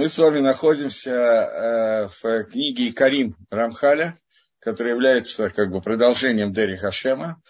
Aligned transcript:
Мы 0.00 0.08
с 0.08 0.16
вами 0.16 0.38
находимся 0.38 1.10
э, 1.12 2.08
в 2.08 2.44
книге 2.44 2.90
Карим 2.94 3.36
Рамхаля, 3.50 4.16
которая 4.58 4.94
является 4.94 5.50
как 5.50 5.70
бы 5.70 5.82
продолжением 5.82 6.54
Дери 6.54 6.76
Хашема, 6.76 7.42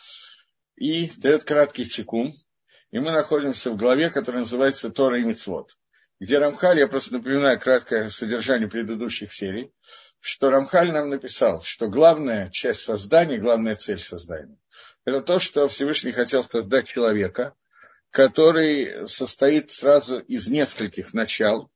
и 0.74 1.08
дает 1.18 1.44
краткий 1.44 1.84
секунд. 1.84 2.34
И 2.90 2.98
мы 2.98 3.12
находимся 3.12 3.71
в 3.71 3.76
главе, 3.76 4.10
которая 4.10 4.40
называется 4.40 4.90
Тора 4.90 5.21
и 5.21 5.22
Мицвод, 5.22 5.76
где 6.18 6.38
Рамхаль, 6.38 6.80
я 6.80 6.88
просто 6.88 7.12
напоминаю 7.12 7.60
краткое 7.60 8.08
содержание 8.08 8.69
предыдущих 8.69 9.32
серий, 9.32 9.71
что 10.19 10.51
Рамхаль 10.51 10.91
нам 10.91 11.09
написал, 11.09 11.62
что 11.62 11.87
главная 11.87 12.51
часть 12.51 12.82
создания, 12.82 13.39
главная 13.39 13.77
цель 13.77 14.01
создания, 14.01 14.59
это 15.05 15.21
то, 15.21 15.39
что 15.39 15.69
Всевышний 15.69 16.11
хотел 16.11 16.43
создать 16.43 16.89
человека, 16.89 17.55
который 18.11 19.07
состоит 19.07 19.71
сразу 19.71 20.19
из 20.19 20.48
нескольких 20.48 21.14
начал, 21.14 21.71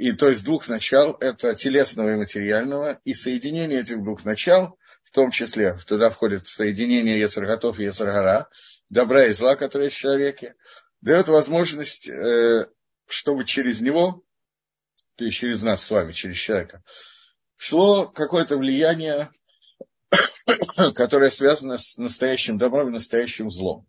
и 0.00 0.12
то 0.12 0.30
есть 0.30 0.46
двух 0.46 0.66
начал, 0.70 1.12
это 1.20 1.54
телесного 1.54 2.14
и 2.14 2.16
материального, 2.16 3.02
и 3.04 3.12
соединение 3.12 3.80
этих 3.80 4.02
двух 4.02 4.24
начал, 4.24 4.78
в 5.04 5.10
том 5.10 5.30
числе 5.30 5.76
туда 5.86 6.08
входит 6.08 6.46
соединение 6.46 7.20
Ецарготов 7.20 7.78
и 7.78 7.84
Ецаргара, 7.84 8.48
добра 8.88 9.26
и 9.26 9.32
зла, 9.32 9.56
которые 9.56 9.88
есть 9.88 9.98
в 9.98 10.00
человеке, 10.00 10.54
дает 11.02 11.28
возможность, 11.28 12.08
э, 12.08 12.66
чтобы 13.08 13.44
через 13.44 13.82
него, 13.82 14.22
то 15.16 15.26
есть 15.26 15.36
через 15.36 15.62
нас 15.62 15.84
с 15.84 15.90
вами, 15.90 16.12
через 16.12 16.36
человека, 16.36 16.82
шло 17.58 18.06
какое-то 18.06 18.56
влияние, 18.56 19.30
которое 20.94 21.30
связано 21.30 21.76
с 21.76 21.98
настоящим 21.98 22.56
добром 22.56 22.88
и 22.88 22.92
настоящим 22.92 23.50
злом. 23.50 23.86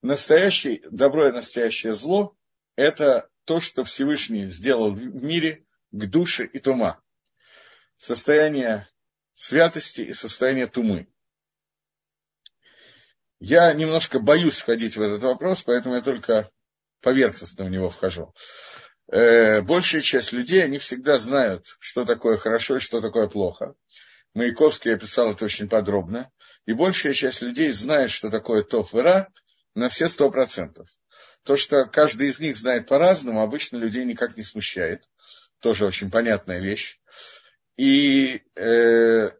Настоящее 0.00 0.80
добро 0.92 1.28
и 1.28 1.32
настоящее 1.32 1.94
зло– 1.94 2.36
это 2.76 3.28
то, 3.44 3.60
что 3.60 3.84
Всевышний 3.84 4.48
сделал 4.50 4.92
в 4.92 5.24
мире 5.24 5.64
к 5.90 6.06
душе 6.06 6.46
и 6.46 6.58
тума. 6.58 7.02
Состояние 7.98 8.86
святости 9.34 10.02
и 10.02 10.12
состояние 10.12 10.66
тумы. 10.66 11.08
Я 13.38 13.72
немножко 13.72 14.20
боюсь 14.20 14.58
входить 14.58 14.96
в 14.96 15.02
этот 15.02 15.22
вопрос, 15.22 15.62
поэтому 15.62 15.94
я 15.94 16.02
только 16.02 16.50
поверхностно 17.00 17.64
в 17.64 17.70
него 17.70 17.88
вхожу. 17.88 18.34
Э, 19.10 19.62
большая 19.62 20.02
часть 20.02 20.32
людей, 20.32 20.62
они 20.62 20.78
всегда 20.78 21.18
знают, 21.18 21.66
что 21.80 22.04
такое 22.04 22.36
хорошо 22.36 22.76
и 22.76 22.80
что 22.80 23.00
такое 23.00 23.28
плохо. 23.28 23.74
Маяковский 24.34 24.94
описал 24.94 25.32
это 25.32 25.44
очень 25.44 25.68
подробно. 25.68 26.30
И 26.66 26.72
большая 26.72 27.12
часть 27.14 27.42
людей 27.42 27.72
знает, 27.72 28.10
что 28.10 28.30
такое 28.30 28.62
тоф 28.62 28.94
и 28.94 28.98
ра 28.98 29.28
на 29.74 29.88
все 29.88 30.08
сто 30.08 30.30
процентов. 30.30 30.88
То, 31.44 31.56
что 31.56 31.86
каждый 31.86 32.28
из 32.28 32.40
них 32.40 32.56
знает 32.56 32.86
по-разному, 32.86 33.42
обычно 33.42 33.76
людей 33.76 34.04
никак 34.04 34.36
не 34.36 34.42
смущает. 34.42 35.08
Тоже 35.60 35.86
очень 35.86 36.10
понятная 36.10 36.60
вещь. 36.60 36.98
И 37.76 38.42
э, 38.56 39.30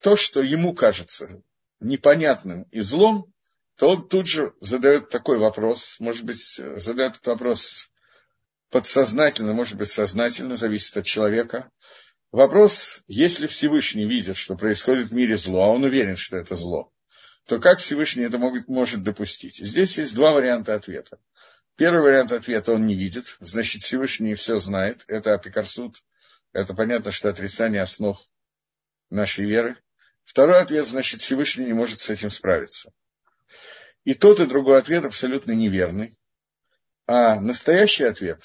то, 0.00 0.16
что 0.16 0.42
ему 0.42 0.74
кажется 0.74 1.42
непонятным 1.80 2.62
и 2.70 2.80
злом, 2.80 3.32
то 3.76 3.90
он 3.90 4.08
тут 4.08 4.26
же 4.26 4.54
задает 4.60 5.10
такой 5.10 5.38
вопрос, 5.38 5.96
может 6.00 6.24
быть, 6.24 6.40
задает 6.40 7.16
этот 7.16 7.26
вопрос 7.26 7.90
подсознательно, 8.70 9.52
может 9.52 9.76
быть, 9.76 9.88
сознательно, 9.88 10.56
зависит 10.56 10.96
от 10.96 11.04
человека. 11.04 11.70
Вопрос, 12.32 13.02
если 13.06 13.46
Всевышний 13.46 14.06
видит, 14.06 14.36
что 14.36 14.56
происходит 14.56 15.08
в 15.08 15.14
мире 15.14 15.36
зло, 15.36 15.64
а 15.64 15.68
он 15.68 15.84
уверен, 15.84 16.16
что 16.16 16.36
это 16.36 16.56
зло, 16.56 16.90
то 17.46 17.60
как 17.60 17.78
Всевышний 17.78 18.24
это 18.24 18.38
может, 18.38 18.68
может 18.68 19.02
допустить? 19.02 19.56
Здесь 19.56 19.98
есть 19.98 20.14
два 20.14 20.32
варианта 20.32 20.74
ответа. 20.74 21.18
Первый 21.76 22.02
вариант 22.02 22.32
ответа 22.32 22.72
он 22.72 22.86
не 22.86 22.94
видит, 22.94 23.36
значит, 23.40 23.82
Всевышний 23.82 24.34
все 24.34 24.58
знает. 24.58 25.04
Это 25.06 25.34
апикарсуд, 25.34 26.02
это 26.52 26.74
понятно, 26.74 27.12
что 27.12 27.28
отрицание 27.28 27.82
основ 27.82 28.18
нашей 29.10 29.44
веры. 29.44 29.76
Второй 30.24 30.60
ответ, 30.60 30.86
значит, 30.86 31.20
Всевышний 31.20 31.66
не 31.66 31.72
может 31.72 32.00
с 32.00 32.10
этим 32.10 32.30
справиться. 32.30 32.92
И 34.04 34.14
тот, 34.14 34.40
и 34.40 34.46
другой 34.46 34.78
ответ 34.78 35.04
абсолютно 35.04 35.52
неверный. 35.52 36.18
А 37.06 37.38
настоящий 37.40 38.04
ответ, 38.04 38.42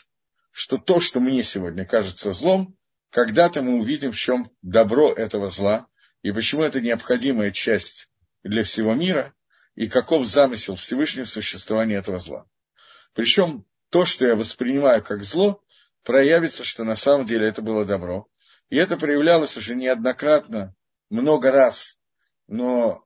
что 0.51 0.77
то, 0.77 0.99
что 0.99 1.19
мне 1.19 1.41
сегодня 1.41 1.85
кажется 1.85 2.33
злом, 2.33 2.77
когда-то 3.09 3.63
мы 3.63 3.79
увидим, 3.79 4.11
в 4.11 4.17
чем 4.17 4.51
добро 4.61 5.11
этого 5.11 5.49
зла, 5.49 5.87
и 6.21 6.31
почему 6.31 6.63
это 6.63 6.81
необходимая 6.81 7.49
часть 7.49 8.10
для 8.43 8.63
всего 8.63 8.93
мира 8.93 9.33
и 9.75 9.87
каков 9.87 10.25
замысел 10.25 10.75
Всевышнего 10.75 11.25
существования 11.25 11.95
этого 11.95 12.19
зла. 12.19 12.45
Причем 13.13 13.65
то, 13.89 14.05
что 14.05 14.25
я 14.25 14.35
воспринимаю 14.35 15.03
как 15.03 15.23
зло, 15.23 15.63
проявится, 16.03 16.63
что 16.63 16.83
на 16.83 16.95
самом 16.95 17.25
деле 17.25 17.47
это 17.47 17.61
было 17.61 17.85
добро. 17.85 18.27
И 18.69 18.77
это 18.77 18.97
проявлялось 18.97 19.57
уже 19.57 19.75
неоднократно, 19.75 20.75
много 21.09 21.51
раз. 21.51 21.99
Но, 22.47 23.05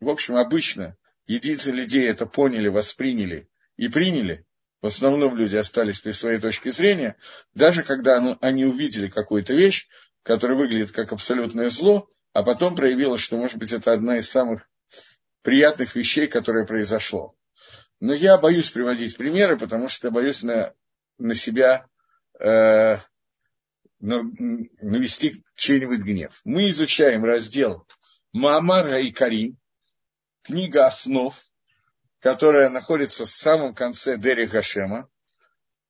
в 0.00 0.08
общем, 0.08 0.36
обычно 0.36 0.96
единицы 1.26 1.70
людей 1.70 2.08
это 2.08 2.26
поняли, 2.26 2.68
восприняли 2.68 3.48
и 3.76 3.88
приняли. 3.88 4.46
В 4.80 4.86
основном 4.86 5.36
люди 5.36 5.56
остались 5.56 6.00
при 6.00 6.10
своей 6.10 6.40
точке 6.40 6.72
зрения, 6.72 7.16
даже 7.54 7.84
когда 7.84 8.36
они 8.40 8.64
увидели 8.64 9.08
какую-то 9.08 9.54
вещь, 9.54 9.86
которая 10.22 10.58
выглядит 10.58 10.90
как 10.90 11.12
абсолютное 11.12 11.70
зло, 11.70 12.08
а 12.32 12.42
потом 12.42 12.74
проявилось, 12.74 13.20
что, 13.20 13.36
может 13.36 13.58
быть, 13.58 13.72
это 13.72 13.92
одна 13.92 14.18
из 14.18 14.28
самых 14.28 14.68
приятных 15.42 15.94
вещей, 15.96 16.26
которые 16.26 16.66
произошло. 16.66 17.34
Но 18.00 18.14
я 18.14 18.38
боюсь 18.38 18.70
приводить 18.70 19.16
примеры, 19.16 19.58
потому 19.58 19.88
что 19.88 20.10
боюсь 20.10 20.42
на, 20.42 20.74
на 21.18 21.34
себя 21.34 21.86
э, 22.40 22.96
навести 24.00 25.44
чей-нибудь 25.54 26.02
гнев. 26.02 26.40
Мы 26.44 26.68
изучаем 26.70 27.24
раздел 27.24 27.86
Маамара 28.32 29.00
и 29.00 29.12
Карим, 29.12 29.56
книга 30.42 30.86
основ, 30.86 31.34
которая 32.18 32.68
находится 32.70 33.24
в 33.24 33.28
самом 33.28 33.74
конце 33.74 34.16
Дери 34.16 34.46
Гашема. 34.46 35.08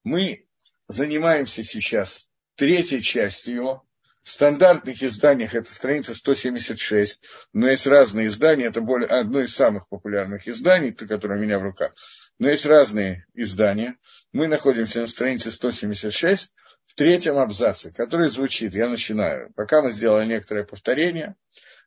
Мы 0.04 0.46
занимаемся 0.88 1.62
сейчас 1.62 2.28
третьей 2.56 3.02
частью 3.02 3.54
его, 3.54 3.86
в 4.22 4.30
стандартных 4.30 5.02
изданиях 5.02 5.54
это 5.54 5.72
страница 5.72 6.14
176, 6.14 7.24
но 7.52 7.68
есть 7.68 7.86
разные 7.86 8.28
издания, 8.28 8.66
это 8.66 8.80
более, 8.80 9.08
одно 9.08 9.40
из 9.40 9.54
самых 9.54 9.88
популярных 9.88 10.46
изданий, 10.46 10.92
которое 10.92 11.38
у 11.38 11.42
меня 11.42 11.58
в 11.58 11.62
руках. 11.62 11.92
Но 12.38 12.48
есть 12.48 12.66
разные 12.66 13.26
издания. 13.34 13.96
Мы 14.32 14.46
находимся 14.46 15.00
на 15.00 15.06
странице 15.06 15.50
176, 15.50 16.54
в 16.86 16.94
третьем 16.94 17.38
абзаце, 17.38 17.90
который 17.90 18.28
звучит, 18.28 18.74
я 18.74 18.88
начинаю, 18.88 19.52
пока 19.54 19.82
мы 19.82 19.90
сделали 19.90 20.26
некоторое 20.26 20.64
повторение. 20.64 21.36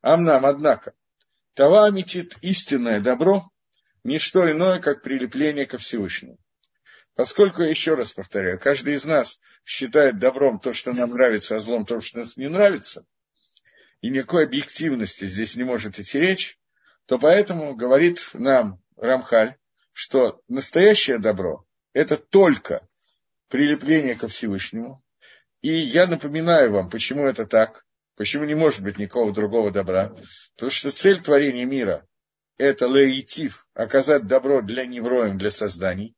Амнам, 0.01 0.45
однако, 0.45 0.93
Това 1.53 1.89
метит 1.89 2.37
истинное 2.41 2.99
добро, 2.99 3.43
не 4.03 4.19
что 4.19 4.51
иное, 4.51 4.79
как 4.79 5.03
прилепление 5.03 5.65
ко 5.65 5.77
Всевышнему. 5.77 6.37
Поскольку, 7.15 7.61
еще 7.61 7.95
раз 7.95 8.11
повторяю, 8.11 8.59
каждый 8.59 8.95
из 8.95 9.05
нас 9.05 9.39
считает 9.63 10.19
добром 10.19 10.59
то, 10.59 10.73
что 10.73 10.93
нам 10.93 11.11
нравится, 11.11 11.55
а 11.55 11.59
злом 11.59 11.85
то, 11.85 12.01
что 12.01 12.19
нам 12.19 12.27
не 12.35 12.49
нравится, 12.49 13.05
и 14.01 14.09
никакой 14.09 14.43
объективности 14.43 15.25
здесь 15.25 15.55
не 15.55 15.63
может 15.63 15.97
идти 15.97 16.19
речь, 16.19 16.59
то 17.05 17.17
поэтому 17.17 17.73
говорит 17.73 18.29
нам 18.33 18.81
Рамхаль, 18.97 19.55
что 19.93 20.41
настоящее 20.49 21.19
добро– 21.19 21.65
это 21.93 22.17
только 22.17 22.85
прилепление 23.47 24.15
ко 24.15 24.27
Всевышнему. 24.27 25.01
И 25.61 25.71
я 25.71 26.07
напоминаю 26.07 26.73
вам, 26.73 26.89
почему 26.89 27.25
это 27.25 27.45
так, 27.45 27.85
почему 28.17 28.43
не 28.43 28.55
может 28.55 28.81
быть 28.81 28.97
никакого 28.97 29.31
другого 29.31 29.71
добра. 29.71 30.13
Потому 30.55 30.69
что 30.69 30.91
цель 30.91 31.21
творения 31.21 31.65
мира– 31.65 32.05
это 32.57 32.87
леитив, 32.87 33.65
оказать 33.73 34.27
добро 34.27 34.61
для 34.61 34.85
невроем, 34.85 35.37
для 35.37 35.49
созданий 35.49 36.13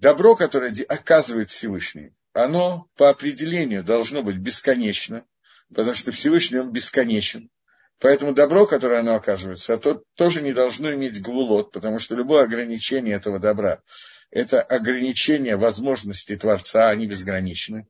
добро, 0.00 0.34
которое 0.34 0.74
оказывает 0.88 1.50
Всевышний, 1.50 2.12
оно 2.32 2.88
по 2.96 3.10
определению 3.10 3.84
должно 3.84 4.22
быть 4.22 4.36
бесконечно, 4.36 5.24
потому 5.68 5.94
что 5.94 6.10
Всевышний 6.10 6.58
он 6.58 6.72
бесконечен. 6.72 7.50
Поэтому 7.98 8.32
добро, 8.32 8.66
которое 8.66 9.00
оно 9.00 9.14
оказывается, 9.14 9.76
то, 9.76 10.02
тоже 10.14 10.40
не 10.40 10.54
должно 10.54 10.92
иметь 10.94 11.20
гвулот, 11.20 11.70
потому 11.70 11.98
что 11.98 12.14
любое 12.14 12.44
ограничение 12.44 13.14
этого 13.14 13.38
добра– 13.38 13.82
это 14.30 14.62
ограничение 14.62 15.56
возможностей 15.56 16.36
Творца, 16.36 16.88
они 16.88 17.06
безграничны. 17.06 17.86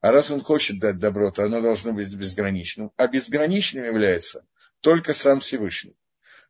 А 0.00 0.12
раз 0.12 0.30
он 0.30 0.42
хочет 0.42 0.80
дать 0.80 0.98
добро, 0.98 1.30
то 1.30 1.44
оно 1.44 1.62
должно 1.62 1.92
быть 1.92 2.14
безграничным. 2.14 2.90
А 2.96 3.06
безграничным 3.06 3.84
является 3.84 4.44
только 4.80 5.14
сам 5.14 5.40
Всевышний. 5.40 5.96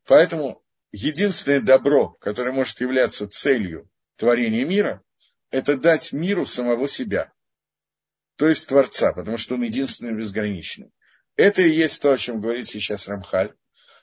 Поэтому 0.05 0.61
единственное 0.91 1.61
добро, 1.61 2.09
которое 2.19 2.51
может 2.51 2.81
являться 2.81 3.29
целью 3.29 3.87
творения 4.17 4.65
мира, 4.65 5.01
это 5.55 5.77
дать 5.77 6.11
миру 6.11 6.45
самого 6.45 6.85
себя, 6.85 7.31
то 8.35 8.49
есть 8.49 8.67
Творца, 8.67 9.13
потому 9.13 9.37
что 9.37 9.55
он 9.55 9.61
единственный 9.61 10.13
безграничный. 10.13 10.91
Это 11.37 11.61
и 11.61 11.69
есть 11.69 12.01
то, 12.01 12.11
о 12.11 12.17
чем 12.17 12.41
говорит 12.41 12.67
сейчас 12.67 13.07
Рамхаль, 13.07 13.53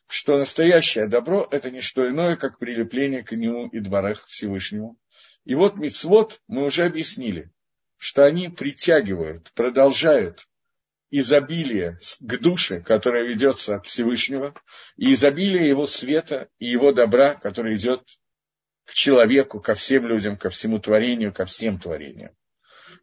что 0.07 0.39
настоящее 0.39 1.09
добро– 1.09 1.47
это 1.51 1.71
не 1.71 1.83
что 1.83 2.09
иное, 2.09 2.37
как 2.37 2.59
прилепление 2.59 3.23
к 3.23 3.33
нему 3.33 3.69
и 3.69 3.81
дворах 3.81 4.25
Всевышнему. 4.27 4.97
И 5.45 5.55
вот 5.55 5.77
мицвод 5.77 6.41
мы 6.49 6.65
уже 6.65 6.85
объяснили, 6.85 7.51
что 7.99 8.25
они 8.25 8.49
притягивают, 8.49 9.53
продолжают 9.53 10.49
изобилие 11.11 11.99
к 12.21 12.39
душе, 12.39 12.81
которое 12.81 13.29
ведется 13.29 13.77
от 13.77 13.87
Всевышнего, 13.87 14.55
и 14.97 15.13
изобилие 15.13 15.69
его 15.69 15.87
света 15.87 16.49
и 16.59 16.71
его 16.71 16.93
добра, 16.93 17.35
которое 17.35 17.77
идет 17.77 18.03
к 18.84 18.93
человеку, 18.93 19.61
ко 19.61 19.75
всем 19.75 20.06
людям, 20.06 20.37
ко 20.37 20.50
всему 20.50 20.79
творению, 20.79 21.32
ко 21.32 21.46
всем 21.46 21.79
творениям. 21.79 22.34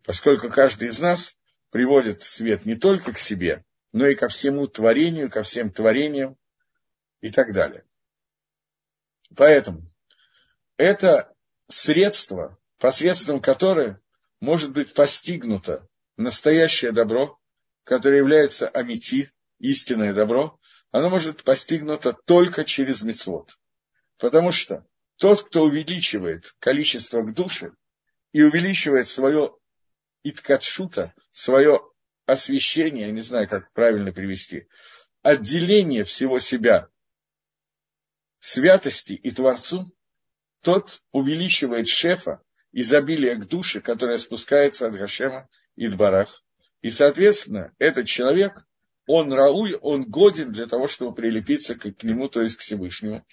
Поскольку 0.03 0.49
каждый 0.49 0.89
из 0.89 0.99
нас 0.99 1.37
приводит 1.71 2.23
свет 2.23 2.65
не 2.65 2.75
только 2.75 3.13
к 3.13 3.19
себе, 3.19 3.63
но 3.91 4.07
и 4.07 4.15
ко 4.15 4.27
всему 4.27 4.67
творению, 4.67 5.29
ко 5.29 5.43
всем 5.43 5.71
творениям 5.71 6.37
и 7.21 7.29
так 7.29 7.53
далее. 7.53 7.85
Поэтому 9.35 9.83
это 10.77 11.33
средство, 11.67 12.57
посредством 12.77 13.41
которое 13.41 14.01
может 14.39 14.71
быть 14.71 14.93
постигнуто 14.93 15.87
настоящее 16.17 16.91
добро, 16.91 17.39
которое 17.83 18.17
является 18.17 18.67
амити, 18.67 19.31
истинное 19.59 20.13
добро, 20.13 20.59
оно 20.91 21.09
может 21.09 21.35
быть 21.35 21.43
постигнуто 21.43 22.13
только 22.25 22.63
через 22.65 23.01
мецвод. 23.01 23.57
Потому 24.17 24.51
что 24.51 24.85
тот, 25.19 25.43
кто 25.43 25.63
увеличивает 25.63 26.55
количество 26.59 27.21
к 27.21 27.33
душе 27.33 27.73
и 28.31 28.41
увеличивает 28.41 29.05
свое 29.07 29.53
иткатшута, 30.23 31.13
свое 31.33 31.81
освещение, 32.25 33.07
я 33.07 33.11
не 33.11 33.21
знаю, 33.21 33.47
как 33.47 33.71
правильно 33.73 34.13
привести, 34.13 34.67
отделение 35.21 36.05
всего 36.05 36.39
себя 36.39 36.87
святости 38.39 39.11
и 39.11 39.29
Творцу, 39.31 39.93
тот 40.61 41.01
увеличивает 41.11 41.89
шефа, 41.89 42.41
изобилие 42.71 43.35
к 43.35 43.45
душе, 43.45 43.81
которое 43.81 44.17
спускается 44.19 44.87
от 44.87 44.95
Гашема 44.95 45.49
и 45.75 45.87
Дбарах. 45.87 46.43
И, 46.81 46.89
соответственно, 46.91 47.73
этот 47.77 48.07
человек, 48.07 48.65
он 49.05 49.33
рауй, 49.33 49.75
он 49.75 50.05
годен 50.05 50.53
для 50.53 50.65
того, 50.65 50.87
чтобы 50.87 51.13
прилепиться 51.13 51.75
к, 51.75 52.03
нему, 52.03 52.29
то 52.29 52.41
есть 52.41 52.55
к 52.55 52.61
Всевышнему. 52.61 53.25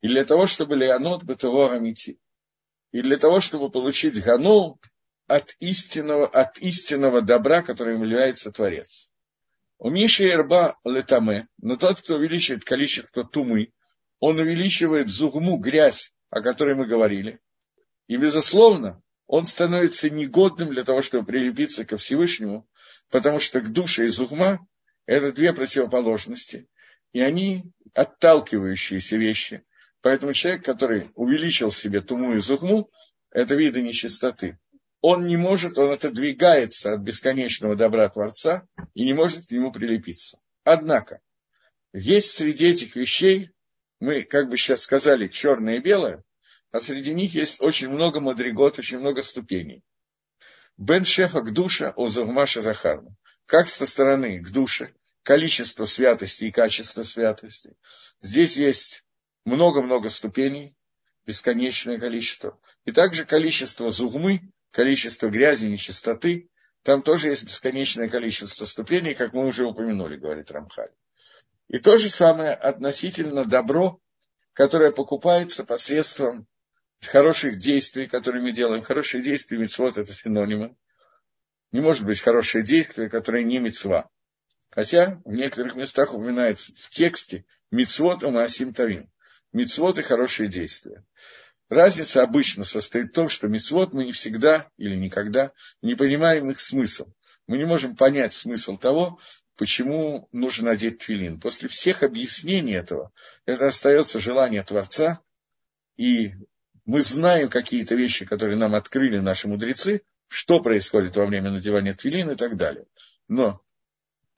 И 0.00 0.08
для 0.08 0.24
того, 0.24 0.46
чтобы 0.46 0.76
Леонот 0.76 1.24
бытового 1.24 1.74
Амити. 1.74 2.18
И 2.92 3.02
для 3.02 3.18
того, 3.18 3.40
чтобы 3.40 3.70
получить 3.70 4.22
Гану 4.22 4.80
от 5.26 5.54
истинного, 5.60 6.26
от 6.26 6.58
истинного 6.58 7.22
добра, 7.22 7.62
которым 7.62 8.02
является 8.02 8.50
Творец. 8.50 9.10
У 9.78 9.88
Миши 9.90 10.28
Эрба 10.28 10.78
летаме, 10.84 11.48
но 11.58 11.76
тот, 11.76 12.00
кто 12.00 12.16
увеличивает 12.16 12.64
количество 12.64 13.24
тумы, 13.24 13.72
он 14.18 14.38
увеличивает 14.38 15.08
зугму, 15.08 15.56
грязь, 15.56 16.12
о 16.28 16.42
которой 16.42 16.74
мы 16.74 16.86
говорили. 16.86 17.40
И, 18.06 18.16
безусловно, 18.16 19.02
он 19.26 19.46
становится 19.46 20.10
негодным 20.10 20.70
для 20.70 20.84
того, 20.84 21.00
чтобы 21.00 21.24
прилепиться 21.24 21.84
ко 21.84 21.96
Всевышнему, 21.96 22.68
потому 23.10 23.38
что 23.40 23.60
к 23.60 23.72
душе 23.72 24.06
и 24.06 24.08
зугма– 24.08 24.66
это 25.06 25.32
две 25.32 25.52
противоположности, 25.52 26.68
и 27.12 27.20
они 27.20 27.64
отталкивающиеся 27.94 29.16
вещи. 29.16 29.64
Поэтому 30.02 30.32
человек, 30.32 30.64
который 30.64 31.10
увеличил 31.14 31.70
себе 31.70 32.00
туму 32.00 32.34
и 32.34 32.38
зугму, 32.38 32.90
это 33.30 33.54
виды 33.54 33.82
нечистоты. 33.82 34.58
Он 35.02 35.26
не 35.26 35.36
может, 35.36 35.78
он 35.78 35.92
отодвигается 35.92 36.94
от 36.94 37.00
бесконечного 37.00 37.76
добра 37.76 38.08
Творца 38.08 38.66
и 38.94 39.04
не 39.04 39.14
может 39.14 39.46
к 39.46 39.50
нему 39.50 39.72
прилепиться. 39.72 40.38
Однако, 40.64 41.20
есть 41.92 42.32
среди 42.32 42.68
этих 42.68 42.96
вещей 42.96 43.50
мы, 43.98 44.22
как 44.22 44.48
бы 44.48 44.56
сейчас 44.56 44.82
сказали, 44.82 45.28
черное 45.28 45.76
и 45.76 45.80
белое, 45.80 46.22
а 46.70 46.80
среди 46.80 47.14
них 47.14 47.34
есть 47.34 47.60
очень 47.60 47.88
много 47.88 48.20
мадригот, 48.20 48.78
очень 48.78 48.98
много 48.98 49.22
ступеней. 49.22 49.82
Бен 50.76 51.04
Шефа 51.04 51.40
к 51.40 51.52
душе, 51.52 51.92
Озурмаша 51.96 52.62
Захарна. 52.62 53.14
Как 53.44 53.68
со 53.68 53.86
стороны 53.86 54.40
к 54.40 54.50
душе, 54.50 54.94
количество 55.22 55.84
святости 55.84 56.44
и 56.44 56.52
качество 56.52 57.02
святости. 57.02 57.74
Здесь 58.22 58.56
есть 58.56 59.04
много-много 59.44 60.08
ступеней, 60.08 60.74
бесконечное 61.26 61.98
количество. 61.98 62.58
И 62.84 62.92
также 62.92 63.24
количество 63.24 63.90
зугмы, 63.90 64.52
количество 64.70 65.28
грязи, 65.28 65.66
нечистоты. 65.66 66.48
Там 66.82 67.02
тоже 67.02 67.28
есть 67.28 67.44
бесконечное 67.44 68.08
количество 68.08 68.64
ступеней, 68.64 69.14
как 69.14 69.32
мы 69.32 69.46
уже 69.46 69.66
упомянули, 69.66 70.16
говорит 70.16 70.50
Рамхаль. 70.50 70.90
И 71.68 71.78
то 71.78 71.96
же 71.98 72.08
самое 72.08 72.52
относительно 72.52 73.44
добро, 73.44 74.00
которое 74.54 74.90
покупается 74.90 75.64
посредством 75.64 76.46
хороших 77.06 77.58
действий, 77.58 78.06
которые 78.06 78.42
мы 78.42 78.52
делаем. 78.52 78.82
Хорошие 78.82 79.22
действия, 79.22 79.58
мецвод– 79.58 79.96
это 79.98 80.12
синонимы. 80.12 80.76
Не 81.72 81.80
может 81.80 82.04
быть 82.04 82.20
хорошее 82.20 82.64
действие, 82.64 83.08
которое 83.08 83.44
не 83.44 83.58
мецва. 83.58 84.08
Хотя 84.70 85.20
в 85.24 85.32
некоторых 85.32 85.76
местах 85.76 86.12
упоминается 86.12 86.72
в 86.74 86.90
тексте 86.90 87.44
мецвод 87.70 88.22
и 88.22 88.28
маасим 88.28 88.74
тавим. 88.74 89.10
Мецвод 89.52 89.98
и 89.98 90.02
хорошие 90.02 90.48
действия. 90.48 91.04
Разница 91.68 92.22
обычно 92.22 92.64
состоит 92.64 93.10
в 93.10 93.14
том, 93.14 93.28
что 93.28 93.48
мецвод 93.48 93.92
мы 93.92 94.04
не 94.04 94.12
всегда 94.12 94.68
или 94.76 94.96
никогда 94.96 95.52
не 95.82 95.94
понимаем 95.94 96.50
их 96.50 96.60
смысл. 96.60 97.12
Мы 97.46 97.58
не 97.58 97.64
можем 97.64 97.96
понять 97.96 98.32
смысл 98.32 98.76
того, 98.76 99.20
почему 99.56 100.28
нужно 100.32 100.70
надеть 100.70 100.98
твилин. 100.98 101.38
После 101.38 101.68
всех 101.68 102.02
объяснений 102.02 102.74
этого, 102.74 103.12
это 103.44 103.66
остается 103.66 104.18
желание 104.18 104.62
Творца, 104.62 105.20
и 105.96 106.32
мы 106.86 107.02
знаем 107.02 107.48
какие-то 107.48 107.94
вещи, 107.94 108.24
которые 108.24 108.56
нам 108.56 108.74
открыли 108.74 109.18
наши 109.18 109.46
мудрецы, 109.46 110.02
что 110.28 110.60
происходит 110.60 111.16
во 111.16 111.26
время 111.26 111.50
надевания 111.50 111.92
твилин 111.92 112.30
и 112.30 112.36
так 112.36 112.56
далее. 112.56 112.86
Но 113.28 113.60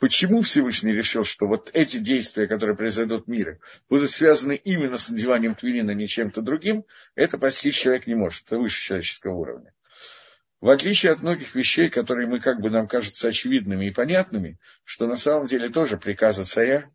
почему 0.03 0.41
Всевышний 0.41 0.93
решил, 0.93 1.23
что 1.23 1.47
вот 1.47 1.71
эти 1.75 1.99
действия, 1.99 2.49
которые 2.49 2.77
произойдут 2.77 3.27
в 3.27 3.29
мире, 3.29 3.61
будут 3.89 4.11
связаны 4.11 4.57
именно 4.57 4.99
с 4.99 5.11
надеванием 5.11 5.55
твилина, 5.55 5.93
а 5.93 5.95
не 5.95 6.09
чем-то 6.09 6.43
другим, 6.43 6.85
это 7.15 7.39
постичь 7.39 7.77
человек 7.77 8.09
не 8.09 8.17
может, 8.17 8.47
это 8.47 8.59
выше 8.59 8.85
человеческого 8.85 9.37
уровня. 9.37 9.73
В 10.61 10.71
отличие 10.71 11.13
от 11.13 11.23
многих 11.23 11.55
вещей, 11.55 11.89
которые 11.89 12.27
мы 12.27 12.41
как 12.41 12.61
бы 12.61 12.69
нам 12.69 12.89
кажутся 12.89 13.29
очевидными 13.29 13.87
и 13.87 13.93
понятными, 13.93 14.59
что 14.83 15.07
на 15.07 15.17
самом 15.17 15.47
деле 15.47 15.69
тоже 15.69 15.99
приказы 15.99 16.43
царя, 16.43 16.91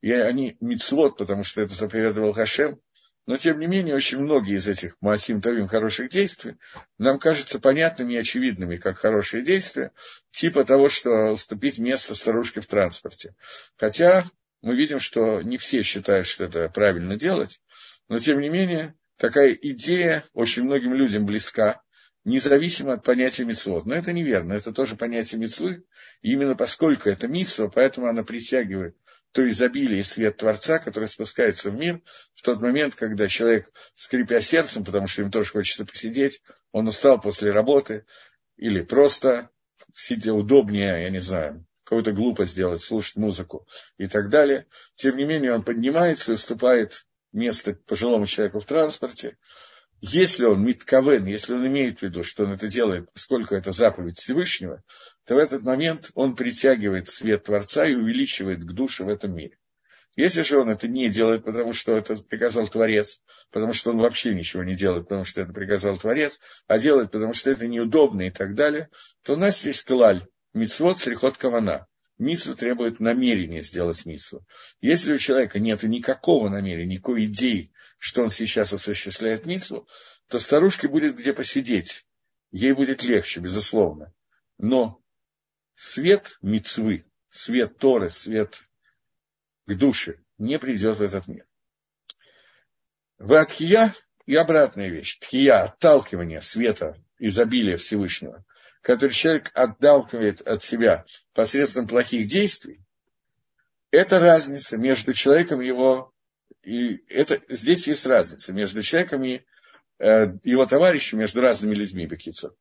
и 0.00 0.12
они 0.12 0.56
мицвод, 0.60 1.18
потому 1.18 1.42
что 1.42 1.60
это 1.60 1.74
заповедовал 1.74 2.34
Хашем, 2.34 2.78
но 3.26 3.36
тем 3.36 3.58
не 3.58 3.66
менее 3.66 3.94
очень 3.94 4.18
многие 4.18 4.56
из 4.56 4.68
этих 4.68 4.96
Маасим 5.00 5.40
Тавим 5.40 5.66
хороших 5.66 6.10
действий 6.10 6.56
нам 6.98 7.18
кажутся 7.18 7.58
понятными 7.58 8.14
и 8.14 8.18
очевидными, 8.18 8.76
как 8.76 8.98
хорошие 8.98 9.42
действия, 9.42 9.92
типа 10.30 10.64
того, 10.64 10.88
что 10.88 11.32
уступить 11.32 11.78
место 11.78 12.14
старушке 12.14 12.60
в 12.60 12.66
транспорте. 12.66 13.34
Хотя 13.76 14.24
мы 14.60 14.76
видим, 14.76 15.00
что 15.00 15.42
не 15.42 15.56
все 15.56 15.82
считают, 15.82 16.26
что 16.26 16.44
это 16.44 16.68
правильно 16.68 17.16
делать, 17.16 17.60
но 18.08 18.18
тем 18.18 18.40
не 18.40 18.48
менее 18.48 18.94
такая 19.16 19.52
идея 19.52 20.24
очень 20.32 20.64
многим 20.64 20.94
людям 20.94 21.24
близка, 21.24 21.82
независимо 22.24 22.94
от 22.94 23.04
понятия 23.04 23.44
мицвод. 23.44 23.86
Но 23.86 23.94
это 23.94 24.12
неверно, 24.12 24.54
это 24.54 24.72
тоже 24.72 24.96
понятие 24.96 25.40
мицвы. 25.40 25.84
Именно 26.22 26.56
поскольку 26.56 27.08
это 27.08 27.28
мицва, 27.28 27.68
поэтому 27.68 28.06
она 28.06 28.22
притягивает 28.22 28.96
то 29.34 29.46
изобилие 29.48 29.98
и 29.98 30.04
свет 30.04 30.36
Творца, 30.36 30.78
который 30.78 31.08
спускается 31.08 31.70
в 31.70 31.74
мир 31.74 32.00
в 32.34 32.42
тот 32.42 32.60
момент, 32.60 32.94
когда 32.94 33.26
человек, 33.26 33.68
скрипя 33.96 34.40
сердцем, 34.40 34.84
потому 34.84 35.08
что 35.08 35.22
им 35.22 35.32
тоже 35.32 35.50
хочется 35.50 35.84
посидеть, 35.84 36.40
он 36.70 36.86
устал 36.86 37.20
после 37.20 37.50
работы, 37.50 38.06
или 38.56 38.80
просто 38.80 39.50
сидя 39.92 40.32
удобнее, 40.32 41.02
я 41.02 41.10
не 41.10 41.18
знаю, 41.18 41.66
какую-то 41.82 42.12
глупость 42.12 42.52
сделать, 42.52 42.80
слушать 42.80 43.16
музыку 43.16 43.66
и 43.98 44.06
так 44.06 44.28
далее. 44.28 44.68
Тем 44.94 45.16
не 45.16 45.24
менее, 45.24 45.52
он 45.52 45.64
поднимается 45.64 46.30
и 46.30 46.36
уступает 46.36 47.04
место 47.32 47.76
пожилому 47.88 48.26
человеку 48.26 48.60
в 48.60 48.66
транспорте, 48.66 49.36
если 50.06 50.44
он 50.44 50.62
митковен, 50.62 51.24
если 51.24 51.54
он 51.54 51.66
имеет 51.66 52.00
в 52.00 52.02
виду, 52.02 52.22
что 52.22 52.44
он 52.44 52.52
это 52.52 52.68
делает, 52.68 53.10
поскольку 53.10 53.54
это 53.54 53.72
заповедь 53.72 54.18
Всевышнего, 54.18 54.82
то 55.24 55.34
в 55.34 55.38
этот 55.38 55.62
момент 55.62 56.10
он 56.14 56.36
притягивает 56.36 57.08
свет 57.08 57.44
Творца 57.44 57.86
и 57.86 57.94
увеличивает 57.94 58.60
к 58.60 58.72
душе 58.72 59.04
в 59.04 59.08
этом 59.08 59.34
мире. 59.34 59.56
Если 60.14 60.42
же 60.42 60.60
он 60.60 60.68
это 60.68 60.88
не 60.88 61.08
делает, 61.08 61.44
потому 61.44 61.72
что 61.72 61.96
это 61.96 62.16
приказал 62.16 62.68
Творец, 62.68 63.22
потому 63.50 63.72
что 63.72 63.92
он 63.92 63.98
вообще 63.98 64.34
ничего 64.34 64.62
не 64.62 64.74
делает, 64.74 65.04
потому 65.04 65.24
что 65.24 65.40
это 65.40 65.54
приказал 65.54 65.96
Творец, 65.96 66.38
а 66.66 66.78
делает, 66.78 67.10
потому 67.10 67.32
что 67.32 67.50
это 67.50 67.66
неудобно 67.66 68.26
и 68.26 68.30
так 68.30 68.54
далее, 68.54 68.90
то 69.22 69.32
у 69.32 69.36
нас 69.36 69.64
есть 69.64 69.84
клаль, 69.84 70.26
мицвод, 70.52 70.98
срихот 70.98 71.38
кавана. 71.38 71.86
Митсва 72.18 72.54
требует 72.54 73.00
намерения 73.00 73.62
сделать 73.62 74.06
митсву. 74.06 74.46
Если 74.80 75.12
у 75.12 75.18
человека 75.18 75.58
нет 75.58 75.82
никакого 75.82 76.48
намерения, 76.48 76.94
никакой 76.94 77.24
идеи, 77.24 77.72
что 77.98 78.22
он 78.22 78.30
сейчас 78.30 78.72
осуществляет 78.72 79.46
митсву, 79.46 79.88
то 80.28 80.38
старушке 80.38 80.86
будет 80.86 81.16
где 81.16 81.32
посидеть. 81.32 82.06
Ей 82.52 82.72
будет 82.72 83.02
легче, 83.02 83.40
безусловно. 83.40 84.12
Но 84.58 85.00
свет 85.74 86.38
мицвы, 86.40 87.04
свет 87.30 87.78
Торы, 87.78 88.10
свет 88.10 88.62
к 89.66 89.74
душе 89.74 90.20
не 90.38 90.58
придет 90.58 90.98
в 90.98 91.02
этот 91.02 91.26
мир. 91.26 91.46
Ватхия 93.18 93.92
и 94.26 94.36
обратная 94.36 94.88
вещь. 94.88 95.18
Тхия, 95.18 95.62
отталкивание 95.64 96.40
света, 96.40 96.96
изобилия 97.18 97.76
Всевышнего, 97.76 98.44
который 98.84 99.12
человек 99.12 99.50
отталкивает 99.54 100.46
от 100.46 100.62
себя 100.62 101.06
посредством 101.32 101.88
плохих 101.88 102.26
действий, 102.26 102.80
это 103.90 104.20
разница 104.20 104.76
между 104.76 105.14
человеком 105.14 105.62
и 105.62 105.66
его... 105.66 106.12
И 106.62 107.02
это, 107.08 107.40
здесь 107.48 107.88
есть 107.88 108.06
разница 108.06 108.52
между 108.52 108.82
человеком 108.82 109.24
и 109.24 109.40
э, 109.98 110.36
его 110.44 110.66
товарищем, 110.66 111.18
между 111.18 111.40
разными 111.40 111.74
людьми, 111.74 112.06
Бекицу. 112.06 112.56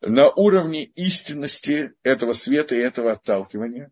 На 0.00 0.30
уровне 0.30 0.84
истинности 0.84 1.92
этого 2.04 2.34
света 2.34 2.76
и 2.76 2.80
этого 2.80 3.12
отталкивания, 3.12 3.90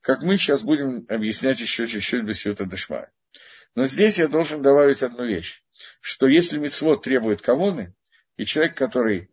как 0.00 0.22
мы 0.22 0.36
сейчас 0.36 0.64
будем 0.64 1.06
объяснять 1.08 1.60
еще 1.60 1.86
чуть-чуть 1.86 2.24
Бесюта 2.24 2.64
Дашмая. 2.64 3.12
Но 3.76 3.86
здесь 3.86 4.18
я 4.18 4.26
должен 4.26 4.62
добавить 4.62 5.04
одну 5.04 5.24
вещь, 5.24 5.62
что 6.00 6.26
если 6.26 6.58
мицвод 6.58 7.02
требует 7.02 7.40
кавоны, 7.40 7.94
и 8.36 8.44
человек, 8.44 8.76
который 8.76 9.30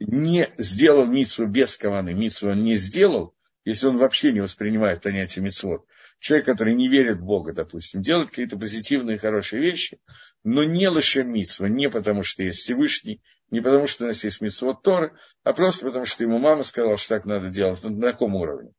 не 0.00 0.48
сделал 0.58 1.06
мицву 1.06 1.46
без 1.46 1.76
каваны, 1.76 2.14
мицву 2.14 2.50
он 2.50 2.62
не 2.62 2.76
сделал, 2.76 3.34
если 3.64 3.86
он 3.86 3.98
вообще 3.98 4.32
не 4.32 4.40
воспринимает 4.40 5.02
понятие 5.02 5.44
мицвод, 5.44 5.84
человек, 6.20 6.46
который 6.46 6.74
не 6.74 6.88
верит 6.88 7.18
в 7.18 7.24
Бога, 7.24 7.52
допустим, 7.52 8.00
делает 8.00 8.30
какие-то 8.30 8.56
позитивные, 8.58 9.18
хорошие 9.18 9.60
вещи, 9.60 10.00
но 10.44 10.64
не 10.64 10.88
лошем 10.88 11.32
митцва, 11.32 11.68
не 11.68 11.90
потому 11.90 12.22
что 12.22 12.42
есть 12.42 12.60
Всевышний, 12.60 13.22
не 13.50 13.60
потому 13.60 13.86
что 13.86 14.04
у 14.04 14.06
нас 14.06 14.24
есть 14.24 14.40
митцвот 14.40 14.82
Торы, 14.82 15.12
а 15.42 15.52
просто 15.52 15.86
потому 15.86 16.06
что 16.06 16.24
ему 16.24 16.38
мама 16.38 16.62
сказала, 16.62 16.96
что 16.96 17.16
так 17.16 17.26
надо 17.26 17.48
делать, 17.48 17.82
на 17.82 18.00
таком 18.00 18.34
уровне. 18.36 18.72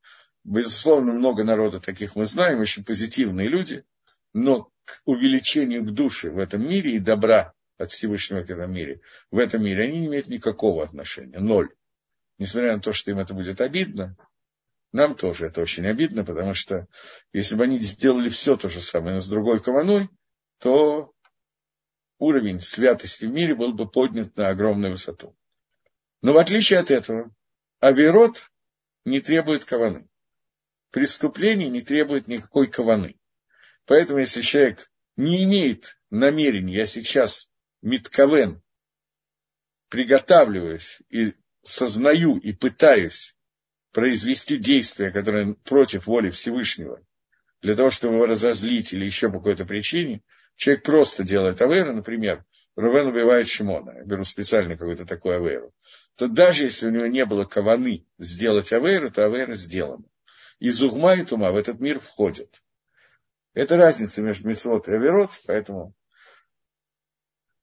Безусловно, 0.44 1.12
много 1.12 1.44
народа 1.44 1.80
таких 1.80 2.16
мы 2.16 2.26
знаем, 2.26 2.60
очень 2.60 2.84
позитивные 2.84 3.50
люди, 3.50 3.84
но 4.34 4.72
к 4.86 5.02
увеличению 5.06 5.84
к 5.84 5.92
душе 5.92 6.32
в 6.32 6.40
этом 6.40 6.68
мире 6.68 6.96
и 6.96 7.00
добра 7.00 7.54
от 7.80 7.92
Всевышнего 7.92 8.42
в 8.42 8.50
этом 8.50 8.72
мире, 8.72 9.02
в 9.32 9.40
этом 9.40 9.64
мире 9.64 9.86
они 9.86 10.02
не 10.02 10.08
имеют 10.08 10.28
никакого 10.28 10.84
отношения, 10.84 11.40
ноль. 11.40 11.74
Несмотря 12.38 12.74
на 12.76 12.80
то, 12.80 12.94
что 12.94 13.10
им 13.10 13.20
это 13.20 13.34
будет 13.34 13.60
обидно, 13.62 14.16
нам 14.92 15.16
тоже 15.16 15.48
это 15.48 15.62
очень 15.62 15.88
обидно, 15.88 16.24
потому 16.24 16.54
что 16.54 16.88
если 17.34 17.56
бы 17.56 17.64
они 17.64 17.78
сделали 17.80 18.30
все 18.30 18.58
то 18.58 18.70
же 18.70 18.82
самое, 18.82 19.16
но 19.16 19.20
с 19.20 19.28
другой 19.28 19.62
кованой, 19.62 20.10
то 20.60 21.14
уровень 22.18 22.60
святости 22.60 23.26
в 23.26 23.32
мире 23.32 23.56
был 23.56 23.74
бы 23.74 23.90
поднят 23.90 24.36
на 24.36 24.50
огромную 24.50 24.92
высоту. 24.92 25.36
Но 26.22 26.34
в 26.34 26.38
отличие 26.38 26.80
от 26.80 26.92
этого, 26.92 27.32
Аверот 27.80 28.52
не 29.06 29.22
требует 29.22 29.64
каваны. 29.64 30.08
Преступление 30.92 31.70
не 31.70 31.82
требует 31.82 32.28
никакой 32.28 32.68
каваны. 32.68 33.18
Поэтому, 33.86 34.20
если 34.20 34.42
человек 34.42 34.92
не 35.16 35.44
имеет 35.44 36.00
намерения, 36.10 36.78
я 36.78 36.86
сейчас 36.86 37.49
митковен, 37.82 38.62
приготавливаюсь 39.90 41.00
и 41.10 41.34
сознаю 41.62 42.38
и 42.38 42.54
пытаюсь 42.54 43.36
произвести 43.92 44.58
действие, 44.58 45.12
которое 45.12 45.54
против 45.54 46.08
воли 46.08 46.30
Всевышнего, 46.30 47.02
для 47.62 47.76
того, 47.76 47.90
чтобы 47.90 48.16
его 48.16 48.26
разозлить 48.26 48.94
или 48.94 49.06
еще 49.06 49.30
по 49.30 49.40
какой-то 49.40 49.66
причине, 49.66 50.22
человек 50.56 50.84
просто 50.84 51.24
делает 51.24 51.62
авейру, 51.62 51.94
например, 51.94 52.46
Рувен 52.76 53.08
убивает 53.08 53.48
Шимона, 53.48 53.92
я 53.98 54.04
беру 54.04 54.24
специально 54.24 54.78
какую-то 54.78 55.06
такую 55.06 55.38
авейру, 55.38 55.74
то 56.16 56.28
даже 56.28 56.64
если 56.64 56.88
у 56.88 56.92
него 56.92 57.08
не 57.08 57.26
было 57.26 57.44
каваны 57.44 58.06
сделать 58.18 58.72
авейру, 58.72 59.12
то 59.12 59.26
авейра 59.26 59.54
сделана. 59.56 60.06
И 60.60 60.70
Зугма 60.70 61.16
и 61.16 61.26
Тума 61.26 61.52
в 61.52 61.58
этот 61.58 61.80
мир 61.80 62.00
входят. 62.00 62.62
Это 63.54 63.78
разница 63.78 64.22
между 64.22 64.48
Мисвод 64.48 64.88
и 64.88 64.94
Аверот, 64.94 65.32
поэтому 65.46 65.94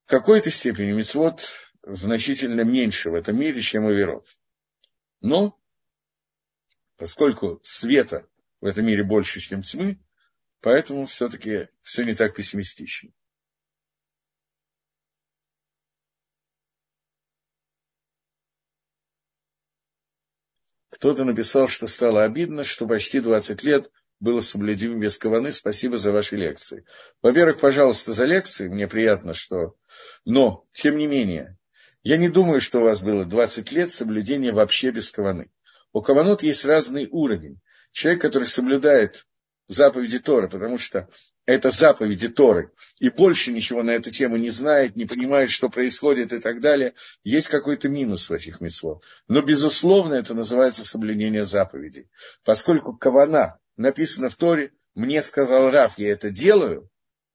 какой-то 0.07 0.49
степени 0.49 0.93
Мисвод 0.93 1.45
значительно 1.83 2.61
меньше 2.61 3.11
в 3.11 3.13
этом 3.13 3.37
мире, 3.37 3.61
чем 3.61 3.85
Аверот. 3.85 4.25
Но 5.21 5.59
поскольку 6.95 7.59
света 7.61 8.27
в 8.61 8.65
этом 8.65 8.85
мире 8.85 9.03
больше, 9.03 9.39
чем 9.39 9.61
тьмы, 9.61 9.99
поэтому 10.61 11.05
все-таки 11.05 11.67
все 11.81 12.03
не 12.03 12.13
так 12.13 12.35
пессимистично. 12.35 13.11
Кто-то 20.89 21.25
написал, 21.25 21.67
что 21.67 21.85
стало 21.85 22.23
обидно, 22.23 22.63
что 22.63 22.87
почти 22.87 23.19
20 23.19 23.61
лет 23.61 23.91
было 24.19 24.39
соблюдено 24.39 24.97
без 24.97 25.17
каваны. 25.17 25.51
Спасибо 25.51 25.97
за 25.97 26.11
ваши 26.11 26.35
лекции. 26.35 26.85
Во-первых, 27.21 27.59
пожалуйста, 27.59 28.13
за 28.13 28.25
лекции. 28.25 28.67
Мне 28.67 28.87
приятно, 28.87 29.33
что... 29.33 29.75
Но, 30.25 30.65
тем 30.71 30.97
не 30.97 31.07
менее, 31.07 31.57
я 32.03 32.17
не 32.17 32.29
думаю, 32.29 32.61
что 32.61 32.79
у 32.79 32.83
вас 32.83 33.01
было 33.01 33.25
20 33.25 33.71
лет 33.71 33.91
соблюдения 33.91 34.51
вообще 34.51 34.91
без 34.91 35.11
каваны. 35.11 35.49
У 35.93 36.01
каванот 36.01 36.43
есть 36.43 36.65
разный 36.65 37.07
уровень. 37.11 37.59
Человек, 37.91 38.21
который 38.21 38.45
соблюдает 38.45 39.25
заповеди 39.67 40.19
Торы, 40.19 40.49
потому 40.49 40.77
что 40.77 41.09
это 41.45 41.71
заповеди 41.71 42.29
Торы, 42.29 42.71
и 42.99 43.09
больше 43.09 43.51
ничего 43.51 43.83
на 43.83 43.91
эту 43.91 44.11
тему 44.11 44.37
не 44.37 44.49
знает, 44.49 44.95
не 44.95 45.05
понимает, 45.05 45.49
что 45.49 45.69
происходит 45.69 46.33
и 46.33 46.39
так 46.39 46.61
далее, 46.61 46.93
есть 47.23 47.49
какой-то 47.49 47.89
минус 47.89 48.29
в 48.29 48.33
этих 48.33 48.61
митцвот. 48.61 49.03
Но, 49.27 49.41
безусловно, 49.41 50.15
это 50.15 50.33
называется 50.33 50.83
соблюдение 50.83 51.43
заповедей. 51.43 52.09
Поскольку 52.43 52.95
кавана 52.95 53.59
написано 53.77 54.29
в 54.29 54.35
Торе, 54.35 54.71
мне 54.95 55.21
сказал 55.21 55.69
Раф, 55.69 55.97
я 55.97 56.11
это 56.11 56.29
делаю, 56.29 56.89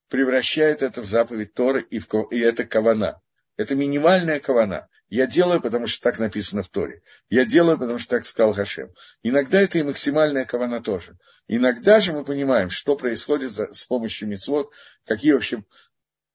превращает 0.09 0.83
это 0.83 1.01
в 1.01 1.07
заповедь 1.07 1.55
Торы, 1.55 1.81
и, 1.81 1.99
в, 1.99 2.07
и 2.31 2.39
это 2.41 2.65
кавана. 2.65 3.21
Это 3.57 3.75
минимальная 3.75 4.41
кавана. 4.41 4.89
Я 5.09 5.27
делаю, 5.27 5.61
потому 5.61 5.87
что 5.87 6.03
так 6.03 6.19
написано 6.19 6.63
в 6.63 6.69
Торе. 6.69 7.03
Я 7.29 7.45
делаю, 7.45 7.79
потому 7.79 7.99
что 7.99 8.17
так 8.17 8.27
сказал 8.27 8.55
Хашем. 8.55 8.93
Иногда 9.23 9.61
это 9.61 9.79
и 9.79 9.83
максимальная 9.83 10.45
кавана 10.45 10.83
тоже. 10.83 11.19
Иногда 11.49 12.01
же 12.01 12.13
мы 12.13 12.25
понимаем, 12.25 12.71
что 12.71 12.97
происходит 12.97 13.51
за, 13.51 13.73
с 13.73 13.87
помощью 13.87 14.29
мецвод, 14.29 14.73
какие 15.05 15.33
вообще 15.33 15.65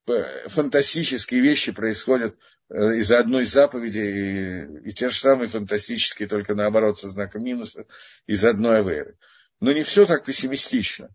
э, 0.08 0.48
фантастические 0.48 1.42
вещи 1.42 1.72
происходят 1.72 2.38
э, 2.70 2.98
из-за 2.98 3.18
одной 3.20 3.46
заповеди, 3.46 4.00
и, 4.00 4.90
и 4.90 4.92
те 4.92 5.10
же 5.10 5.20
самые 5.20 5.48
фантастические, 5.48 6.28
только 6.28 6.54
наоборот, 6.54 7.00
со 7.00 7.08
знаком 7.08 7.44
минуса, 7.44 7.88
из 8.28 8.46
одной 8.46 8.80
аверы. 8.80 9.18
Но 9.60 9.72
не 9.72 9.84
все 9.84 10.06
так 10.06 10.26
пессимистично. 10.26 11.10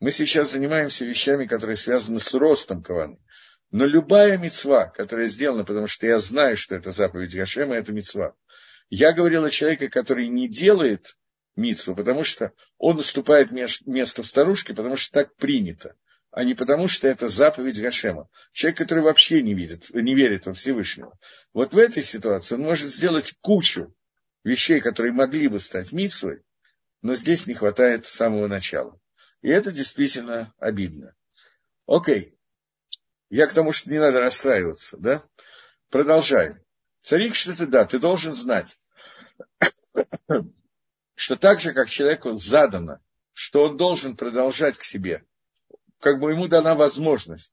Мы 0.00 0.12
сейчас 0.12 0.52
занимаемся 0.52 1.04
вещами, 1.04 1.46
которые 1.46 1.76
связаны 1.76 2.20
с 2.20 2.32
ростом 2.34 2.82
каваны. 2.82 3.18
Но 3.70 3.84
любая 3.84 4.38
мецва, 4.38 4.86
которая 4.86 5.26
сделана, 5.26 5.64
потому 5.64 5.88
что 5.88 6.06
я 6.06 6.18
знаю, 6.18 6.56
что 6.56 6.74
это 6.74 6.92
заповедь 6.92 7.34
Гашема, 7.34 7.74
это 7.74 7.92
мецва. 7.92 8.34
Я 8.88 9.12
говорил 9.12 9.44
о 9.44 9.50
человеке, 9.50 9.90
который 9.90 10.28
не 10.28 10.48
делает 10.48 11.16
мицву, 11.56 11.94
потому 11.94 12.24
что 12.24 12.52
он 12.78 12.96
наступает 12.96 13.50
место 13.50 14.22
в 14.22 14.26
старушке, 14.26 14.72
потому 14.72 14.96
что 14.96 15.12
так 15.12 15.36
принято, 15.36 15.96
а 16.30 16.44
не 16.44 16.54
потому 16.54 16.88
что 16.88 17.08
это 17.08 17.28
заповедь 17.28 17.80
Гашема. 17.80 18.28
Человек, 18.52 18.78
который 18.78 19.02
вообще 19.02 19.42
не, 19.42 19.54
видит, 19.54 19.90
не 19.90 20.14
верит 20.14 20.46
во 20.46 20.54
Всевышнего. 20.54 21.18
Вот 21.52 21.74
в 21.74 21.78
этой 21.78 22.02
ситуации 22.02 22.54
он 22.54 22.62
может 22.62 22.88
сделать 22.88 23.34
кучу 23.40 23.92
вещей, 24.44 24.80
которые 24.80 25.12
могли 25.12 25.48
бы 25.48 25.58
стать 25.60 25.92
мицвой, 25.92 26.42
но 27.02 27.14
здесь 27.14 27.46
не 27.46 27.54
хватает 27.54 28.06
самого 28.06 28.46
начала. 28.48 28.98
И 29.42 29.48
это 29.48 29.72
действительно 29.72 30.52
обидно. 30.58 31.14
Окей. 31.86 32.36
Я 33.30 33.46
к 33.46 33.52
тому, 33.52 33.72
что 33.72 33.90
не 33.90 33.98
надо 33.98 34.20
расстраиваться, 34.20 34.96
да? 34.98 35.24
Продолжаем. 35.90 36.60
Царик, 37.02 37.34
что 37.34 37.56
ты, 37.56 37.66
да, 37.66 37.84
ты 37.84 37.98
должен 37.98 38.32
знать, 38.32 38.78
что 41.14 41.36
так 41.36 41.60
же, 41.60 41.72
как 41.72 41.88
человеку 41.88 42.34
задано, 42.34 43.00
что 43.32 43.64
он 43.64 43.76
должен 43.76 44.16
продолжать 44.16 44.76
к 44.78 44.82
себе, 44.82 45.24
как 46.00 46.20
бы 46.20 46.32
ему 46.32 46.48
дана 46.48 46.74
возможность 46.74 47.52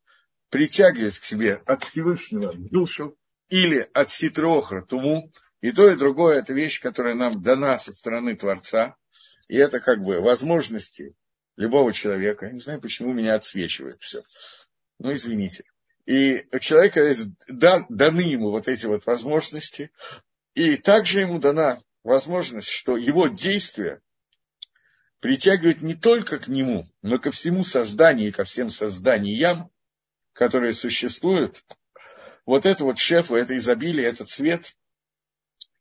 притягивать 0.49 1.19
к 1.19 1.23
себе 1.23 1.61
от 1.65 1.83
Всевышнего 1.83 2.53
душу 2.53 3.17
или 3.49 3.87
от 3.93 4.09
Ситрохра 4.09 4.81
Туму, 4.81 5.31
и 5.61 5.71
то, 5.71 5.89
и 5.89 5.95
другое– 5.95 6.39
это 6.39 6.53
вещь, 6.53 6.81
которая 6.81 7.15
нам 7.15 7.41
дана 7.41 7.77
со 7.77 7.93
стороны 7.93 8.35
Творца, 8.35 8.95
и 9.47 9.57
это 9.57 9.79
как 9.79 10.01
бы 10.01 10.21
возможности 10.21 11.15
любого 11.55 11.93
человека. 11.93 12.47
Я 12.47 12.51
не 12.51 12.59
знаю, 12.59 12.81
почему 12.81 13.13
меня 13.13 13.35
отсвечивает 13.35 14.01
все. 14.01 14.21
Ну, 14.99 15.13
извините. 15.13 15.63
И 16.05 16.45
у 16.51 16.59
человека 16.59 17.13
да, 17.47 17.85
даны 17.89 18.21
ему 18.21 18.51
вот 18.51 18.67
эти 18.67 18.85
вот 18.85 19.05
возможности, 19.05 19.91
и 20.53 20.77
также 20.77 21.21
ему 21.21 21.39
дана 21.39 21.81
возможность, 22.03 22.69
что 22.69 22.95
его 22.95 23.27
действия 23.27 24.01
притягивают 25.19 25.81
не 25.81 25.95
только 25.95 26.37
к 26.37 26.47
нему, 26.47 26.87
но 27.01 27.17
ко 27.17 27.31
всему 27.31 27.63
созданию 27.63 28.29
и 28.29 28.31
ко 28.31 28.43
всем 28.43 28.69
созданиям, 28.69 29.71
которые 30.33 30.73
существуют. 30.73 31.63
Вот 32.45 32.67
это 32.67 32.83
вот 32.83 32.99
шефу, 32.99 33.35
это 33.35 33.57
изобилие, 33.57 34.07
этот 34.07 34.29
цвет, 34.29 34.75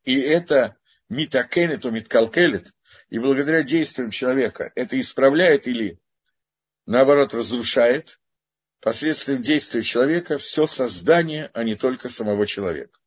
и 0.04 0.18
это 0.18 0.76
митакенет, 1.14 1.82
то 1.82 1.90
миткалкелет, 1.90 2.72
и 3.08 3.18
благодаря 3.18 3.62
действиям 3.62 4.10
человека 4.10 4.72
это 4.74 4.98
исправляет 4.98 5.66
или, 5.66 5.98
наоборот, 6.86 7.34
разрушает, 7.34 8.18
посредством 8.80 9.40
действия 9.40 9.82
человека 9.82 10.38
все 10.38 10.66
создание, 10.66 11.50
а 11.54 11.64
не 11.64 11.74
только 11.74 12.08
самого 12.08 12.46
человека. 12.46 12.98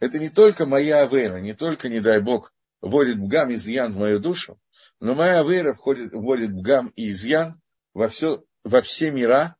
Это 0.00 0.18
не 0.18 0.30
только 0.30 0.66
моя 0.66 1.02
авера, 1.02 1.38
не 1.38 1.54
только, 1.54 1.88
не 1.88 2.00
дай 2.00 2.20
Бог, 2.20 2.52
вводит 2.80 3.18
бгам 3.18 3.54
изъян 3.54 3.92
в 3.92 3.98
мою 3.98 4.18
душу, 4.18 4.60
но 4.98 5.14
моя 5.14 5.40
авейра 5.40 5.74
входит, 5.74 6.12
вводит 6.12 6.52
бгам 6.52 6.92
и 6.96 7.10
изъян 7.10 7.60
во, 7.94 8.08
все, 8.08 8.44
во 8.64 8.82
все 8.82 9.10
мира, 9.10 9.56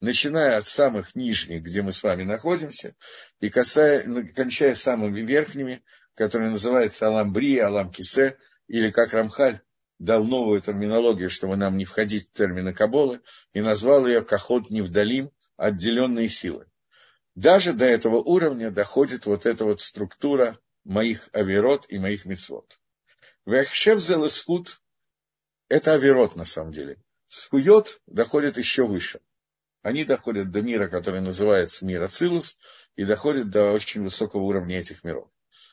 начиная 0.00 0.56
от 0.56 0.66
самых 0.66 1.14
нижних, 1.14 1.62
где 1.62 1.82
мы 1.82 1.92
с 1.92 2.02
вами 2.02 2.24
находимся, 2.24 2.94
и 3.40 3.48
касая, 3.48 4.04
ну, 4.06 4.26
кончая 4.34 4.74
самыми 4.74 5.20
верхними, 5.20 5.82
которые 6.16 6.50
называются 6.50 7.06
Аламбрия, 7.06 7.66
Аламкисе, 7.66 8.38
или 8.66 8.90
как 8.90 9.12
Рамхаль 9.12 9.60
дал 9.98 10.24
новую 10.24 10.60
терминологию, 10.60 11.30
чтобы 11.30 11.56
нам 11.56 11.76
не 11.76 11.84
входить 11.84 12.28
в 12.28 12.32
термины 12.32 12.72
Каболы, 12.72 13.20
и 13.52 13.60
назвал 13.60 14.06
ее 14.06 14.22
Кахот 14.22 14.70
Невдалим, 14.70 15.30
отделенные 15.56 16.28
силы. 16.28 16.66
Даже 17.34 17.74
до 17.74 17.84
этого 17.84 18.16
уровня 18.16 18.70
доходит 18.70 19.26
вот 19.26 19.46
эта 19.46 19.64
вот 19.64 19.80
структура 19.80 20.58
моих 20.84 21.28
авирот 21.32 21.86
и 21.88 21.98
моих 21.98 22.24
мецвод. 22.24 22.80
Вехшев 23.44 24.00
зелескут– 24.00 24.80
это 25.68 25.92
авирот 25.92 26.34
на 26.34 26.44
самом 26.44 26.72
деле. 26.72 26.98
Скует 27.26 28.00
доходит 28.06 28.56
еще 28.56 28.86
выше. 28.86 29.20
Они 29.82 30.04
доходят 30.04 30.50
до 30.50 30.62
мира, 30.62 30.88
который 30.88 31.20
называется 31.20 31.84
мир 31.84 32.02
Ацилус, 32.02 32.58
и 32.96 33.04
доходят 33.04 33.50
до 33.50 33.70
очень 33.72 34.02
высокого 34.02 34.42
уровня 34.42 34.78
этих 34.78 35.04
миров. 35.04 35.28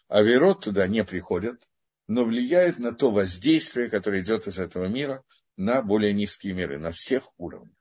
Авирот 0.08 0.64
туда 0.64 0.88
не 0.88 1.04
приходят, 1.04 1.68
но 2.08 2.24
влияют 2.24 2.80
на 2.80 2.94
то 2.94 3.12
воздействие, 3.12 3.90
которое 3.90 4.22
идет 4.22 4.48
из 4.48 4.60
этого 4.60 4.86
мира 4.86 5.24
на 5.58 5.82
более 5.82 6.14
низкие 6.14 6.54
миры, 6.54 6.80
на 6.80 6.92
всех 6.92 7.24
уровнях. 7.38 7.76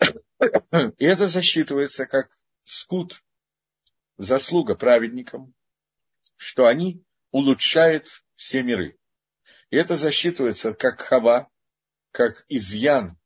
И 0.00 1.04
это 1.04 1.28
засчитывается 1.28 2.06
как 2.06 2.30
скут, 2.62 3.22
заслуга 4.18 4.74
праведникам, 4.74 5.54
что 6.36 6.66
они 6.66 7.02
улучшают 7.30 8.22
все 8.34 8.62
миры. 8.62 8.98
И 9.70 9.76
это 9.76 9.96
засчитывается 9.96 10.74
как 10.74 11.00
хава, 11.00 11.48
как 12.12 12.44
изъян, 12.48 13.18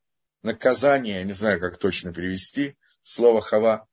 наказание, 0.43 1.19
я 1.19 1.25
не 1.25 1.33
знаю, 1.33 1.61
как 1.61 1.79
точно 1.79 2.15
перевести 2.15 2.77
слово 3.03 3.41
хава, 3.41 3.87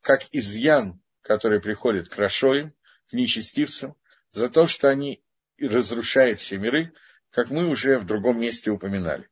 как 0.00 0.26
изъян, 0.32 1.00
который 1.22 1.60
приходит 1.60 2.08
к 2.08 2.18
Рашоим, 2.18 2.74
к 3.10 3.12
нечестивцам, 3.12 3.94
за 4.30 4.48
то, 4.48 4.66
что 4.66 4.88
они 4.88 5.22
разрушают 5.60 6.40
все 6.40 6.58
миры, 6.58 6.92
как 7.30 7.50
мы 7.50 7.68
уже 7.68 7.98
в 7.98 8.06
другом 8.06 8.40
месте 8.40 8.70
упоминали. 8.70 9.28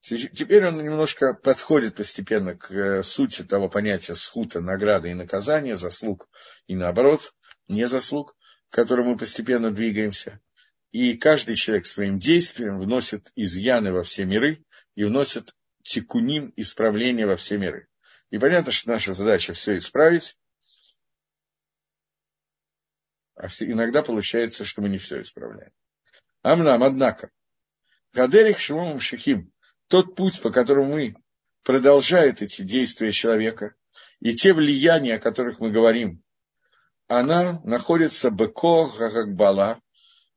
Теперь 0.00 0.66
он 0.66 0.76
немножко 0.84 1.32
подходит 1.32 1.94
постепенно 1.94 2.54
к 2.54 2.70
э, 2.70 3.02
сути 3.02 3.42
того 3.42 3.70
понятия 3.70 4.14
схута, 4.14 4.60
награды 4.60 5.10
и 5.10 5.14
наказания, 5.14 5.76
заслуг 5.76 6.28
и 6.66 6.76
наоборот, 6.76 7.32
не 7.68 7.86
заслуг, 7.86 8.36
к 8.68 8.74
которому 8.74 9.12
мы 9.12 9.16
постепенно 9.16 9.70
двигаемся. 9.70 10.40
И 10.92 11.16
каждый 11.16 11.56
человек 11.56 11.86
своим 11.86 12.18
действием 12.18 12.78
вносит 12.78 13.32
изъяны 13.34 13.94
во 13.94 14.02
все 14.02 14.26
миры 14.26 14.62
и 14.94 15.04
вносит 15.04 15.54
тикуним, 15.82 16.52
исправления 16.56 17.26
во 17.26 17.36
все 17.36 17.56
миры. 17.56 17.88
И 18.28 18.38
понятно, 18.38 18.72
что 18.72 18.90
наша 18.90 19.14
задача 19.14 19.54
все 19.54 19.78
исправить, 19.78 20.36
а 23.36 23.48
иногда 23.60 24.02
получается, 24.02 24.64
что 24.64 24.82
мы 24.82 24.88
не 24.88 24.98
все 24.98 25.20
исправляем. 25.20 25.72
Амнам, 26.42 26.82
однако, 26.82 27.30
Гадерих 28.12 28.58
Шимом 28.58 29.00
Шихим, 29.00 29.52
тот 29.88 30.14
путь, 30.14 30.40
по 30.40 30.50
которому 30.50 30.94
мы 30.94 31.16
продолжает 31.62 32.42
эти 32.42 32.62
действия 32.62 33.12
человека, 33.12 33.74
и 34.20 34.32
те 34.34 34.52
влияния, 34.52 35.16
о 35.16 35.20
которых 35.20 35.60
мы 35.60 35.70
говорим, 35.70 36.22
она 37.08 37.60
находится 37.64 38.30
беко 38.30 38.86
гагбала, 38.86 39.80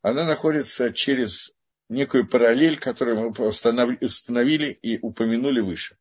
она 0.01 0.25
находится 0.25 0.91
через 0.91 1.53
некую 1.89 2.27
параллель, 2.27 2.77
которую 2.77 3.17
мы 3.17 3.47
установили 3.47 4.71
и 4.71 4.97
упомянули 4.99 5.61
выше, 5.61 5.97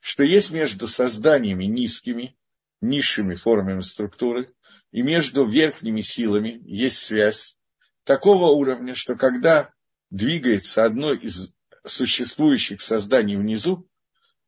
что 0.00 0.24
есть 0.24 0.50
между 0.50 0.88
созданиями 0.88 1.64
низкими, 1.64 2.36
низшими 2.80 3.34
формами 3.34 3.80
структуры 3.80 4.52
и 4.92 5.02
между 5.02 5.46
верхними 5.46 6.00
силами 6.00 6.60
есть 6.64 6.98
связь 6.98 7.56
такого 8.04 8.50
уровня, 8.50 8.94
что 8.94 9.14
когда 9.14 9.70
двигается 10.10 10.84
одно 10.84 11.12
из 11.12 11.54
существующих 11.84 12.80
созданий 12.80 13.36
внизу, 13.36 13.88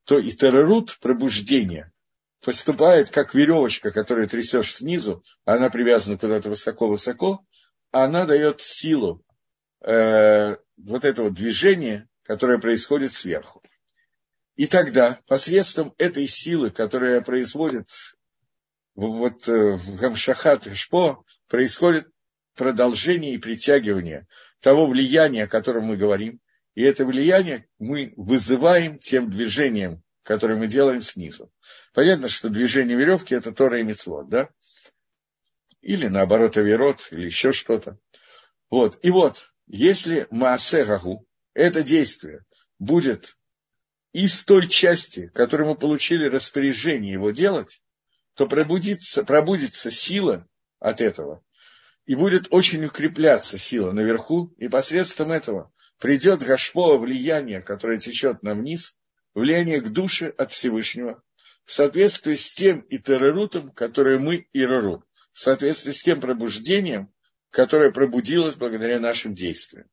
то 0.04 0.18
и 0.18 0.30
террорут 0.30 0.98
пробуждения 1.00 1.92
поступает 2.44 3.10
как 3.10 3.34
веревочка, 3.34 3.92
которую 3.92 4.28
трясешь 4.28 4.74
снизу, 4.74 5.22
она 5.44 5.70
привязана 5.70 6.18
куда-то 6.18 6.48
высоко-высоко, 6.50 7.44
она 7.92 8.26
дает 8.26 8.60
силу 8.60 9.24
э, 9.80 10.56
вот 10.76 11.04
этого 11.04 11.30
движения, 11.30 12.08
которое 12.24 12.58
происходит 12.58 13.12
сверху. 13.12 13.62
И 14.56 14.66
тогда 14.66 15.20
посредством 15.28 15.94
этой 15.98 16.26
силы, 16.26 16.70
которая 16.70 17.20
производит 17.20 17.88
вот 18.94 19.48
э, 19.48 19.76
в 19.76 19.96
Гамшахат 19.96 20.74
Шпо, 20.76 21.24
происходит 21.48 22.08
продолжение 22.54 23.34
и 23.34 23.38
притягивание 23.38 24.26
того 24.60 24.86
влияния, 24.86 25.44
о 25.44 25.48
котором 25.48 25.84
мы 25.84 25.96
говорим, 25.96 26.40
и 26.74 26.82
это 26.82 27.04
влияние 27.04 27.66
мы 27.78 28.12
вызываем 28.16 28.98
тем 28.98 29.30
движением, 29.30 30.02
которое 30.22 30.58
мы 30.58 30.68
делаем 30.68 31.00
снизу. 31.00 31.50
Понятно, 31.92 32.28
что 32.28 32.48
движение 32.48 32.96
веревки– 32.96 33.34
это 33.36 33.52
Тора 33.52 33.80
и 33.80 33.82
Мецлот, 33.82 34.28
да? 34.28 34.48
Или 35.80 36.06
наоборот, 36.06 36.56
Аверот, 36.56 37.08
или 37.10 37.26
еще 37.26 37.52
что-то. 37.52 37.98
Вот. 38.70 38.98
И 39.02 39.10
вот, 39.10 39.52
если 39.66 40.26
Маасе 40.30 40.84
Гагу, 40.84 41.26
это 41.54 41.82
действие, 41.82 42.44
будет 42.78 43.36
из 44.12 44.44
той 44.44 44.68
части, 44.68 45.28
которую 45.28 45.70
мы 45.70 45.74
получили 45.74 46.28
распоряжение 46.28 47.12
его 47.12 47.30
делать, 47.30 47.82
то 48.34 48.46
пробудится, 48.46 49.24
пробудится 49.24 49.90
сила 49.90 50.46
от 50.78 51.00
этого, 51.00 51.44
и 52.06 52.14
будет 52.14 52.48
очень 52.50 52.84
укрепляться 52.84 53.58
сила 53.58 53.92
наверху, 53.92 54.54
и 54.58 54.68
посредством 54.68 55.32
этого 55.32 55.72
придет 55.98 56.42
гашпо 56.42 56.98
влияние, 56.98 57.62
которое 57.62 57.98
течет 57.98 58.42
нам 58.42 58.60
вниз, 58.60 58.96
влияние 59.34 59.80
к 59.80 59.88
душе 59.90 60.28
от 60.28 60.52
Всевышнего, 60.52 61.22
в 61.64 61.72
соответствии 61.72 62.34
с 62.34 62.54
тем 62.54 62.84
итерерутом, 62.88 63.70
которое 63.70 64.18
мы 64.18 64.48
ирору, 64.52 65.04
в 65.32 65.40
соответствии 65.40 65.92
с 65.92 66.02
тем 66.02 66.20
пробуждением, 66.20 67.12
которое 67.50 67.92
пробудилось 67.92 68.56
благодаря 68.56 68.98
нашим 68.98 69.34
действиям. 69.34 69.86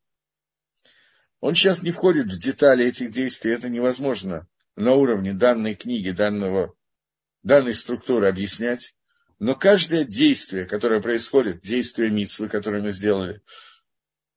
Он 1.42 1.54
сейчас 1.54 1.84
не 1.84 1.92
входит 1.92 2.26
в 2.26 2.40
детали 2.40 2.86
этих 2.86 3.12
действий, 3.12 3.54
это 3.54 3.70
невозможно 3.70 4.48
на 4.76 4.94
уровне 4.94 5.34
данной 5.34 5.76
книги, 5.76 6.10
данного, 6.10 6.74
данной 7.44 7.74
структуры 7.74 8.28
объяснять. 8.28 8.94
Но 9.40 9.56
каждое 9.56 10.04
действие, 10.04 10.66
которое 10.66 11.02
происходит, 11.02 11.62
действие 11.62 12.10
Митсвы, 12.10 12.50
которое 12.50 12.82
мы 12.82 12.92
сделали, 12.92 13.42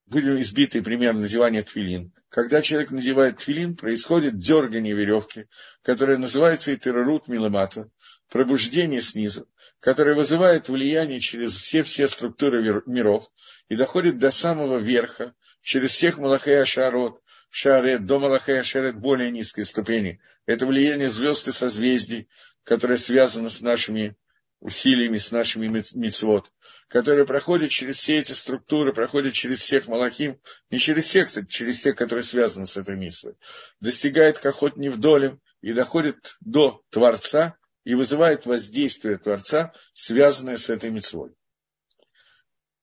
будем 0.06 0.40
избиты 0.40 0.82
пример 0.82 1.14
надевания 1.14 1.62
твилин. 1.62 2.12
Когда 2.28 2.62
человек 2.62 2.90
надевает 2.90 3.38
твилин, 3.38 3.76
происходит 3.76 4.38
дергание 4.38 4.94
веревки, 4.94 5.46
которое 5.82 6.18
называется 6.18 6.74
итерарут 6.74 7.28
миламата, 7.28 7.90
пробуждение 8.30 9.00
снизу, 9.00 9.48
которое 9.80 10.14
вызывает 10.14 10.68
влияние 10.68 11.18
через 11.18 11.56
все-все 11.56 12.06
структуры 12.06 12.82
миров 12.86 13.30
и 13.68 13.76
доходит 13.76 14.18
до 14.18 14.30
самого 14.30 14.78
верха, 14.78 15.34
через 15.60 15.90
всех 15.90 16.18
Малахея 16.18 16.64
Шарот, 16.64 17.20
Шарет, 17.54 18.06
до 18.06 18.18
Малахея 18.18 18.62
Шарет 18.62 18.98
более 18.98 19.30
низкой 19.30 19.66
ступени. 19.66 20.20
Это 20.46 20.64
влияние 20.64 21.10
звезд 21.10 21.48
и 21.48 21.52
созвездий, 21.52 22.26
которое 22.64 22.96
связано 22.96 23.50
с 23.50 23.60
нашими 23.60 24.16
усилиями, 24.60 25.18
с 25.18 25.32
нашими 25.32 25.66
мицвод, 25.66 26.50
которые 26.88 27.26
проходят 27.26 27.70
через 27.70 27.98
все 27.98 28.20
эти 28.20 28.32
структуры, 28.32 28.94
проходят 28.94 29.34
через 29.34 29.60
всех 29.60 29.86
малахим, 29.86 30.40
не 30.70 30.78
через 30.78 31.04
всех, 31.04 31.28
через 31.48 31.82
тех, 31.82 31.94
которые 31.94 32.22
связаны 32.22 32.64
с 32.64 32.78
этой 32.78 32.96
митцвой, 32.96 33.34
достигает 33.80 34.38
кахот 34.38 34.78
невдолем 34.78 35.38
и 35.60 35.74
доходит 35.74 36.36
до 36.40 36.82
Творца 36.88 37.58
и 37.84 37.94
вызывает 37.94 38.46
воздействие 38.46 39.18
Творца, 39.18 39.74
связанное 39.92 40.56
с 40.56 40.70
этой 40.70 40.88
митцвой. 40.88 41.34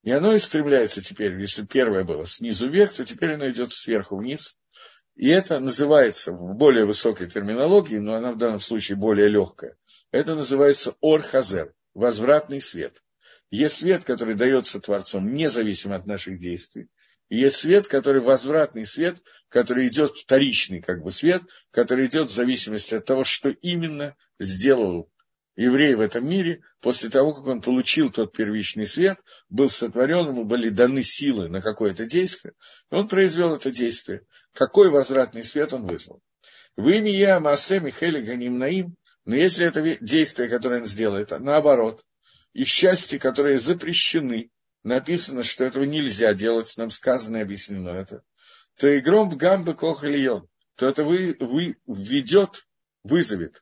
И 0.10 0.12
оно 0.12 0.34
и 0.34 0.40
стремляется 0.40 1.04
теперь, 1.04 1.40
если 1.40 1.64
первое 1.64 2.04
было 2.04 2.26
снизу 2.26 2.68
вверх, 2.68 2.94
то 2.94 3.06
теперь 3.06 3.36
оно 3.36 3.48
идет 3.48 3.72
сверху 3.72 4.18
вниз. 4.18 4.58
И 5.16 5.30
это 5.30 5.60
называется 5.60 6.32
в 6.32 6.56
более 6.56 6.86
высокой 6.86 7.30
терминологии, 7.30 7.98
но 7.98 8.16
она 8.16 8.32
в 8.32 8.38
данном 8.40 8.60
случае 8.60 8.98
более 8.98 9.30
легкая– 9.30 9.78
это 10.12 10.34
называется 10.34 10.96
ор-хазер, 11.00 11.76
возвратный 11.94 12.60
свет. 12.60 13.04
Есть 13.52 13.78
свет, 13.78 14.04
который 14.04 14.34
дается 14.34 14.80
Творцом 14.80 15.32
независимо 15.32 15.98
от 15.98 16.08
наших 16.08 16.40
действий. 16.40 16.88
И 17.30 17.38
есть 17.38 17.58
свет, 17.58 17.88
который 17.88 18.22
возвратный 18.22 18.88
свет, 18.88 19.18
который 19.48 19.90
идет 19.90 20.16
вторичный 20.16 20.82
как 20.82 21.04
бы 21.04 21.12
свет, 21.12 21.44
который 21.70 22.08
идет 22.08 22.30
в 22.30 22.34
зависимости 22.34 22.96
от 22.96 23.06
того, 23.06 23.24
что 23.24 23.50
именно 23.50 24.16
сделал 24.40 25.12
еврей 25.60 25.94
в 25.94 26.00
этом 26.00 26.26
мире, 26.26 26.62
после 26.80 27.10
того, 27.10 27.34
как 27.34 27.46
он 27.46 27.62
получил 27.62 28.10
тот 28.10 28.32
первичный 28.32 28.86
свет, 28.86 29.20
был 29.50 29.70
сотворен, 29.70 30.30
ему 30.30 30.46
были 30.46 30.70
даны 30.70 31.04
силы 31.04 31.50
на 31.50 31.60
какое-то 31.60 32.06
действие, 32.06 32.54
и 32.90 32.96
он 32.96 33.10
произвел 33.10 33.54
это 33.54 33.70
действие. 33.70 34.22
Какой 34.54 34.90
возвратный 34.90 35.44
свет 35.44 35.74
он 35.74 35.86
вызвал? 35.86 36.22
Вы 36.78 37.00
не 37.00 37.12
я, 37.12 37.42
Маасе, 37.42 37.82
Михели, 37.82 38.22
Ганим, 38.22 38.58
Наим, 38.58 38.96
но 39.26 39.36
если 39.36 39.68
это 39.68 39.98
действие, 40.00 40.48
которое 40.48 40.80
он 40.80 40.86
сделает, 40.86 41.32
наоборот, 41.32 42.06
и 42.54 42.64
счастья, 42.64 43.20
которые 43.20 43.60
запрещены, 43.60 44.52
написано, 44.84 45.44
что 45.44 45.66
этого 45.66 45.84
нельзя 45.84 46.34
делать, 46.34 46.74
нам 46.78 46.90
сказано 46.90 47.36
и 47.36 47.42
объяснено 47.42 47.90
это, 47.90 48.24
то 48.78 48.88
и 48.88 49.02
гром 49.02 49.38
гамбы 49.38 49.74
кохальон, 49.76 50.48
то 50.78 50.88
это 50.88 51.04
вы, 51.04 51.36
вы 51.42 51.76
введет, 51.86 52.66
вызовет 53.04 53.62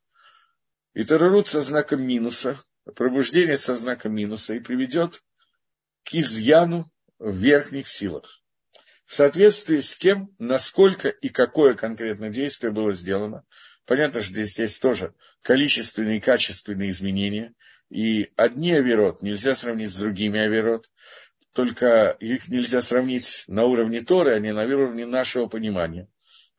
и 0.98 1.04
тарарут 1.04 1.48
со 1.48 1.62
знаком 1.62 2.02
минуса, 2.02 2.58
пробуждение 2.96 3.56
со 3.56 3.76
знаком 3.76 4.16
минуса 4.16 4.56
и 4.56 4.60
приведет 4.60 5.22
к 6.04 6.16
изъяну 6.16 6.92
в 7.20 7.38
верхних 7.38 7.88
силах. 7.88 8.42
В 9.06 9.14
соответствии 9.14 9.80
с 9.80 9.96
тем, 10.00 10.34
насколько 10.40 11.10
и 11.10 11.30
какое 11.30 11.76
конкретно 11.76 12.32
действие 12.32 12.74
было 12.74 12.94
сделано. 12.94 13.46
Понятно, 13.86 14.22
что 14.22 14.34
здесь 14.34 14.58
есть 14.58 14.82
тоже 14.82 15.14
количественные 15.44 16.18
и 16.18 16.20
качественные 16.20 16.90
изменения. 16.90 17.54
И 17.92 18.32
одни 18.36 18.74
авирот 18.74 19.22
нельзя 19.22 19.54
сравнить 19.54 19.92
с 19.92 20.00
другими 20.00 20.40
авирот. 20.40 20.88
Только 21.54 22.18
их 22.20 22.48
нельзя 22.48 22.82
сравнить 22.82 23.44
на 23.48 23.66
уровне 23.66 24.02
Торы, 24.02 24.34
а 24.34 24.40
не 24.40 24.52
на 24.52 24.64
уровне 24.64 25.06
нашего 25.06 25.46
понимания. 25.46 26.10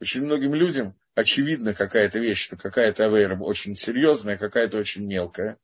Очень 0.01 0.23
многим 0.27 0.55
людям 0.55 0.95
очевидно 1.19 1.75
какая-то 1.75 2.21
вещь, 2.21 2.45
что 2.45 2.57
какая-то 2.57 3.07
авейра 3.07 3.37
очень 3.37 3.75
серьезная, 3.75 4.37
какая-то 4.37 4.79
очень 4.79 5.05
мелкая. 5.05 5.59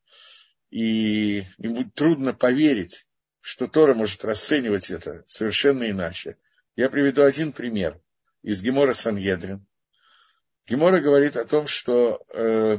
И 0.70 1.44
им 1.58 1.74
будет 1.74 1.94
трудно 1.94 2.34
поверить, 2.34 3.06
что 3.40 3.68
Тора 3.68 3.94
может 3.94 4.24
расценивать 4.24 4.90
это 4.90 5.22
совершенно 5.28 5.88
иначе. 5.88 6.38
Я 6.74 6.90
приведу 6.90 7.22
один 7.22 7.52
пример 7.52 8.00
из 8.42 8.64
Гемора 8.64 8.94
Сангедрин. 8.94 9.64
Гемора 10.66 10.98
говорит 10.98 11.36
о 11.36 11.44
том, 11.44 11.68
что 11.68 12.24
э, 12.34 12.78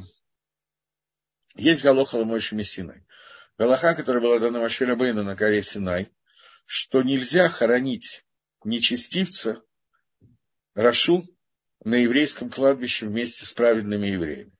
есть 1.55 1.81
Галоха 1.81 2.17
Ламойши 2.17 2.55
Мессиной. 2.55 3.05
Галаха, 3.57 3.95
которая 3.95 4.21
была 4.21 4.37
дана 4.39 4.59
Маширабейну 4.59 5.23
на 5.23 5.35
горе 5.35 5.61
Синай, 5.61 6.11
что 6.65 7.03
нельзя 7.03 7.47
хоронить 7.47 8.25
нечестивца, 8.65 9.61
Рашу, 10.73 11.23
на 11.85 11.95
еврейском 11.95 12.49
кладбище 12.49 13.05
вместе 13.05 13.45
с 13.45 13.53
праведными 13.53 14.07
евреями. 14.07 14.51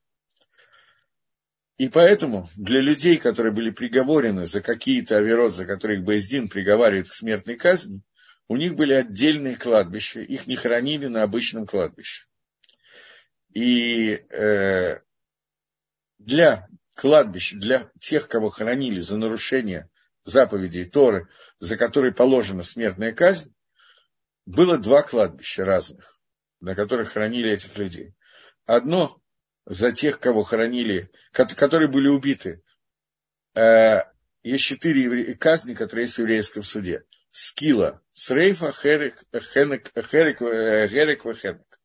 И 1.76 1.88
поэтому 1.90 2.48
для 2.56 2.80
людей, 2.80 3.18
которые 3.18 3.52
были 3.52 3.70
приговорены 3.70 4.46
за 4.46 4.62
какие-то 4.62 5.18
оверот, 5.18 5.52
за 5.52 5.66
которые 5.66 5.98
их 5.98 6.04
Боездин 6.04 6.48
приговаривает 6.48 7.10
к 7.10 7.14
смертной 7.14 7.56
казни, 7.56 8.00
у 8.48 8.56
них 8.56 8.76
были 8.76 8.94
отдельные 8.94 9.56
кладбища, 9.56 10.20
их 10.20 10.46
не 10.46 10.54
хранили 10.54 11.08
на 11.08 11.24
обычном 11.24 11.66
кладбище. 11.66 12.26
И 13.52 14.12
э, 14.30 15.00
для 16.18 16.68
кладбищ, 16.94 17.54
для 17.54 17.90
тех, 17.98 18.28
кого 18.28 18.50
хоронили 18.50 19.00
за 19.00 19.18
нарушение 19.18 19.90
заповедей 20.22 20.84
Торы, 20.84 21.28
за 21.58 21.76
которые 21.76 22.14
положена 22.14 22.62
смертная 22.62 23.12
казнь, 23.12 23.52
было 24.46 24.78
два 24.78 25.02
кладбища 25.02 25.64
разных 25.64 26.15
на 26.60 26.74
которых 26.74 27.12
хоронили 27.12 27.50
этих 27.50 27.76
людей. 27.78 28.14
Одно 28.64 29.20
за 29.66 29.92
тех, 29.92 30.20
кого 30.20 30.42
хоронили, 30.42 31.10
которые 31.32 31.88
были 31.88 32.08
убиты. 32.08 32.62
Э, 33.54 34.02
есть 34.42 34.64
четыре 34.64 35.34
казни, 35.34 35.74
которые 35.74 36.04
есть 36.04 36.16
в 36.16 36.20
еврейском 36.20 36.62
суде. 36.62 37.04
Скила, 37.30 38.00
Срейфа, 38.12 38.72
Херик, 38.72 39.24
Хенек, 39.32 39.92
Херик, 40.08 40.40
э, 40.42 40.88
Херик, 40.88 41.22
Хенек. 41.22 41.80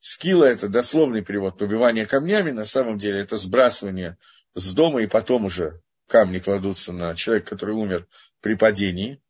Скила– 0.00 0.44
это 0.46 0.68
дословный 0.68 1.22
перевод 1.22 1.58
побивания 1.58 2.04
камнями, 2.04 2.50
на 2.50 2.64
самом 2.64 2.98
деле 2.98 3.20
это 3.20 3.36
сбрасывание 3.36 4.18
с 4.54 4.74
дома, 4.74 5.00
и 5.00 5.06
потом 5.06 5.44
уже 5.44 5.80
камни 6.08 6.40
кладутся 6.40 6.92
на 6.92 7.14
человека, 7.14 7.50
который 7.50 7.76
умер 7.76 8.08
при 8.40 8.54
падении. 8.54 9.22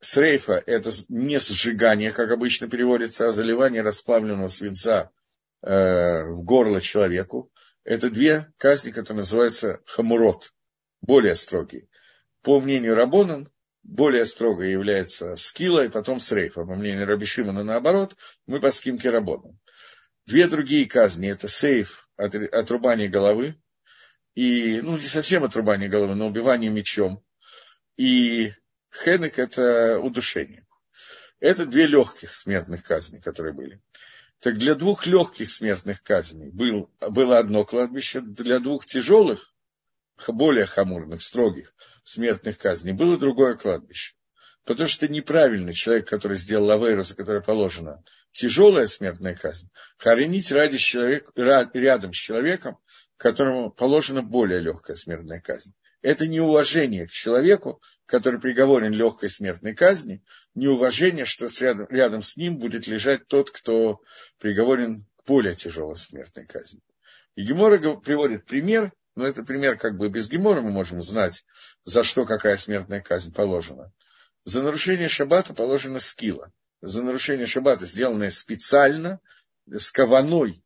Срейфа– 0.00 0.62
это 0.66 0.90
не 1.08 1.38
сжигание, 1.38 2.12
как 2.12 2.30
обычно 2.30 2.68
переводится, 2.68 3.26
а 3.26 3.32
заливание 3.32 3.82
расплавленного 3.82 4.48
свинца 4.48 5.10
э, 5.62 6.24
в 6.24 6.44
горло 6.44 6.80
человеку. 6.80 7.50
Это 7.82 8.08
две 8.08 8.52
казни, 8.58 8.92
которые 8.92 9.18
называются 9.18 9.80
хамурот, 9.86 10.52
более 11.00 11.34
строгие. 11.34 11.88
По 12.42 12.60
мнению 12.60 12.94
Рабонан, 12.94 13.50
более 13.82 14.26
строгой 14.26 14.70
является 14.70 15.34
скила 15.36 15.84
и 15.84 15.88
потом 15.88 16.20
срейфа. 16.20 16.64
По 16.64 16.74
мнению 16.74 17.06
Рабишимана, 17.06 17.64
наоборот, 17.64 18.16
мы 18.46 18.60
по 18.60 18.70
скимке 18.70 19.10
Рабонан. 19.10 19.58
Две 20.26 20.46
другие 20.46 20.86
казни– 20.86 21.28
это 21.30 21.48
сейф, 21.48 22.08
отрубание 22.16 23.08
головы, 23.08 23.56
и, 24.34 24.80
ну, 24.82 24.92
не 24.92 25.06
совсем 25.06 25.42
отрубание 25.42 25.88
головы, 25.88 26.14
но 26.14 26.28
убивание 26.28 26.70
мечом, 26.70 27.24
и 27.96 28.52
Хенек– 28.92 29.38
это 29.40 29.98
удушение. 29.98 30.66
Это 31.40 31.66
две 31.66 31.86
легких 31.86 32.34
смертных 32.34 32.82
казни, 32.82 33.18
которые 33.18 33.52
были. 33.52 33.80
Так 34.40 34.56
для 34.56 34.74
двух 34.74 35.06
легких 35.06 35.50
смертных 35.50 36.02
казней 36.02 36.50
был, 36.50 36.90
было 37.00 37.38
одно 37.38 37.64
кладбище, 37.64 38.20
для 38.20 38.60
двух 38.60 38.86
тяжелых, 38.86 39.52
более 40.26 40.66
хамурных, 40.66 41.22
строгих 41.22 41.74
смертных 42.02 42.58
казней 42.58 42.92
было 42.92 43.18
другое 43.18 43.54
кладбище. 43.54 44.14
Потому 44.64 44.88
что 44.88 45.08
неправильный 45.08 45.72
человек, 45.72 46.08
который 46.08 46.36
сделал 46.36 46.70
авейру, 46.70 47.02
за 47.02 47.14
которое 47.14 47.40
положена 47.40 48.02
тяжелая 48.30 48.86
смертная 48.86 49.34
казнь, 49.34 49.70
хоронить 49.96 50.52
ради 50.52 50.78
человека, 50.78 51.32
рядом 51.72 52.12
с 52.12 52.16
человеком, 52.16 52.78
которому 53.16 53.70
положена 53.70 54.22
более 54.22 54.60
легкая 54.60 54.96
смертная 54.96 55.40
казнь. 55.40 55.74
Это 56.00 56.28
неуважение 56.28 57.06
к 57.06 57.10
человеку, 57.10 57.82
который 58.06 58.40
приговорен 58.40 58.92
легкой 58.92 59.30
смертной 59.30 59.74
казни, 59.74 60.22
неуважение, 60.54 61.24
что 61.24 61.48
рядом, 61.60 61.86
рядом 61.90 62.22
с 62.22 62.36
ним 62.36 62.58
будет 62.58 62.86
лежать 62.86 63.26
тот, 63.26 63.50
кто 63.50 64.00
приговорен 64.38 65.04
к 65.16 65.26
более 65.26 65.54
тяжелой 65.54 65.96
смертной 65.96 66.46
казни. 66.46 66.80
И 67.34 67.42
Гемора 67.42 67.78
приводит 67.96 68.46
пример, 68.46 68.92
но 69.16 69.26
это 69.26 69.42
пример 69.42 69.76
как 69.76 69.96
бы 69.96 70.08
без 70.08 70.28
Гемора 70.28 70.60
мы 70.60 70.70
можем 70.70 71.02
знать, 71.02 71.44
за 71.84 72.04
что 72.04 72.24
какая 72.24 72.56
смертная 72.56 73.00
казнь 73.00 73.34
положена. 73.34 73.92
За 74.44 74.62
нарушение 74.62 75.08
шаббата 75.08 75.52
положена 75.52 75.98
скила. 75.98 76.52
За 76.80 77.02
нарушение 77.02 77.46
шаббата, 77.46 77.86
сделанное 77.86 78.30
специально, 78.30 79.18
с 79.66 79.90
каваной, 79.90 80.62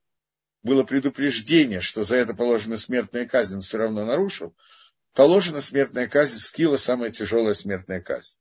было 0.62 0.84
предупреждение, 0.84 1.80
что 1.80 2.04
за 2.04 2.18
это 2.18 2.34
положена 2.34 2.76
смертная 2.76 3.26
казнь, 3.26 3.56
он 3.56 3.60
все 3.62 3.78
равно 3.78 4.04
нарушил, 4.04 4.54
положена 5.14 5.60
смертная 5.60 6.08
казнь, 6.08 6.38
скила 6.38 6.76
самая 6.76 7.10
тяжелая 7.10 7.54
смертная 7.54 8.00
казнь. 8.00 8.36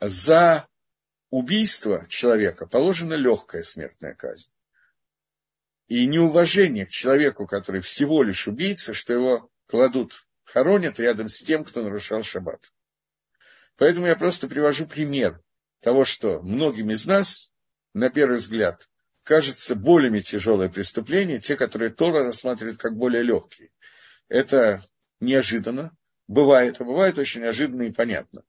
За 0.00 0.68
убийство 1.30 2.06
человека 2.08 2.66
положена 2.66 3.14
легкая 3.14 3.62
смертная 3.62 4.14
казнь. 4.14 4.50
И 5.88 6.06
неуважение 6.06 6.86
к 6.86 6.90
человеку, 6.90 7.46
который 7.46 7.80
всего 7.80 8.22
лишь 8.22 8.48
убийца, 8.48 8.92
что 8.92 9.12
его 9.12 9.50
кладут, 9.66 10.26
хоронят 10.44 10.98
рядом 10.98 11.28
с 11.28 11.42
тем, 11.42 11.64
кто 11.64 11.82
нарушал 11.82 12.22
шаббат. 12.22 12.72
Поэтому 13.76 14.06
я 14.06 14.16
просто 14.16 14.48
привожу 14.48 14.86
пример 14.86 15.40
того, 15.80 16.04
что 16.04 16.40
многим 16.40 16.90
из 16.90 17.06
нас, 17.06 17.52
на 17.92 18.10
первый 18.10 18.38
взгляд, 18.38 18.88
кажется 19.22 19.74
более 19.74 20.20
тяжелое 20.20 20.68
преступление, 20.68 21.38
те, 21.38 21.56
которые 21.56 21.90
Тора 21.90 22.24
рассматривает 22.24 22.78
как 22.78 22.96
более 22.96 23.22
легкие. 23.22 23.70
Это 24.28 24.84
неожиданно, 25.20 25.96
бывает, 26.28 26.80
а 26.80 26.84
бывает 26.84 27.18
очень 27.18 27.42
неожиданно 27.42 27.82
и 27.82 27.92
понятно. 27.92 28.42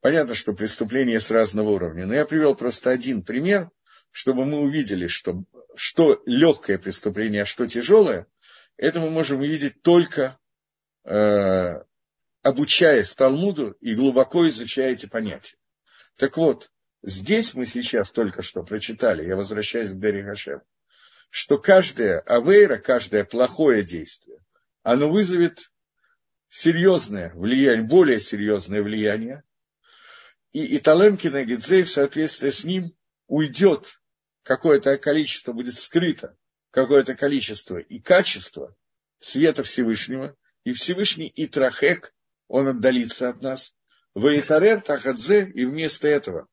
Понятно, 0.00 0.34
что 0.34 0.52
преступления 0.52 1.20
с 1.20 1.30
разного 1.30 1.70
уровня, 1.70 2.06
но 2.06 2.14
я 2.14 2.26
привел 2.26 2.54
просто 2.54 2.90
один 2.90 3.22
пример, 3.22 3.70
чтобы 4.10 4.44
мы 4.44 4.60
увидели, 4.60 5.06
что, 5.06 5.44
что 5.74 6.22
легкое 6.26 6.78
преступление, 6.78 7.42
а 7.42 7.46
что 7.46 7.66
тяжелое, 7.66 8.26
это 8.76 9.00
мы 9.00 9.10
можем 9.10 9.40
увидеть 9.40 9.80
только 9.82 10.38
э, 11.04 11.82
обучаясь 12.42 13.14
Талмуду 13.14 13.76
и 13.80 13.94
глубоко 13.94 14.48
изучая 14.48 14.92
эти 14.92 15.06
понятия. 15.06 15.56
Так 16.16 16.36
вот, 16.36 16.70
здесь 17.02 17.54
мы 17.54 17.64
сейчас 17.64 18.10
только 18.10 18.42
что 18.42 18.62
прочитали, 18.62 19.26
я 19.26 19.36
возвращаюсь 19.36 19.90
к 19.90 19.98
Дери 19.98 20.22
Хашем, 20.22 20.62
что 21.30 21.58
каждая 21.58 22.20
авейра, 22.20 22.76
каждое 22.76 23.24
плохое 23.24 23.82
действие, 23.82 24.38
оно 24.82 25.08
вызовет 25.08 25.71
серьезное 26.52 27.32
влияние, 27.34 27.82
более 27.82 28.20
серьезное 28.20 28.82
влияние, 28.82 29.42
и 30.52 30.76
Италем 30.76 31.16
Кинегидзей 31.16 31.82
в 31.82 31.90
соответствии 31.90 32.50
с 32.50 32.64
ним 32.64 32.94
уйдет 33.26 33.98
какое-то 34.42 34.98
количество, 34.98 35.54
будет 35.54 35.74
скрыто 35.74 36.36
какое-то 36.70 37.14
количество 37.14 37.78
и 37.78 37.98
качество 38.00 38.76
света 39.18 39.62
Всевышнего, 39.62 40.36
и 40.64 40.72
Всевышний 40.72 41.32
Итрахек, 41.34 42.14
он 42.48 42.68
отдалится 42.68 43.30
от 43.30 43.40
нас, 43.40 43.74
Ваитарер 44.12 44.82
Тахадзе, 44.82 45.50
и 45.54 45.64
вместо 45.64 46.06
этого 46.06 46.48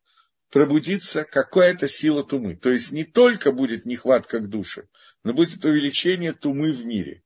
пробудится 0.50 1.26
какая-то 1.26 1.90
сила 1.90 2.24
тумы. 2.24 2.56
То 2.56 2.70
есть 2.70 2.94
не 2.94 3.04
только 3.04 3.52
будет 3.52 3.86
нехватка 3.86 4.40
к 4.40 4.50
душе, 4.50 4.88
но 5.24 5.34
будет 5.34 5.66
увеличение 5.66 6.32
тумы 6.32 6.72
в 6.72 6.86
мире. 6.86 7.22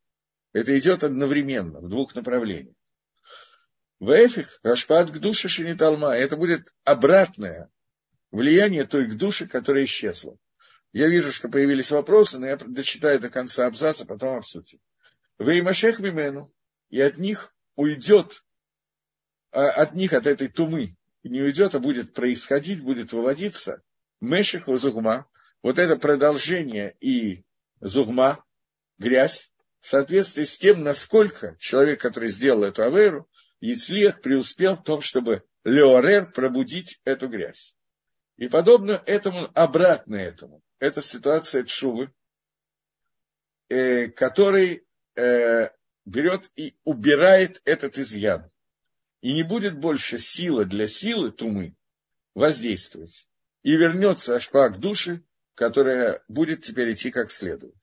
Это 0.54 0.78
идет 0.78 1.04
одновременно, 1.04 1.80
в 1.82 1.90
двух 1.90 2.16
направлениях. 2.16 2.76
Вэфих, 4.00 4.60
Рашпат 4.64 5.12
к 5.12 5.20
душе 5.20 5.50
Шиниталма, 5.50 6.16
это 6.16 6.38
будет 6.38 6.74
обратное 6.84 7.72
влияние 8.32 8.86
той 8.86 9.08
к 9.08 9.16
душе, 9.16 9.48
которая 9.48 9.86
исчезла. 9.86 10.38
Я 10.92 11.08
вижу, 11.08 11.32
что 11.32 11.50
появились 11.50 11.90
вопросы, 11.90 12.38
но 12.38 12.48
я 12.48 12.58
дочитаю 12.58 13.20
до 13.20 13.30
конца 13.30 13.66
абзаца, 13.66 14.06
потом 14.06 14.38
обсудим. 14.38 14.80
Веймашех 15.40 16.00
Мимену, 16.00 16.54
и 16.90 17.02
от 17.02 17.18
них 17.18 17.56
уйдет, 17.76 18.44
а 19.52 19.70
от 19.70 19.94
них, 19.96 20.14
от 20.14 20.28
этой 20.28 20.50
тумы, 20.50 20.96
не 21.24 21.42
уйдет, 21.42 21.74
а 21.74 21.80
будет 21.80 22.14
происходить, 22.14 22.84
будет 22.84 23.14
выводиться 23.14 23.82
Меших 24.22 24.68
Зугма, 24.68 25.26
вот 25.64 25.80
это 25.80 25.96
продолжение 25.96 26.96
и 27.00 27.44
Зугма, 27.80 28.44
грязь, 29.00 29.53
в 29.84 29.90
соответствии 29.90 30.46
с 30.46 30.58
тем, 30.60 30.82
насколько 30.82 31.58
человек, 31.60 32.00
который 32.00 32.30
сделал 32.30 32.64
эту 32.64 32.84
аверу, 32.84 33.30
Яцлех 33.60 34.22
преуспел 34.22 34.78
в 34.78 34.84
том, 34.84 35.02
чтобы 35.02 35.44
Леорер 35.66 36.32
пробудить 36.32 37.02
эту 37.04 37.28
грязь. 37.28 37.76
И 38.38 38.48
подобно 38.48 39.04
этому, 39.06 39.52
обратно 39.54 40.16
этому, 40.16 40.64
это 40.80 41.02
ситуация 41.02 41.66
Чувы, 41.66 42.14
э, 43.68 44.08
который 44.08 44.88
э, 45.16 45.70
берет 46.06 46.50
и 46.56 46.78
убирает 46.86 47.62
этот 47.66 47.98
изъян. 47.98 48.50
И 49.20 49.34
не 49.34 49.44
будет 49.44 49.78
больше 49.78 50.18
силы 50.18 50.64
для 50.64 50.88
силы 50.88 51.32
тумы 51.32 51.76
воздействовать. 52.36 53.28
И 53.64 53.72
вернется 53.72 54.36
ашпа 54.36 54.70
к 54.70 54.80
душе, 54.80 55.24
которая 55.56 56.24
будет 56.30 56.62
теперь 56.62 56.94
идти 56.94 57.12
как 57.12 57.30
следует. 57.30 57.76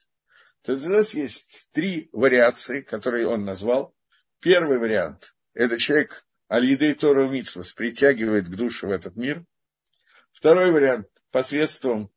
То 0.63 0.73
есть 0.73 0.87
у 0.87 0.91
нас 0.91 1.15
есть 1.15 1.69
три 1.73 2.11
вариации, 2.13 2.83
которые 2.83 3.27
он 3.27 3.45
назвал. 3.45 3.95
Первый 4.41 4.79
вариант– 4.79 5.35
это 5.55 5.79
человек 5.79 6.27
Алидей 6.49 6.95
Тору 6.95 7.31
Митсвас 7.31 7.73
притягивает 7.73 8.47
к 8.47 8.57
душе 8.57 8.87
в 8.87 8.91
этот 8.91 9.17
мир. 9.17 9.45
Второй 10.33 10.73
вариант– 10.73 11.09
посредством 11.31 12.11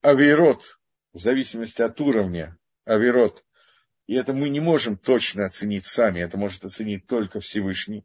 авирот, 0.00 0.78
в 1.12 1.18
зависимости 1.18 1.82
от 1.82 2.00
уровня 2.00 2.58
авирот. 2.84 3.44
И 4.06 4.14
это 4.14 4.32
мы 4.32 4.48
не 4.48 4.60
можем 4.60 4.96
точно 4.96 5.44
оценить 5.44 5.84
сами, 5.84 6.20
это 6.20 6.36
может 6.36 6.64
оценить 6.64 7.06
только 7.06 7.40
Всевышний. 7.40 8.04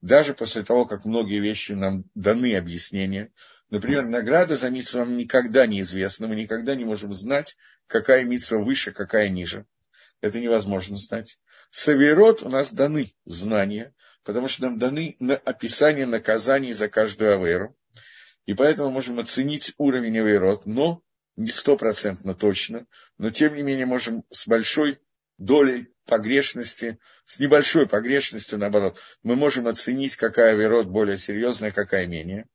Даже 0.00 0.34
после 0.34 0.62
того, 0.62 0.84
как 0.84 1.04
многие 1.04 1.40
вещи 1.40 1.72
нам 1.72 2.04
даны 2.14 2.56
объяснения. 2.56 3.32
Например, 3.70 4.04
награда 4.06 4.56
за 4.56 4.70
митсу 4.70 4.98
нам 4.98 5.16
никогда 5.16 5.66
не 5.66 5.80
известна, 5.80 6.26
мы 6.26 6.36
никогда 6.36 6.74
не 6.74 6.84
можем 6.84 7.12
знать, 7.12 7.56
какая 7.86 8.24
митсва 8.24 8.58
выше, 8.58 8.92
какая 8.92 9.28
ниже. 9.28 9.66
Это 10.20 10.40
невозможно 10.40 10.96
знать. 10.96 11.38
Саверот 11.70 12.42
у 12.42 12.48
нас 12.48 12.72
даны 12.72 13.14
знания, 13.26 13.94
потому 14.24 14.48
что 14.48 14.62
нам 14.62 14.78
даны 14.78 15.16
описание 15.44 16.06
наказаний 16.06 16.72
за 16.72 16.88
каждую 16.88 17.34
аверу. 17.34 17.76
И 18.46 18.54
поэтому 18.54 18.90
можем 18.90 19.18
оценить 19.18 19.74
уровень 19.76 20.18
аверот, 20.18 20.64
но 20.64 21.02
не 21.36 21.48
стопроцентно 21.48 22.34
точно, 22.34 22.86
но 23.18 23.28
тем 23.28 23.54
не 23.54 23.62
менее 23.62 23.86
можем 23.86 24.24
с 24.30 24.48
большой 24.48 24.98
долей 25.36 25.92
погрешности, 26.06 26.98
с 27.26 27.38
небольшой 27.38 27.86
погрешностью, 27.86 28.58
наоборот, 28.58 28.98
мы 29.22 29.36
можем 29.36 29.68
оценить, 29.68 30.16
какая 30.16 30.52
аверот 30.52 30.86
более 30.88 31.18
серьезная, 31.18 31.70
какая 31.70 32.06
менее. 32.06 32.48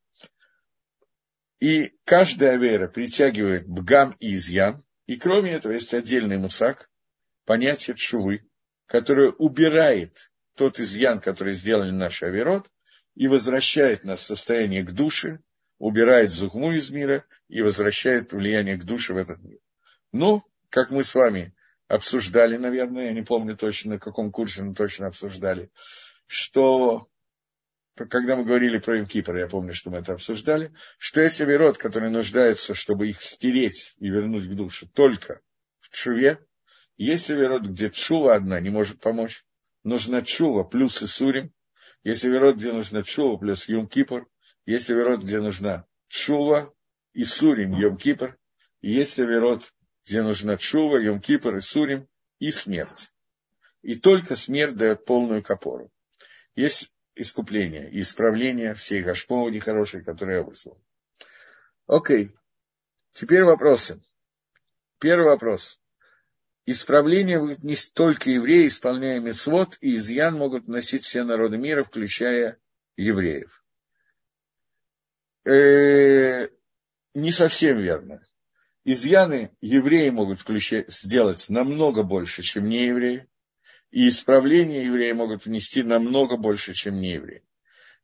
И 1.64 1.94
каждая 2.04 2.56
авера 2.56 2.90
притягивает 2.90 3.66
бгам 3.70 4.18
и 4.20 4.34
изъян, 4.34 4.84
и 5.06 5.16
кроме 5.16 5.54
этого 5.54 5.72
есть 5.72 5.94
отдельный 5.94 6.38
мусак, 6.38 6.90
понятие 7.46 7.96
чувы, 7.96 8.46
которое 8.86 9.32
убирает 9.32 10.30
тот 10.58 10.82
изъян, 10.82 11.22
который 11.22 11.54
сделали 11.54 11.92
наши 11.92 12.26
аверот, 12.26 12.68
и 13.16 13.30
возвращает 13.30 14.04
нас 14.04 14.20
в 14.20 14.26
состояние 14.26 14.84
к 14.84 14.92
душе, 14.92 15.40
убирает 15.78 16.34
зухму 16.34 16.74
из 16.74 16.92
мира 16.92 17.24
и 17.48 17.62
возвращает 17.62 18.34
влияние 18.34 18.78
к 18.78 18.84
душе 18.84 19.14
в 19.14 19.18
этот 19.18 19.42
мир. 19.42 19.60
Но, 20.12 20.44
как 20.68 20.92
мы 20.92 21.02
с 21.02 21.16
вами 21.16 21.56
обсуждали, 21.88 22.58
наверное, 22.58 23.06
я 23.06 23.14
не 23.14 23.22
помню 23.22 23.56
точно, 23.56 23.92
на 23.92 24.00
каком 24.00 24.34
курсе 24.34 24.64
мы 24.64 24.76
точно 24.76 25.08
обсуждали, 25.08 25.72
что 26.28 27.08
когда 27.96 28.36
мы 28.36 28.44
говорили 28.44 28.80
про 28.80 29.00
Имкипр, 29.00 29.36
я 29.36 29.48
помню, 29.48 29.74
что 29.74 29.92
мы 29.92 30.00
это 30.00 30.14
обсуждали, 30.14 30.74
что 30.98 31.22
эти 31.22 31.44
верот, 31.44 31.78
которые 31.78 32.10
нуждаются, 32.10 32.74
чтобы 32.74 33.08
их 33.08 33.22
стереть 33.22 33.94
и 34.00 34.10
вернуть 34.10 34.48
к 34.48 34.54
душе, 34.54 34.88
только 34.94 35.42
в 35.80 35.90
чуве, 35.90 36.40
если 36.98 37.34
верот, 37.36 37.64
где 37.64 37.90
чува 37.90 38.36
одна 38.36 38.60
не 38.60 38.70
может 38.70 39.00
помочь, 39.00 39.44
нужна 39.84 40.22
чува 40.22 40.64
плюс 40.64 41.02
Исурим, 41.02 41.54
если 42.04 42.30
верот, 42.30 42.58
где 42.58 42.72
нужна 42.72 43.04
чува 43.04 43.38
плюс 43.38 43.68
Юм-Кипр, 43.68 44.26
если 44.66 44.94
верот, 44.94 45.22
где 45.22 45.40
нужна 45.40 45.86
чува, 46.08 46.74
Исурим, 47.14 47.76
Йом-Кипр, 47.76 48.36
если 48.82 49.24
верот, 49.24 49.72
где 50.06 50.22
нужна 50.22 50.58
чува, 50.58 50.98
Йом-Кипр, 50.98 51.58
Исурим 51.58 52.08
и 52.40 52.52
смерть. 52.52 53.12
И 53.82 53.96
только 53.96 54.36
смерть 54.36 54.76
дает 54.76 55.06
полную 55.06 55.44
копору. 55.44 55.92
Есть 56.56 56.93
искупление 57.16 57.90
и 57.90 58.02
исправление 58.02 58.74
всей 58.74 59.02
гашпова 59.04 59.50
нехорошей, 59.50 60.04
которые 60.04 60.38
я 60.38 60.44
выслал. 60.44 60.82
Окей. 61.88 62.36
Теперь 63.12 63.44
вопросы. 63.44 64.02
Первый 65.00 65.28
вопрос. 65.28 65.80
Исправление 66.66 67.40
будет 67.40 67.64
не 67.64 67.76
столько 67.76 68.30
евреи, 68.30 68.68
исполняя 68.68 69.20
мецвод, 69.20 69.78
и 69.82 69.96
изъян 69.98 70.36
могут 70.36 70.68
носить 70.68 71.04
все 71.04 71.24
народы 71.24 71.58
мира, 71.58 71.84
включая 71.84 72.58
евреев. 72.96 73.64
Э, 75.46 76.48
не 77.14 77.32
совсем 77.32 77.80
верно. 77.80 78.26
Изъяны 78.86 79.56
евреи 79.62 80.10
могут 80.10 80.40
сделать 80.88 81.50
намного 81.50 82.04
больше, 82.04 82.44
чем 82.44 82.70
не 82.70 82.88
евреи 82.88 83.28
и 83.94 84.08
исправление 84.08 84.86
евреи 84.86 85.12
могут 85.12 85.46
внести 85.46 85.84
намного 85.84 86.36
больше, 86.36 86.74
чем 86.74 87.00
не 87.00 87.14
евреи. 87.14 87.44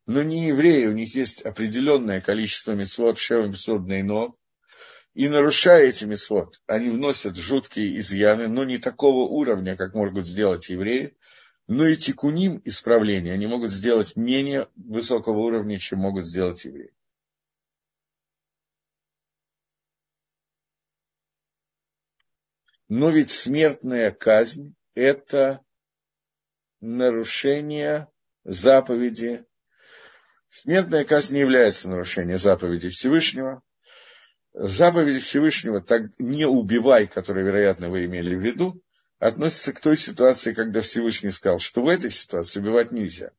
Но 0.05 0.21
не 0.21 0.49
евреи, 0.49 0.85
у 0.85 0.93
них 0.93 1.15
есть 1.15 1.41
определенное 1.41 2.21
количество 2.21 2.73
митцвот, 2.73 3.17
шева 3.17 3.47
митцвот 3.47 3.87
но 3.87 4.37
и 5.15 5.27
нарушая 5.27 5.87
эти 5.87 6.05
митцвот, 6.05 6.61
они 6.67 6.89
вносят 6.89 7.37
жуткие 7.37 7.97
изъяны, 7.97 8.47
но 8.47 8.65
не 8.65 8.77
такого 8.77 9.27
уровня, 9.27 9.75
как 9.75 9.95
могут 9.95 10.27
сделать 10.27 10.69
евреи, 10.69 11.17
но 11.65 11.87
и 11.87 11.95
тикуним 11.95 12.61
исправления 12.65 13.33
они 13.33 13.47
могут 13.47 13.71
сделать 13.71 14.15
менее 14.15 14.69
высокого 14.75 15.39
уровня, 15.39 15.77
чем 15.77 15.99
могут 15.99 16.23
сделать 16.23 16.63
евреи. 16.65 16.93
Но 22.87 23.09
ведь 23.09 23.31
смертная 23.31 24.11
казнь– 24.11 24.75
это 24.93 25.63
нарушение 26.81 28.07
заповеди. 28.43 29.45
Смертная 30.49 31.03
казнь 31.03 31.35
не 31.35 31.41
является 31.41 31.89
нарушением 31.89 32.37
заповеди 32.37 32.89
Всевышнего. 32.89 33.61
Заповеди 34.53 35.19
Всевышнего 35.19 35.81
так 35.81 36.03
не 36.17 36.45
убивай, 36.45 37.07
которые, 37.07 37.45
вероятно, 37.45 37.89
вы 37.89 38.05
имели 38.05 38.35
в 38.35 38.41
виду, 38.41 38.81
относится 39.19 39.73
к 39.73 39.79
той 39.79 39.95
ситуации, 39.95 40.53
когда 40.53 40.81
Всевышний 40.81 41.29
сказал, 41.29 41.59
что 41.59 41.83
в 41.83 41.87
этой 41.87 42.09
ситуации 42.09 42.59
убивать 42.59 42.91
нельзя. 42.91 43.31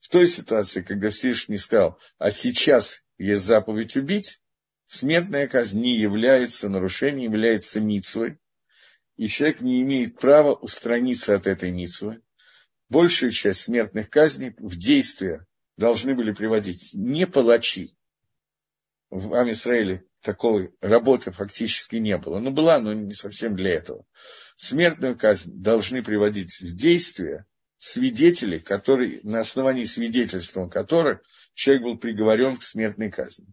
В 0.00 0.08
той 0.08 0.26
ситуации, 0.26 0.82
когда 0.82 1.10
Всевышний 1.10 1.58
сказал, 1.58 1.98
а 2.18 2.30
сейчас 2.30 3.02
есть 3.16 3.44
заповедь 3.44 3.96
убить, 3.96 4.40
смертная 4.86 5.46
казнь 5.46 5.80
не 5.80 5.96
является 5.98 6.68
нарушением, 6.68 7.32
является 7.32 7.80
митцвой, 7.80 8.38
и 9.16 9.28
человек 9.28 9.60
не 9.60 9.82
имеет 9.82 10.18
права 10.18 10.52
устраниться 10.52 11.34
от 11.34 11.46
этой 11.46 11.70
митцвы 11.70 12.20
большую 12.88 13.32
часть 13.32 13.62
смертных 13.62 14.10
казней 14.10 14.54
в 14.58 14.76
действие 14.76 15.46
должны 15.76 16.14
были 16.14 16.32
приводить 16.32 16.90
не 16.94 17.26
палачи. 17.26 17.96
В 19.10 19.34
Амисраиле 19.34 20.04
такой 20.20 20.74
работы 20.80 21.30
фактически 21.30 21.96
не 21.96 22.16
было. 22.18 22.40
Ну, 22.40 22.50
была, 22.50 22.80
но 22.80 22.92
не 22.92 23.12
совсем 23.12 23.54
для 23.54 23.74
этого. 23.74 24.04
Смертную 24.56 25.16
казнь 25.16 25.52
должны 25.54 26.02
приводить 26.02 26.60
в 26.60 26.74
действие 26.74 27.46
свидетели, 27.76 28.58
которые, 28.58 29.20
на 29.22 29.40
основании 29.40 29.84
свидетельства 29.84 30.68
которых 30.68 31.20
человек 31.54 31.84
был 31.84 31.98
приговорен 31.98 32.56
к 32.56 32.62
смертной 32.62 33.10
казни. 33.10 33.46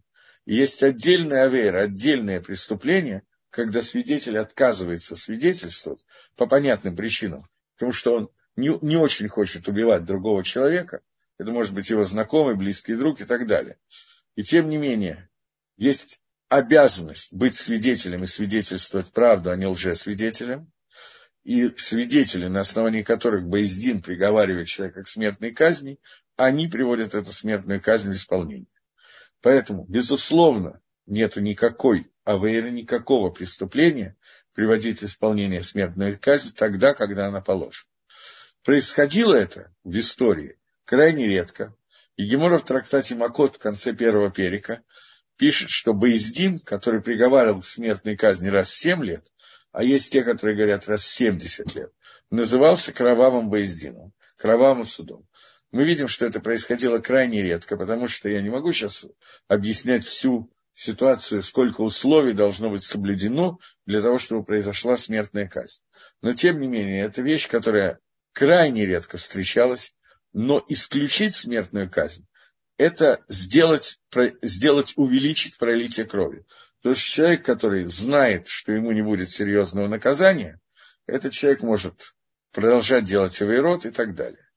Есть 0.46 0.82
отдельная 0.82 1.44
авера, 1.44 1.82
отдельное 1.82 2.40
преступление, 2.40 3.22
когда 3.50 3.82
свидетель 3.82 4.38
отказывается 4.38 5.14
свидетельствовать 5.14 6.04
по 6.36 6.46
понятным 6.46 6.96
причинам, 6.96 7.46
потому 7.74 7.92
что 7.92 8.14
он 8.14 8.30
не, 8.56 8.78
не 8.82 8.96
очень 8.96 9.28
хочет 9.28 9.68
убивать 9.68 10.04
другого 10.04 10.42
человека, 10.42 11.00
это 11.38 11.52
может 11.52 11.74
быть 11.74 11.90
его 11.90 12.04
знакомый, 12.04 12.56
близкий 12.56 12.94
друг 12.94 13.20
и 13.20 13.24
так 13.24 13.46
далее. 13.46 13.78
И 14.36 14.42
тем 14.42 14.68
не 14.68 14.76
менее, 14.76 15.28
есть 15.76 16.20
обязанность 16.48 17.32
быть 17.32 17.56
свидетелем 17.56 18.22
и 18.22 18.26
свидетельствовать 18.26 19.12
правду, 19.12 19.50
а 19.50 19.56
не 19.56 19.66
лжесвидетелем. 19.66 20.70
И 21.42 21.68
свидетели, 21.76 22.46
на 22.46 22.60
основании 22.60 23.02
которых 23.02 23.46
Боиздин 23.46 24.00
приговаривает 24.00 24.66
человека 24.66 25.02
к 25.02 25.08
смертной 25.08 25.50
казни, 25.50 25.98
они 26.36 26.68
приводят 26.68 27.14
эту 27.14 27.32
смертную 27.32 27.82
казнь 27.82 28.10
в 28.10 28.14
исполнение. 28.14 28.66
Поэтому, 29.42 29.84
безусловно, 29.86 30.80
нету 31.06 31.40
никакой 31.40 32.10
авейры, 32.24 32.70
никакого 32.70 33.30
преступления 33.30 34.16
приводить 34.54 35.00
в 35.00 35.04
исполнение 35.04 35.60
смертную 35.60 36.18
казнь 36.18 36.54
тогда, 36.56 36.94
когда 36.94 37.26
она 37.26 37.42
положена. 37.42 37.90
Происходило 38.64 39.34
это 39.34 39.74
в 39.84 39.94
истории 39.98 40.58
крайне 40.86 41.28
редко. 41.28 41.76
И 42.16 42.24
Гемора 42.24 42.58
в 42.58 42.64
трактате 42.64 43.14
Макот 43.14 43.56
в 43.56 43.58
конце 43.58 43.92
первого 43.92 44.30
перика 44.30 44.82
пишет, 45.36 45.68
что 45.68 45.92
Боиздин, 45.92 46.60
который 46.60 47.02
приговаривал 47.02 47.60
к 47.60 47.66
смертной 47.66 48.16
казни 48.16 48.48
раз 48.48 48.68
в 48.70 48.76
7 48.76 49.04
лет, 49.04 49.26
а 49.72 49.82
есть 49.82 50.12
те, 50.12 50.22
которые 50.22 50.56
говорят 50.56 50.88
раз 50.88 51.02
в 51.02 51.14
70 51.14 51.74
лет, 51.74 51.92
назывался 52.30 52.92
кровавым 52.92 53.50
Боиздином, 53.50 54.12
кровавым 54.36 54.86
судом. 54.86 55.26
Мы 55.70 55.84
видим, 55.84 56.08
что 56.08 56.24
это 56.24 56.40
происходило 56.40 56.98
крайне 56.98 57.42
редко, 57.42 57.76
потому 57.76 58.08
что 58.08 58.30
я 58.30 58.40
не 58.40 58.48
могу 58.48 58.72
сейчас 58.72 59.04
объяснять 59.48 60.06
всю 60.06 60.50
ситуацию, 60.72 61.42
сколько 61.42 61.82
условий 61.82 62.32
должно 62.32 62.70
быть 62.70 62.82
соблюдено 62.82 63.58
для 63.84 64.00
того, 64.00 64.18
чтобы 64.18 64.44
произошла 64.44 64.96
смертная 64.96 65.48
казнь. 65.48 65.82
Но, 66.22 66.32
тем 66.32 66.60
не 66.60 66.68
менее, 66.68 67.04
это 67.04 67.20
вещь, 67.22 67.48
которая 67.48 67.98
крайне 68.34 68.84
редко 68.84 69.16
встречалась, 69.16 69.96
но 70.34 70.62
исключить 70.68 71.34
смертную 71.34 71.88
казнь– 71.88 72.26
это 72.76 73.24
сделать, 73.28 73.98
сделать, 74.42 74.92
увеличить 74.96 75.56
пролитие 75.56 76.04
крови. 76.04 76.44
То 76.82 76.90
есть 76.90 77.02
человек, 77.02 77.44
который 77.44 77.86
знает, 77.86 78.48
что 78.48 78.72
ему 78.72 78.92
не 78.92 79.02
будет 79.02 79.30
серьезного 79.30 79.88
наказания, 79.88 80.60
этот 81.06 81.32
человек 81.32 81.62
может 81.62 82.14
продолжать 82.52 83.04
делать 83.04 83.40
авейрот 83.40 83.86
и 83.86 83.90
так 83.90 84.14
далее. 84.14 84.50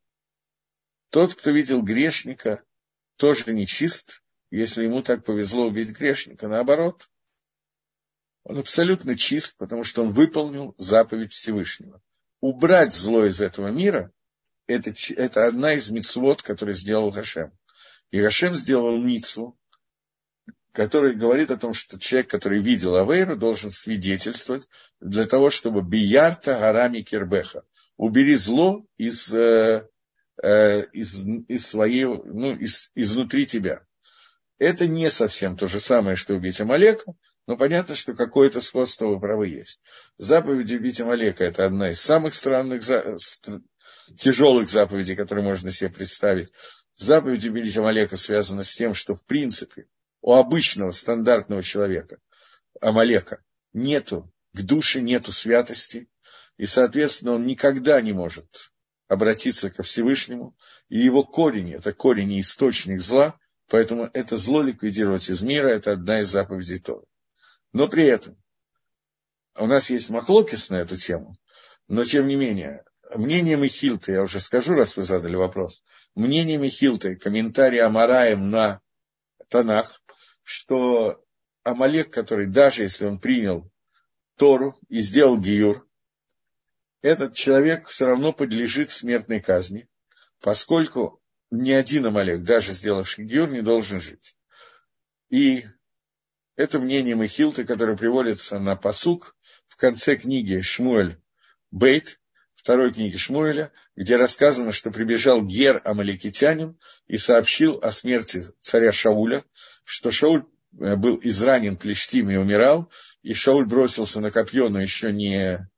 Тот, 1.09 1.35
кто 1.35 1.51
видел 1.51 1.81
грешника, 1.81 2.63
тоже 3.17 3.53
нечист, 3.53 4.21
если 4.49 4.83
ему 4.83 5.01
так 5.03 5.23
повезло 5.23 5.67
убить 5.67 5.91
грешника. 5.97 6.47
Наоборот, 6.47 7.09
он 8.43 8.59
абсолютно 8.59 9.17
чист, 9.17 9.57
потому 9.57 9.83
что 9.83 10.03
он 10.03 10.11
выполнил 10.11 10.73
заповедь 10.77 11.33
Всевышнего. 11.33 12.01
Убрать 12.39 12.93
зло 12.93 13.25
из 13.25 13.41
этого 13.41 13.69
мира– 13.69 14.11
это, 14.67 14.93
это 15.15 15.47
одна 15.47 15.73
из 15.73 15.89
мицвод, 15.89 16.43
которую 16.43 16.75
сделал 16.75 17.11
Гашем. 17.11 17.51
И 18.11 18.21
Гашем 18.21 18.53
сделал 18.53 18.97
мицву, 18.97 19.57
который 20.71 21.15
говорит 21.15 21.49
о 21.49 21.57
том, 21.57 21.73
что 21.73 21.99
человек, 21.99 22.29
который 22.29 22.61
видел 22.61 22.95
Авейру, 22.95 23.35
должен 23.35 23.71
свидетельствовать 23.71 24.67
для 24.99 25.25
того, 25.25 25.49
чтобы 25.49 25.81
биярта 25.81 26.59
гарами 26.59 26.99
кирбеха. 27.01 27.63
Убери 27.97 28.35
зло 28.35 28.85
из, 28.97 29.33
э, 29.33 29.87
э, 30.43 30.85
из, 30.93 31.19
из 31.47 31.65
своей, 31.65 32.05
ну, 32.05 32.55
из, 32.55 32.91
изнутри 32.93 33.47
тебя. 33.47 33.81
Это 34.59 34.87
не 34.87 35.09
совсем 35.09 35.57
то 35.57 35.67
же 35.67 35.79
самое, 35.79 36.15
что 36.15 36.35
убить 36.35 36.61
Амалека, 36.61 37.13
но 37.47 37.55
понятно, 37.55 37.95
что 37.95 38.13
какое-то 38.13 38.59
сходство 38.59 39.07
вы 39.07 39.19
правы 39.19 39.47
есть. 39.47 39.81
Заповедь 40.17 40.71
убить 40.73 40.99
Амалека– 40.99 41.43
это 41.45 41.65
одна 41.65 41.91
из 41.91 42.01
самых 42.01 42.35
странных, 42.35 42.83
тяжелых 44.17 44.69
заповедей, 44.69 45.15
которые 45.15 45.45
можно 45.45 45.71
себе 45.71 45.89
представить. 45.89 46.51
Заповедь 46.95 47.45
убить 47.45 47.75
Амалека 47.77 48.17
связана 48.17 48.63
с 48.63 48.75
тем, 48.75 48.93
что 48.93 49.15
в 49.15 49.23
принципе 49.23 49.87
у 50.21 50.33
обычного 50.33 50.91
стандартного 50.91 51.63
человека, 51.63 52.19
Амалека, 52.81 53.41
нету, 53.71 54.29
к 54.53 54.61
душе 54.61 54.99
нету 55.01 55.31
святости, 55.31 56.09
и, 56.57 56.65
соответственно, 56.65 57.35
он 57.35 57.45
никогда 57.45 58.01
не 58.01 58.11
может 58.11 58.71
обратиться 59.07 59.69
ко 59.69 59.83
Всевышнему, 59.83 60.57
и 60.89 60.99
его 60.99 61.23
корень, 61.23 61.73
это 61.73 61.93
корень 61.93 62.33
и 62.33 62.41
источник 62.41 62.99
зла, 62.99 63.39
поэтому 63.69 64.09
это 64.11 64.35
зло 64.35 64.61
ликвидировать 64.61 65.29
из 65.29 65.43
мира, 65.43 65.69
это 65.69 65.93
одна 65.93 66.19
из 66.19 66.27
заповедей 66.27 66.79
Торы. 66.79 67.05
Но 67.73 67.87
при 67.87 68.05
этом 68.05 68.37
у 69.55 69.65
нас 69.65 69.89
есть 69.89 70.09
маклокис 70.09 70.69
на 70.69 70.75
эту 70.77 70.95
тему, 70.95 71.35
но 71.87 72.03
тем 72.03 72.27
не 72.27 72.35
менее, 72.35 72.83
мнение 73.15 73.57
Михилта, 73.57 74.11
я 74.11 74.21
уже 74.21 74.39
скажу, 74.39 74.73
раз 74.73 74.97
вы 74.97 75.03
задали 75.03 75.35
вопрос, 75.35 75.83
мнение 76.15 76.57
Михилта, 76.57 77.15
комментарий 77.15 77.81
Амараем 77.81 78.49
на 78.49 78.81
Танах, 79.49 80.01
что 80.43 81.23
Амалек, 81.63 82.11
который 82.11 82.47
даже 82.47 82.83
если 82.83 83.05
он 83.05 83.19
принял 83.19 83.69
Тору 84.37 84.77
и 84.87 84.99
сделал 84.99 85.37
Гиюр, 85.37 85.87
этот 87.01 87.35
человек 87.35 87.87
все 87.87 88.05
равно 88.05 88.33
подлежит 88.33 88.91
смертной 88.91 89.39
казни, 89.39 89.87
поскольку 90.41 91.21
ни 91.51 91.71
один 91.71 92.05
Амалек, 92.05 92.43
даже 92.43 92.71
сделавший 92.71 93.25
Гиюр, 93.25 93.49
не 93.49 93.61
должен 93.61 93.99
жить. 93.99 94.35
И 95.29 95.65
это 96.57 96.79
мнение 96.79 97.15
Махилта, 97.15 97.63
которое 97.63 97.95
приводится 97.95 98.59
на 98.59 98.75
посук 98.75 99.35
в 99.67 99.77
конце 99.77 100.15
книги 100.15 100.59
Шмуэль 100.59 101.17
Бейт, 101.71 102.19
второй 102.55 102.91
книги 102.91 103.15
Шмуэля, 103.15 103.71
где 103.95 104.17
рассказано, 104.17 104.71
что 104.71 104.89
прибежал 104.91 105.43
Гер 105.43 105.81
Амаликитянин 105.85 106.77
и 107.07 107.17
сообщил 107.17 107.79
о 107.81 107.91
смерти 107.91 108.43
царя 108.59 108.91
Шауля, 108.91 109.45
что 109.83 110.09
Шауль 110.11 110.45
э, 110.79 110.95
был 110.95 111.19
изранен 111.21 111.77
клештим 111.77 112.29
и 112.31 112.35
умирал, 112.35 112.91
и 113.21 113.33
Шауль 113.33 113.67
бросился 113.67 114.19
на 114.19 114.31
копье, 114.31 114.67
но 114.69 114.81
еще 114.81 115.13
не, 115.13 115.69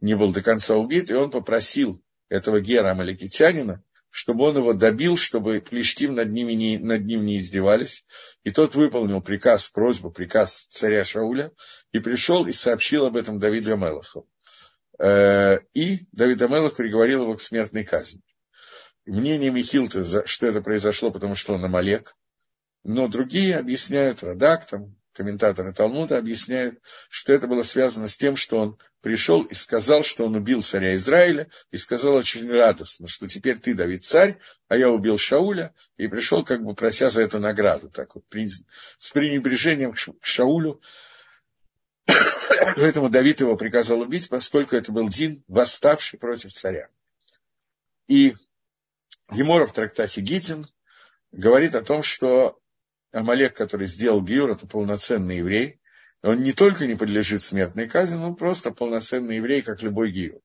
не 0.00 0.16
был 0.16 0.32
до 0.32 0.42
конца 0.42 0.74
убит, 0.74 1.10
и 1.10 1.14
он 1.14 1.30
попросил 1.30 2.02
этого 2.28 2.60
Гера 2.60 2.90
Амаликитянина, 2.90 3.84
чтобы 4.14 4.44
он 4.44 4.56
его 4.56 4.74
добил, 4.74 5.16
чтобы 5.16 5.60
плештим 5.60 6.14
над, 6.14 6.30
ними 6.30 6.52
не, 6.52 6.78
над 6.78 7.04
ним 7.04 7.26
не 7.26 7.38
издевались. 7.38 8.04
И 8.44 8.52
тот 8.52 8.76
выполнил 8.76 9.20
приказ, 9.20 9.70
просьбу, 9.70 10.12
приказ 10.12 10.68
царя 10.70 11.02
Шауля, 11.02 11.50
и 11.90 11.98
пришел 11.98 12.46
и 12.46 12.52
сообщил 12.52 13.06
об 13.06 13.16
этом 13.16 13.40
Давиду 13.40 13.72
Амелаху. 13.72 14.28
Э, 15.00 15.56
и 15.72 16.06
Давид 16.12 16.40
Амелах 16.42 16.76
приговорил 16.76 17.22
его 17.22 17.34
к 17.34 17.40
смертной 17.40 17.82
казни. 17.82 18.22
Мнение 19.04 19.50
Михилта, 19.50 20.04
что 20.04 20.46
это 20.46 20.60
произошло, 20.60 21.10
потому 21.10 21.34
что 21.34 21.54
он 21.54 21.64
Амалек, 21.64 22.14
но 22.84 23.08
другие 23.08 23.56
объясняют, 23.56 24.22
Радак, 24.22 24.64
там, 24.66 24.94
комментаторы 25.14 25.72
Талмуда 25.72 26.18
объясняют, 26.18 26.80
что 27.08 27.32
это 27.32 27.46
было 27.46 27.62
связано 27.62 28.06
с 28.06 28.16
тем, 28.16 28.36
что 28.36 28.58
он 28.58 28.78
пришел 29.00 29.42
и 29.42 29.54
сказал, 29.54 30.02
что 30.02 30.26
он 30.26 30.34
убил 30.34 30.62
царя 30.62 30.94
Израиля, 30.96 31.48
и 31.70 31.76
сказал 31.76 32.14
очень 32.14 32.50
радостно, 32.50 33.08
что 33.08 33.26
теперь 33.26 33.58
ты, 33.58 33.74
Давид, 33.74 34.04
царь, 34.04 34.38
а 34.68 34.76
я 34.76 34.90
убил 34.90 35.16
Шауля, 35.16 35.72
и 35.96 36.08
пришел, 36.08 36.44
как 36.44 36.62
бы 36.62 36.74
прося 36.74 37.08
за 37.08 37.22
это 37.22 37.38
награду, 37.38 37.88
так 37.88 38.14
вот, 38.14 38.24
с 38.98 39.10
пренебрежением 39.12 39.92
к 39.92 40.24
Шаулю. 40.24 40.80
Поэтому 42.76 43.08
Давид 43.08 43.40
его 43.40 43.56
приказал 43.56 44.00
убить, 44.00 44.28
поскольку 44.28 44.76
это 44.76 44.92
был 44.92 45.08
Дин, 45.08 45.42
восставший 45.48 46.18
против 46.18 46.52
царя. 46.52 46.88
И 48.08 48.34
Гемора 49.30 49.66
в 49.66 49.72
трактате 49.72 50.20
Гитин 50.20 50.66
говорит 51.32 51.74
о 51.74 51.82
том, 51.82 52.02
что 52.02 52.58
Амалек, 53.14 53.54
который 53.54 53.86
сделал 53.86 54.20
Гиюр, 54.22 54.50
это 54.50 54.66
полноценный 54.66 55.38
еврей. 55.38 55.80
Он 56.22 56.42
не 56.42 56.52
только 56.52 56.86
не 56.86 56.96
подлежит 56.96 57.42
смертной 57.42 57.88
казни, 57.88 58.16
но 58.16 58.34
просто 58.34 58.72
полноценный 58.72 59.36
еврей, 59.36 59.62
как 59.62 59.82
любой 59.82 60.10
Гиюр. 60.10 60.40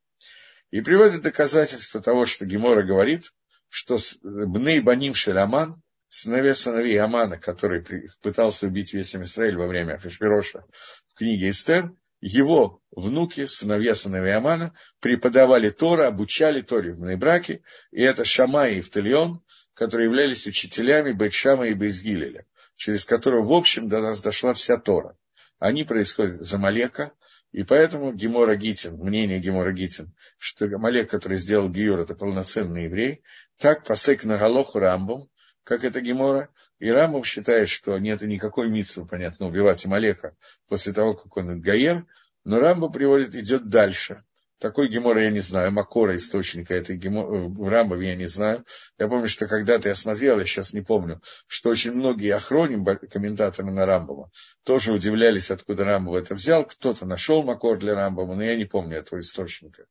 И 0.70 0.82
приводит 0.82 1.24
доказательство 1.24 2.00
того, 2.00 2.26
что 2.26 2.46
Гемора 2.46 2.84
говорит, 2.84 3.34
что 3.70 3.98
Бней 4.24 4.82
Баним 4.82 5.16
Шеляман, 5.16 5.82
сыновья 6.10 6.54
сыновей 6.54 7.00
Амана, 7.00 7.40
который 7.40 7.84
пытался 8.22 8.68
убить 8.68 8.94
весь 8.94 9.16
Израиль 9.16 9.58
во 9.58 9.68
время 9.68 9.98
Фешпироша 9.98 10.64
в 11.08 11.18
книге 11.18 11.50
Эстер, 11.50 11.92
его 12.22 12.82
внуки, 12.92 13.48
сыновья 13.48 13.96
сыновей 13.96 14.36
Амана, 14.36 14.76
преподавали 15.00 15.72
Тора, 15.72 16.08
обучали 16.08 16.62
Торе 16.62 16.92
в 16.92 17.18
браке, 17.18 17.64
и 17.92 18.04
это 18.04 18.26
Шамай 18.26 18.76
и 18.76 18.82
Втальон, 18.82 19.42
которые 19.74 20.06
являлись 20.06 20.46
учителями 20.46 21.14
Бетшама 21.14 21.68
и 21.68 21.74
Бейсгилеля 21.74 22.46
через 22.80 23.04
которого, 23.04 23.46
в 23.46 23.52
общем, 23.52 23.90
до 23.90 24.00
нас 24.00 24.22
дошла 24.22 24.54
вся 24.54 24.78
Тора. 24.78 25.18
Они 25.60 25.84
происходят 25.84 26.36
из 26.36 26.54
Амалека, 26.54 27.12
и 27.52 27.64
поэтому 27.64 28.14
Гемора 28.14 28.56
Гитин, 28.56 28.96
мнение 28.96 29.40
Гемора 29.40 29.74
Гитин, 29.74 30.14
что 30.38 30.64
Амалек, 30.64 31.10
который 31.10 31.38
сделал 31.38 31.68
Гиюр, 31.68 32.00
это 32.00 32.16
полноценный 32.16 32.86
еврей, 32.86 33.22
так 33.58 33.84
посек 33.84 34.24
на 34.24 34.38
Галоху 34.38 34.80
Рамбом, 34.80 35.30
как 35.66 35.84
это 35.84 36.00
Гемора, 36.00 36.48
и 36.80 36.90
Рамбом 36.90 37.26
считает, 37.26 37.68
что 37.68 37.98
нет 37.98 38.22
никакой 38.22 38.70
митсвы, 38.70 39.06
понятно, 39.06 39.48
убивать 39.48 39.86
Амалека 39.86 40.38
после 40.70 40.94
того, 40.94 41.16
как 41.16 41.36
он 41.36 41.60
Гаер, 41.60 42.06
но 42.46 42.62
Рамбо 42.62 42.88
приводит, 42.88 43.36
идет 43.36 43.68
дальше. 43.68 44.24
Такой 44.60 44.90
гемора 44.90 45.24
я 45.24 45.30
не 45.30 45.40
знаю, 45.40 45.72
макора 45.72 46.18
источника 46.18 46.76
этой 46.76 46.98
гемора, 46.98 47.48
в 47.48 47.68
Рамбове 47.70 48.10
я 48.10 48.16
не 48.16 48.28
знаю. 48.28 48.66
Я 48.98 49.08
помню, 49.08 49.30
что 49.30 49.48
когда-то 49.48 49.88
я 49.88 49.96
смотрел, 49.96 50.38
я 50.38 50.44
сейчас 50.44 50.74
не 50.74 50.82
помню, 50.82 51.22
что 51.48 51.70
очень 51.70 51.94
многие 51.94 52.34
охроним, 52.34 52.86
комментаторы 52.86 53.72
на 53.72 53.86
Рамбова, 53.86 54.30
тоже 54.66 54.92
удивлялись, 54.92 55.50
откуда 55.50 55.86
Рамбов 55.86 56.16
это 56.16 56.36
взял. 56.36 56.66
Кто-то 56.66 57.06
нашел 57.06 57.42
макор 57.44 57.80
для 57.80 57.96
Рамбова, 57.96 58.36
но 58.36 58.44
я 58.44 58.58
не 58.58 58.66
помню 58.66 58.98
этого 58.98 59.20
источника. 59.20 59.86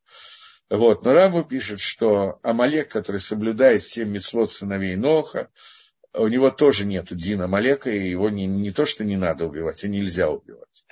Вот. 0.69 1.03
Но 1.03 1.15
Рамбов 1.15 1.49
пишет, 1.49 1.81
что 1.81 2.39
Амалек, 2.43 2.91
который 2.91 3.21
соблюдает 3.21 3.83
семь 3.83 4.11
митцвот 4.11 4.51
сыновей 4.51 4.97
Ноха, 4.97 5.49
у 6.13 6.29
него 6.29 6.51
тоже 6.51 6.85
нет 6.85 7.07
Дина 7.11 7.45
Амалека, 7.45 7.91
и 7.91 8.11
его 8.11 8.29
не, 8.29 8.47
не 8.47 8.71
то, 8.71 8.85
что 8.85 9.05
не 9.05 9.17
надо 9.17 9.47
убивать, 9.47 9.83
а 9.85 9.89
нельзя 9.89 10.29
убивать. 10.29 10.85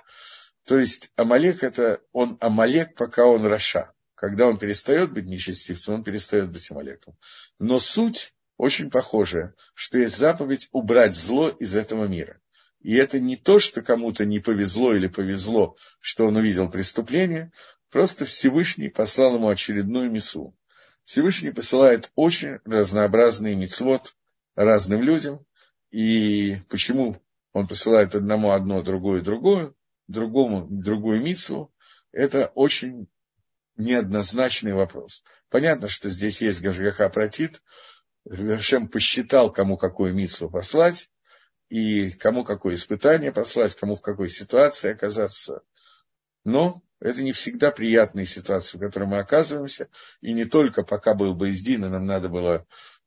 То 0.66 0.78
есть 0.78 1.12
Амалек 1.14 1.62
это, 1.62 2.00
он 2.12 2.38
Амалек, 2.40 2.96
пока 2.96 3.24
он 3.24 3.46
Раша. 3.46 3.92
Когда 4.16 4.46
он 4.46 4.58
перестает 4.58 5.12
быть 5.12 5.26
нечестивцем, 5.26 5.94
он 5.94 6.04
перестает 6.04 6.50
быть 6.50 6.68
Амалеком. 6.70 7.16
Но 7.60 7.78
суть 7.78 8.34
очень 8.56 8.90
похожая, 8.90 9.54
что 9.74 9.98
есть 9.98 10.16
заповедь 10.16 10.68
убрать 10.72 11.14
зло 11.14 11.48
из 11.48 11.76
этого 11.76 12.06
мира. 12.06 12.40
И 12.80 12.96
это 12.96 13.20
не 13.20 13.36
то, 13.36 13.60
что 13.60 13.80
кому-то 13.80 14.24
не 14.24 14.40
повезло 14.40 14.94
или 14.94 15.06
повезло, 15.06 15.76
что 16.00 16.26
он 16.26 16.36
увидел 16.36 16.68
преступление, 16.68 17.52
просто 17.90 18.24
Всевышний 18.24 18.88
послал 18.88 19.36
ему 19.36 19.48
очередную 19.48 20.10
мису. 20.10 20.56
Всевышний 21.04 21.52
посылает 21.52 22.10
очень 22.16 22.58
разнообразный 22.64 23.54
мицвод 23.54 24.16
разным 24.56 25.02
людям. 25.02 25.46
И 25.92 26.56
почему 26.68 27.22
он 27.52 27.68
посылает 27.68 28.16
одному 28.16 28.50
одно, 28.50 28.82
другое 28.82 29.20
другое, 29.20 29.72
другому 30.08 30.66
другую 30.68 31.22
мицу, 31.22 31.72
это 32.12 32.46
очень 32.54 33.08
неоднозначный 33.76 34.72
вопрос. 34.72 35.22
Понятно, 35.50 35.88
что 35.88 36.08
здесь 36.08 36.40
есть 36.40 36.62
Гашгаха 36.62 37.08
Протит, 37.08 37.62
Гашем 38.24 38.88
посчитал, 38.88 39.52
кому 39.52 39.76
какую 39.76 40.14
мицу 40.14 40.50
послать, 40.50 41.10
и 41.68 42.10
кому 42.10 42.44
какое 42.44 42.74
испытание 42.74 43.32
послать, 43.32 43.74
кому 43.76 43.94
в 43.96 44.00
какой 44.00 44.28
ситуации 44.28 44.92
оказаться. 44.92 45.62
Но 46.44 46.82
это 47.00 47.22
не 47.22 47.32
всегда 47.32 47.70
приятные 47.70 48.24
ситуации, 48.24 48.78
в 48.78 48.80
которых 48.80 49.08
мы 49.08 49.18
оказываемся. 49.18 49.88
И 50.20 50.32
не 50.32 50.44
только 50.44 50.82
пока 50.82 51.14
был 51.14 51.34
бы 51.34 51.50
издин, 51.50 51.84
и 51.84 51.88
нам 51.88 52.06
надо 52.06 52.28
было 52.28 52.66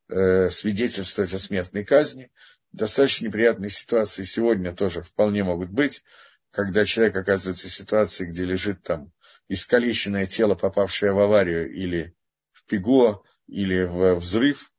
э, 0.09 0.49
свидетельствовать 0.49 1.33
о 1.33 1.39
смертной 1.39 1.85
казни. 1.85 2.31
Достаточно 2.71 3.27
неприятные 3.27 3.69
ситуации 3.69 4.23
сегодня 4.23 4.75
тоже 4.75 5.01
вполне 5.01 5.43
могут 5.43 5.69
быть 5.69 6.03
когда 6.51 6.85
человек 6.85 7.15
оказывается 7.15 7.67
в 7.67 7.71
ситуации, 7.71 8.25
где 8.25 8.45
лежит 8.45 8.83
там 8.83 9.11
искалеченное 9.47 10.25
тело, 10.25 10.55
попавшее 10.55 11.13
в 11.13 11.19
аварию 11.19 11.71
или 11.71 12.15
в 12.51 12.65
пиго, 12.65 13.23
или 13.47 13.83
в 13.83 14.15
взрыв, 14.15 14.71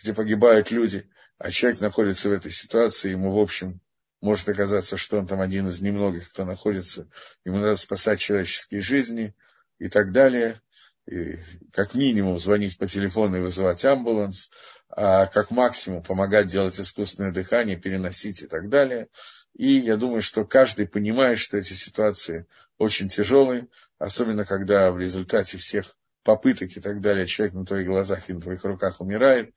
где 0.00 0.14
погибают 0.14 0.70
люди, 0.70 1.08
а 1.38 1.50
человек 1.50 1.80
находится 1.80 2.28
в 2.28 2.32
этой 2.32 2.52
ситуации, 2.52 3.10
ему, 3.10 3.32
в 3.32 3.38
общем, 3.38 3.80
может 4.20 4.48
оказаться, 4.48 4.96
что 4.96 5.18
он 5.18 5.26
там 5.26 5.40
один 5.40 5.66
из 5.66 5.82
немногих, 5.82 6.30
кто 6.30 6.44
находится, 6.44 7.08
ему 7.44 7.58
надо 7.58 7.74
спасать 7.76 8.20
человеческие 8.20 8.80
жизни 8.80 9.34
и 9.78 9.88
так 9.88 10.12
далее. 10.12 10.60
И 11.06 11.40
как 11.72 11.94
минимум 11.94 12.38
звонить 12.38 12.78
по 12.78 12.86
телефону 12.86 13.38
и 13.38 13.40
вызывать 13.40 13.84
амбуланс, 13.84 14.50
а 14.88 15.26
как 15.26 15.50
максимум 15.50 16.04
помогать 16.04 16.46
делать 16.46 16.80
искусственное 16.80 17.32
дыхание, 17.32 17.76
переносить 17.76 18.42
и 18.42 18.46
так 18.46 18.68
далее. 18.68 19.08
И 19.54 19.78
я 19.78 19.96
думаю, 19.96 20.22
что 20.22 20.44
каждый 20.44 20.86
понимает, 20.86 21.38
что 21.38 21.58
эти 21.58 21.74
ситуации 21.74 22.46
очень 22.78 23.08
тяжелые, 23.08 23.68
особенно 23.98 24.44
когда 24.44 24.90
в 24.90 24.98
результате 24.98 25.58
всех 25.58 25.94
попыток 26.24 26.76
и 26.76 26.80
так 26.80 27.00
далее 27.00 27.26
человек 27.26 27.54
на 27.54 27.66
твоих 27.66 27.86
глазах 27.86 28.28
и 28.28 28.32
на 28.32 28.40
твоих 28.40 28.64
руках 28.64 29.00
умирает. 29.00 29.54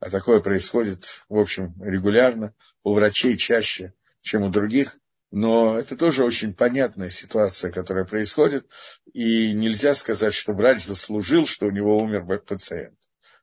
А 0.00 0.10
такое 0.10 0.40
происходит, 0.40 1.24
в 1.28 1.38
общем, 1.38 1.74
регулярно, 1.82 2.54
у 2.84 2.94
врачей 2.94 3.36
чаще, 3.36 3.94
чем 4.20 4.42
у 4.42 4.50
других. 4.50 4.96
Но 5.30 5.78
это 5.78 5.96
тоже 5.96 6.24
очень 6.24 6.54
понятная 6.54 7.10
ситуация, 7.10 7.70
которая 7.70 8.04
происходит. 8.04 8.66
И 9.12 9.52
нельзя 9.52 9.94
сказать, 9.94 10.32
что 10.32 10.52
врач 10.52 10.84
заслужил, 10.84 11.46
что 11.46 11.66
у 11.66 11.70
него 11.70 11.98
умер 11.98 12.24
пациент. 12.40 12.98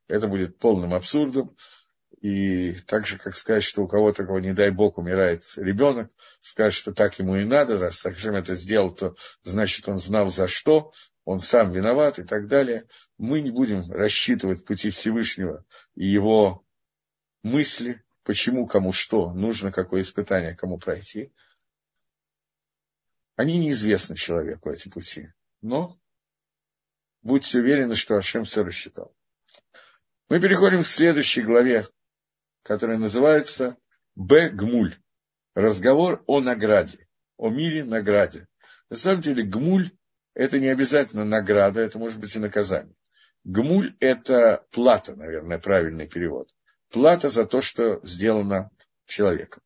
Это 0.07 0.27
будет 0.27 0.57
полным 0.57 0.93
абсурдом. 0.93 1.55
И 2.21 2.73
так 2.87 3.05
же, 3.05 3.17
как 3.17 3.35
сказать, 3.35 3.63
что 3.63 3.83
у 3.83 3.87
кого-то, 3.87 4.25
кого, 4.25 4.39
не 4.39 4.53
дай 4.53 4.71
бог, 4.71 4.97
умирает 4.97 5.43
ребенок, 5.57 6.11
сказать, 6.41 6.73
что 6.73 6.93
так 6.93 7.19
ему 7.19 7.35
и 7.35 7.43
надо, 7.43 7.77
раз 7.77 7.99
Сахшем 7.99 8.35
это 8.35 8.55
сделал, 8.55 8.93
то 8.95 9.15
значит 9.43 9.87
он 9.87 9.97
знал 9.97 10.29
за 10.29 10.47
что, 10.47 10.93
он 11.25 11.39
сам 11.39 11.71
виноват 11.71 12.19
и 12.19 12.23
так 12.23 12.47
далее. 12.47 12.87
Мы 13.17 13.41
не 13.41 13.51
будем 13.51 13.91
рассчитывать 13.91 14.65
пути 14.65 14.91
Всевышнего 14.91 15.65
и 15.95 16.07
его 16.07 16.65
мысли, 17.43 18.03
почему, 18.23 18.65
кому 18.65 18.91
что, 18.91 19.33
нужно 19.33 19.71
какое 19.71 20.01
испытание, 20.01 20.55
кому 20.55 20.77
пройти. 20.77 21.33
Они 23.35 23.57
неизвестны 23.57 24.15
человеку, 24.15 24.71
эти 24.71 24.87
пути. 24.87 25.29
Но 25.61 25.99
будьте 27.21 27.59
уверены, 27.59 27.95
что 27.95 28.15
Ашем 28.15 28.45
все 28.45 28.63
рассчитал. 28.63 29.13
Мы 30.29 30.39
переходим 30.39 30.81
к 30.81 30.87
следующей 30.87 31.41
главе 31.43 31.85
который 32.65 32.97
называется 32.97 33.77
Б-Гмуль. 34.15 34.95
Разговор 35.53 36.23
о 36.25 36.41
награде, 36.41 37.07
о 37.37 37.49
мире 37.49 37.85
награде. 37.85 38.47
На 38.89 38.97
самом 38.97 39.21
деле 39.21 39.43
Гмуль– 39.43 39.91
это 40.33 40.59
не 40.59 40.67
обязательно 40.67 41.23
награда, 41.23 41.81
это 41.81 41.99
может 41.99 42.19
быть 42.19 42.35
и 42.35 42.39
наказание. 42.39 42.95
Гмуль– 43.43 43.95
это 43.99 44.65
плата, 44.71 45.15
наверное, 45.15 45.59
правильный 45.59 46.07
перевод. 46.07 46.49
Плата 46.89 47.29
за 47.29 47.45
то, 47.45 47.61
что 47.61 47.99
сделано 48.03 48.71
человеком. 49.05 49.61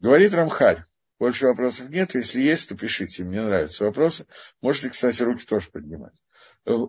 Говорит 0.00 0.34
Рамхаль. 0.34 0.84
Больше 1.18 1.46
вопросов 1.46 1.88
нет. 1.88 2.14
Если 2.14 2.42
есть, 2.42 2.68
то 2.68 2.76
пишите. 2.76 3.24
Мне 3.24 3.40
нравятся 3.40 3.84
вопросы. 3.84 4.26
Можете, 4.60 4.90
кстати, 4.90 5.22
руки 5.22 5.46
тоже 5.46 5.70
поднимать. 5.70 6.14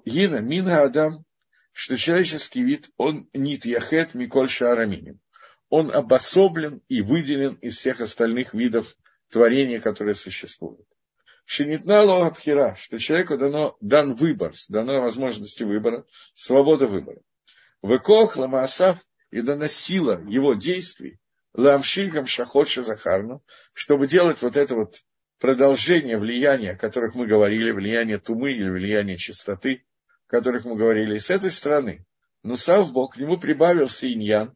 Гина, 0.05 0.37
Минга 0.41 0.83
Адам 0.83 1.23
что 1.73 1.97
человеческий 1.97 2.63
вид, 2.63 2.89
он 2.97 3.27
нит 3.33 3.65
яхет 3.65 4.13
миколь 4.13 4.47
шаараминим. 4.47 5.19
Он 5.69 5.91
обособлен 5.91 6.81
и 6.87 7.01
выделен 7.01 7.55
из 7.55 7.77
всех 7.77 7.99
остальных 7.99 8.53
видов 8.53 8.95
творения, 9.29 9.79
которые 9.79 10.13
существуют. 10.13 10.87
Шинитна 11.45 12.03
лоабхира, 12.03 12.75
что 12.75 12.99
человеку 12.99 13.37
дано, 13.37 13.75
дан 13.81 14.13
выбор, 14.13 14.53
дана 14.69 15.01
возможность 15.01 15.61
выбора, 15.61 16.05
свобода 16.35 16.87
выбора. 16.87 17.19
Векох 17.81 18.37
ламаасав 18.37 18.99
и 19.31 19.41
дана 19.41 19.67
сила 19.67 20.23
его 20.27 20.53
действий, 20.53 21.19
ламшикам 21.53 22.27
шахот 22.27 22.69
шазахарну, 22.69 23.43
чтобы 23.73 24.07
делать 24.07 24.41
вот 24.41 24.55
это 24.55 24.75
вот 24.75 24.95
продолжение 25.39 26.17
влияния, 26.17 26.71
о 26.71 26.77
которых 26.77 27.15
мы 27.15 27.25
говорили, 27.25 27.71
влияние 27.71 28.19
тумы 28.19 28.53
или 28.53 28.69
влияние 28.69 29.17
чистоты, 29.17 29.83
которых 30.33 30.65
мы 30.65 30.75
говорили, 30.75 31.17
с 31.17 31.29
этой 31.29 31.51
стороны. 31.51 32.07
Но 32.41 32.55
сам 32.55 32.91
Бог, 32.91 33.13
к 33.13 33.17
нему 33.17 33.37
прибавился 33.37 34.11
иньян, 34.11 34.55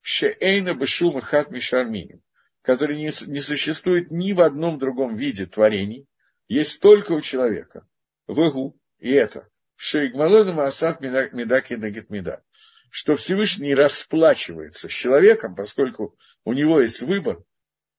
шеэйна 0.00 0.74
бешума 0.74 1.20
хат 1.20 1.50
мишарминим, 1.50 2.22
который 2.62 2.98
не, 2.98 3.10
не 3.26 3.40
существует 3.40 4.12
ни 4.12 4.32
в 4.32 4.40
одном 4.40 4.78
другом 4.78 5.16
виде 5.16 5.46
творений, 5.46 6.06
есть 6.46 6.80
только 6.80 7.10
у 7.14 7.20
человека. 7.20 7.84
Вегу, 8.28 8.78
и 9.00 9.10
это, 9.10 9.48
шейгмалону 9.74 10.52
маасат 10.52 11.00
медаки 11.00 11.74
нагит 11.74 12.10
меда, 12.10 12.40
что 12.88 13.16
Всевышний 13.16 13.74
расплачивается 13.74 14.88
с 14.88 14.92
человеком, 14.92 15.56
поскольку 15.56 16.16
у 16.44 16.52
него 16.52 16.80
есть 16.80 17.02
выбор, 17.02 17.42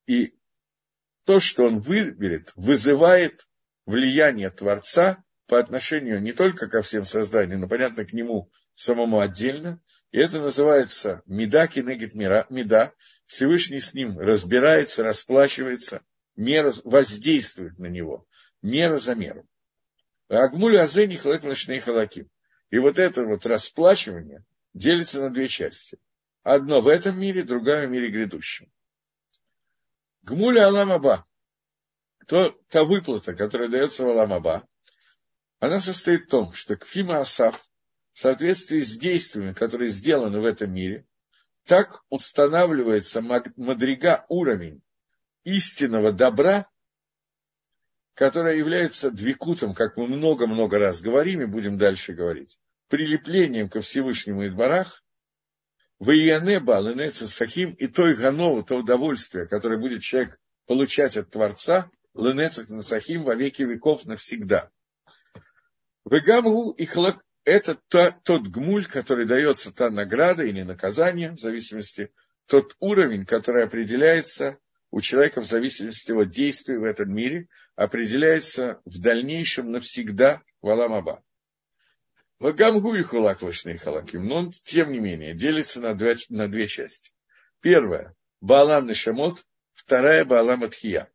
и 0.07 0.35
то, 1.25 1.41
что 1.41 1.63
он 1.63 1.81
выберет, 1.81 2.53
вызывает 2.55 3.45
влияние 3.85 4.49
Творца 4.51 5.21
по 5.49 5.57
отношению 5.57 6.21
не 6.21 6.31
только 6.31 6.67
ко 6.67 6.81
всем 6.83 7.03
созданиям, 7.03 7.61
но, 7.61 7.67
понятно, 7.67 8.05
к 8.05 8.13
нему 8.13 8.51
самому 8.75 9.19
отдельно. 9.19 9.81
И 10.11 10.19
это 10.19 10.39
называется 10.39 11.23
меда 11.25 11.67
кинегит 11.67 12.13
меда. 12.15 12.93
Всевышний 13.25 13.79
с 13.79 13.93
ним 13.93 14.19
разбирается, 14.19 15.03
расплачивается, 15.03 16.03
мера, 16.35 16.71
воздействует 16.83 17.77
на 17.79 17.87
него, 17.87 18.25
мера 18.61 18.97
за 18.97 19.15
меру. 19.15 19.45
Агмуль 20.29 20.77
азени 20.77 21.15
хлэпночные 21.15 21.81
халаки. 21.81 22.27
И 22.69 22.77
вот 22.77 22.99
это 22.99 23.25
вот 23.25 23.45
расплачивание 23.47 24.45
делится 24.73 25.19
на 25.19 25.31
две 25.31 25.47
части. 25.47 25.97
Одно 26.43 26.81
в 26.81 26.87
этом 26.87 27.19
мире, 27.19 27.43
другое 27.43 27.87
в 27.87 27.89
мире 27.89 28.09
грядущем. 28.09 28.71
Гмуля 30.21 30.67
Аламаба. 30.67 31.25
То, 32.27 32.51
та 32.69 32.83
выплата, 32.83 33.33
которая 33.33 33.69
дается 33.69 34.03
в 34.05 34.09
Аламаба, 34.09 34.67
она 35.59 35.79
состоит 35.79 36.25
в 36.25 36.29
том, 36.29 36.53
что 36.53 36.75
Кфима 36.75 37.19
Асав 37.19 37.63
в 38.13 38.19
соответствии 38.19 38.79
с 38.79 38.97
действиями, 38.97 39.53
которые 39.53 39.89
сделаны 39.89 40.39
в 40.39 40.45
этом 40.45 40.73
мире, 40.73 41.05
так 41.65 42.03
устанавливается 42.09 43.21
мадрига 43.21 44.25
уровень 44.29 44.81
истинного 45.43 46.11
добра, 46.11 46.67
которая 48.13 48.57
является 48.57 49.11
двикутом, 49.11 49.73
как 49.73 49.95
мы 49.95 50.07
много-много 50.07 50.79
раз 50.79 51.01
говорим 51.01 51.41
и 51.41 51.45
будем 51.45 51.77
дальше 51.77 52.13
говорить, 52.13 52.57
прилеплением 52.87 53.69
ко 53.69 53.81
Всевышнему 53.81 54.47
Идбарах, 54.47 55.03
в 55.99 56.09
Ияне 56.11 56.59
Баленеца 56.59 57.27
Сахим 57.27 57.73
и 57.73 57.87
той 57.87 58.15
Ганова, 58.15 58.63
то 58.63 58.77
удовольствие, 58.77 59.47
которое 59.47 59.77
будет 59.77 60.01
человек 60.01 60.39
получать 60.65 61.17
от 61.17 61.29
Творца, 61.29 61.91
Ленецах 62.15 62.69
Насахим 62.69 63.23
во 63.23 63.35
веки 63.35 63.63
веков 63.63 64.05
навсегда. 64.05 64.71
Вегамгу 66.09 66.71
и 66.71 66.85
хлак– 66.85 67.23
это 67.45 67.77
та, 67.87 68.11
тот 68.11 68.47
гмуль, 68.47 68.85
который 68.85 69.25
дается 69.25 69.71
та 69.71 69.91
награда 69.91 70.43
или 70.43 70.63
наказание, 70.63 71.31
в 71.31 71.39
зависимости, 71.39 72.11
тот 72.47 72.75
уровень, 72.79 73.25
который 73.25 73.63
определяется 73.63 74.57
у 74.89 75.01
человека 75.01 75.41
в 75.41 75.45
зависимости 75.45 76.11
от 76.11 76.31
действий 76.31 76.77
в 76.77 76.83
этом 76.83 77.13
мире, 77.13 77.47
определяется 77.75 78.81
в 78.85 78.99
дальнейшем 78.99 79.71
навсегда 79.71 80.41
в 80.61 80.69
Аламаба. 80.69 81.23
Вагамгу 82.39 82.95
и 82.95 83.03
хулаклашные 83.03 83.77
халаким, 83.77 84.25
но 84.25 84.37
он, 84.37 84.51
тем 84.51 84.91
не 84.91 84.99
менее, 84.99 85.35
делится 85.35 85.79
на, 85.79 85.93
два, 85.93 86.13
на 86.29 86.47
две 86.47 86.65
части. 86.65 87.11
Первая– 87.61 88.15
Баалам 88.41 88.87
Нешамот, 88.87 89.45
вторая– 89.73 90.25
Баалам 90.25 90.63
Атхия. 90.63 91.11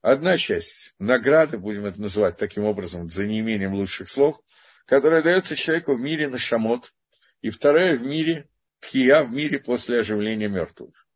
Одна 0.00 0.36
часть– 0.38 0.94
награды, 1.00 1.58
будем 1.58 1.84
это 1.84 2.00
называть 2.00 2.36
таким 2.36 2.64
образом, 2.64 3.08
за 3.10 3.26
неимением 3.26 3.74
лучших 3.74 4.08
слов, 4.08 4.40
которая 4.86 5.22
дается 5.22 5.56
человеку 5.56 5.94
в 5.94 6.00
мире 6.00 6.28
Нашамот, 6.28 6.92
и 7.40 7.50
вторая 7.50 7.98
в 7.98 8.02
мире 8.02 8.48
Тхия, 8.78 9.24
в 9.24 9.32
мире 9.32 9.58
после 9.58 9.98
оживления 9.98 10.48
мертвых. 10.48 11.08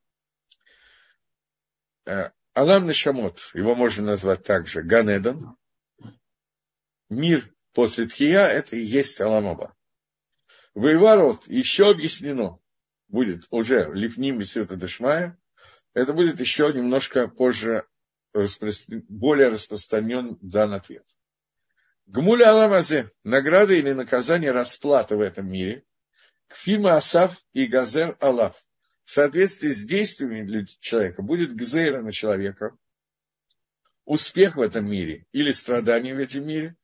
Э, 2.07 2.30
Алам 2.55 2.87
Нашамот, 2.87 3.53
его 3.55 3.76
можно 3.76 4.07
назвать 4.07 4.43
также 4.43 4.83
Ганедан, 4.83 5.57
мир 7.09 7.55
после 7.72 8.07
Тхия– 8.07 8.47
это 8.49 8.74
и 8.74 8.80
есть 8.80 9.20
Аламаба. 9.20 9.76
Вейварот 10.74 11.47
еще 11.47 11.89
объяснено, 11.89 12.59
будет 13.07 13.47
уже 13.51 13.93
Лифним 13.95 14.41
и 14.41 14.45
Света 14.45 14.74
Дешмая, 14.74 15.39
это 15.95 16.12
будет 16.12 16.41
еще 16.41 16.72
немножко 16.72 17.28
позже 17.28 17.87
более 18.35 19.49
распространен 19.49 20.39
дан 20.41 20.72
ответ. 20.72 21.05
גמול 22.07 22.51
העולם 22.51 22.88
הזה– 22.88 23.11
награда 23.24 23.74
или 23.74 23.93
наказание 23.93 24.53
расплата 24.53 25.16
в 25.16 25.20
этом 25.20 25.49
мире. 25.51 25.85
כפי 26.49 26.97
מעשיו 26.97 27.36
ייגזר 27.53 28.16
עליו. 28.20 28.57
В 29.05 29.12
соответствии 29.12 29.70
с 29.70 29.85
действиями 29.85 30.66
человека 30.80 31.22
будет 31.22 31.55
גזירה 31.55 32.03
на 32.03 32.12
человека, 32.12 32.76
успех 34.05 34.57
в 34.57 34.61
этом 34.61 34.89
мире 34.89 35.26
или 35.33 35.51
страдание 35.51 36.14
в 36.14 36.18
этом 36.18 36.47
мире, 36.47 36.76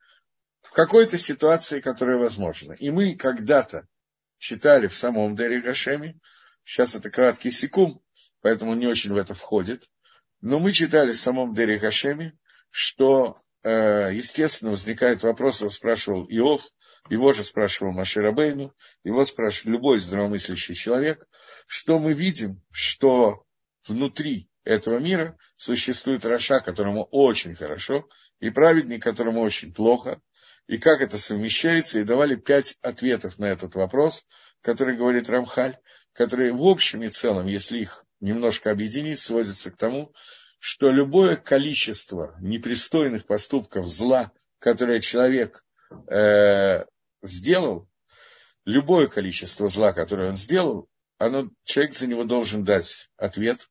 в 0.63 0.73
какой-то 0.73 1.19
ситуации, 1.19 1.81
которая 1.81 2.19
возможна. 2.19 2.75
И 2.75 2.91
мы 2.91 3.15
когда-то 3.15 3.87
читали 4.39 4.87
в 4.87 4.97
самом 4.97 5.35
Дерех 5.35 5.61
Ашеме, 5.61 6.19
сейчас 6.65 6.95
это 6.95 7.11
краткий 7.11 7.51
סיכום, 7.51 8.03
поэтому 8.41 8.75
не 8.75 8.87
очень 8.87 9.13
в 9.13 9.17
это 9.17 9.35
входит, 9.35 9.85
но 10.41 10.59
мы 10.59 10.73
читали 10.73 11.13
в 11.13 11.17
самом 11.17 11.55
Дере 11.55 11.79
Гашеме, 11.79 12.39
что, 12.71 13.41
э, 13.63 14.11
естественно, 14.13 14.71
возникает 14.73 15.23
вопрос, 15.23 15.61
его 15.61 15.71
спрашивал 15.71 16.25
Иов, 16.29 16.63
его 17.09 17.33
же 17.33 17.43
спрашивал 17.43 17.93
Маширабейну, 17.93 18.75
его 19.03 19.25
спрашивал 19.25 19.73
любой 19.73 19.99
здравомыслящий 19.99 20.75
человек, 20.75 21.27
что 21.67 21.99
мы 21.99 22.13
видим, 22.13 22.63
что 22.71 23.45
внутри 23.87 24.49
этого 24.65 24.99
мира 24.99 25.37
существует 25.57 26.27
Раша, 26.27 26.61
которому 26.61 27.05
очень 27.11 27.55
хорошо, 27.55 28.07
и 28.41 28.51
праведник, 28.51 29.03
которому 29.03 29.41
очень 29.41 29.73
плохо, 29.73 30.21
и 30.67 30.77
как 30.77 31.01
это 31.01 31.17
совмещается, 31.17 32.01
и 32.01 32.05
давали 32.05 32.37
пять 32.37 32.77
ответов 32.83 33.39
на 33.39 33.47
этот 33.47 33.75
вопрос, 33.75 34.27
который 34.61 34.97
говорит 34.97 35.31
Рамхаль, 35.31 35.79
которые 36.13 36.53
в 36.53 36.63
общем 36.63 37.03
и 37.03 37.09
целом, 37.09 37.47
если 37.47 37.79
их 37.79 38.05
немножко 38.21 38.71
объединить, 38.71 39.19
сводятся 39.19 39.71
к 39.71 39.77
тому, 39.77 40.13
что 40.59 40.91
любое 40.91 41.37
количество 41.37 42.37
непристойных 42.41 43.27
поступков 43.27 43.87
зла, 43.87 44.33
которое 44.59 45.01
человек 45.01 45.65
э, 46.11 46.85
сделал, 47.23 47.89
любое 48.65 49.07
количество 49.07 49.69
зла, 49.69 49.93
которое 49.93 50.31
он 50.31 50.35
сделал, 50.35 50.89
оно, 51.19 51.51
человек 51.65 51.95
за 51.95 52.07
него 52.07 52.25
должен 52.25 52.65
дать 52.65 53.09
ответ, 53.17 53.69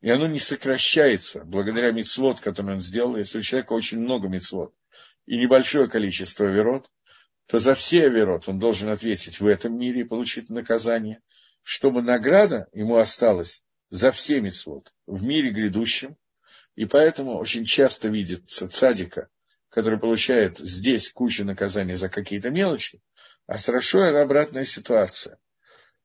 и 0.00 0.10
оно 0.10 0.26
не 0.26 0.38
сокращается 0.38 1.44
благодаря 1.44 1.92
мецвод, 1.92 2.40
который 2.40 2.74
он 2.74 2.80
сделал. 2.80 3.16
Если 3.16 3.38
у 3.38 3.42
человека 3.42 3.72
очень 3.72 4.00
много 4.00 4.28
мецвод, 4.28 4.74
и 5.26 5.36
небольшое 5.36 5.88
количество 5.88 6.44
верот, 6.44 6.86
то 7.46 7.58
за 7.58 7.74
все 7.74 8.08
верот 8.08 8.48
он 8.48 8.58
должен 8.58 8.88
ответить 8.88 9.40
в 9.40 9.46
этом 9.46 9.78
мире 9.78 10.02
и 10.02 10.04
получить 10.04 10.50
наказание, 10.50 11.20
чтобы 11.66 12.00
награда 12.00 12.68
ему 12.72 12.96
осталась 12.96 13.64
за 13.90 14.12
все 14.12 14.40
митцвот 14.40 14.92
в 15.08 15.24
мире 15.24 15.50
грядущем. 15.50 16.16
И 16.76 16.84
поэтому 16.84 17.38
очень 17.38 17.64
часто 17.64 18.08
видится 18.08 18.68
цадика, 18.68 19.30
который 19.68 19.98
получает 19.98 20.58
здесь 20.58 21.10
кучу 21.10 21.44
наказаний 21.44 21.94
за 21.94 22.08
какие-то 22.08 22.50
мелочи, 22.50 23.02
а 23.48 23.58
с 23.58 23.68
Рашой 23.68 24.10
это 24.10 24.22
обратная 24.22 24.64
ситуация. 24.64 25.40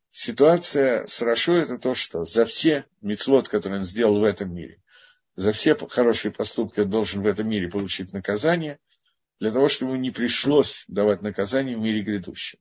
Ситуация 0.10 1.06
с 1.06 1.22
Рашой 1.22 1.62
это 1.62 1.78
то, 1.78 1.94
что 1.94 2.26
за 2.26 2.46
все 2.46 2.86
мецвод, 3.02 3.48
которые 3.48 3.82
он 3.82 3.86
сделал 3.86 4.20
в 4.20 4.24
этом 4.24 4.52
мире, 4.52 4.82
за 5.36 5.52
все 5.52 5.76
хорошие 5.76 6.32
поступки 6.32 6.80
он 6.80 6.90
должен 6.90 7.22
в 7.22 7.28
этом 7.28 7.48
мире 7.48 7.70
получить 7.70 8.14
наказание– 8.14 8.80
для 9.42 9.52
того, 9.52 9.68
чтобы 9.68 9.94
ему 9.94 10.02
не 10.02 10.12
пришлось 10.12 10.86
давать 10.88 11.24
наказание 11.24 11.76
в 11.76 11.80
мире 11.82 12.02
грядущем. 12.02 12.60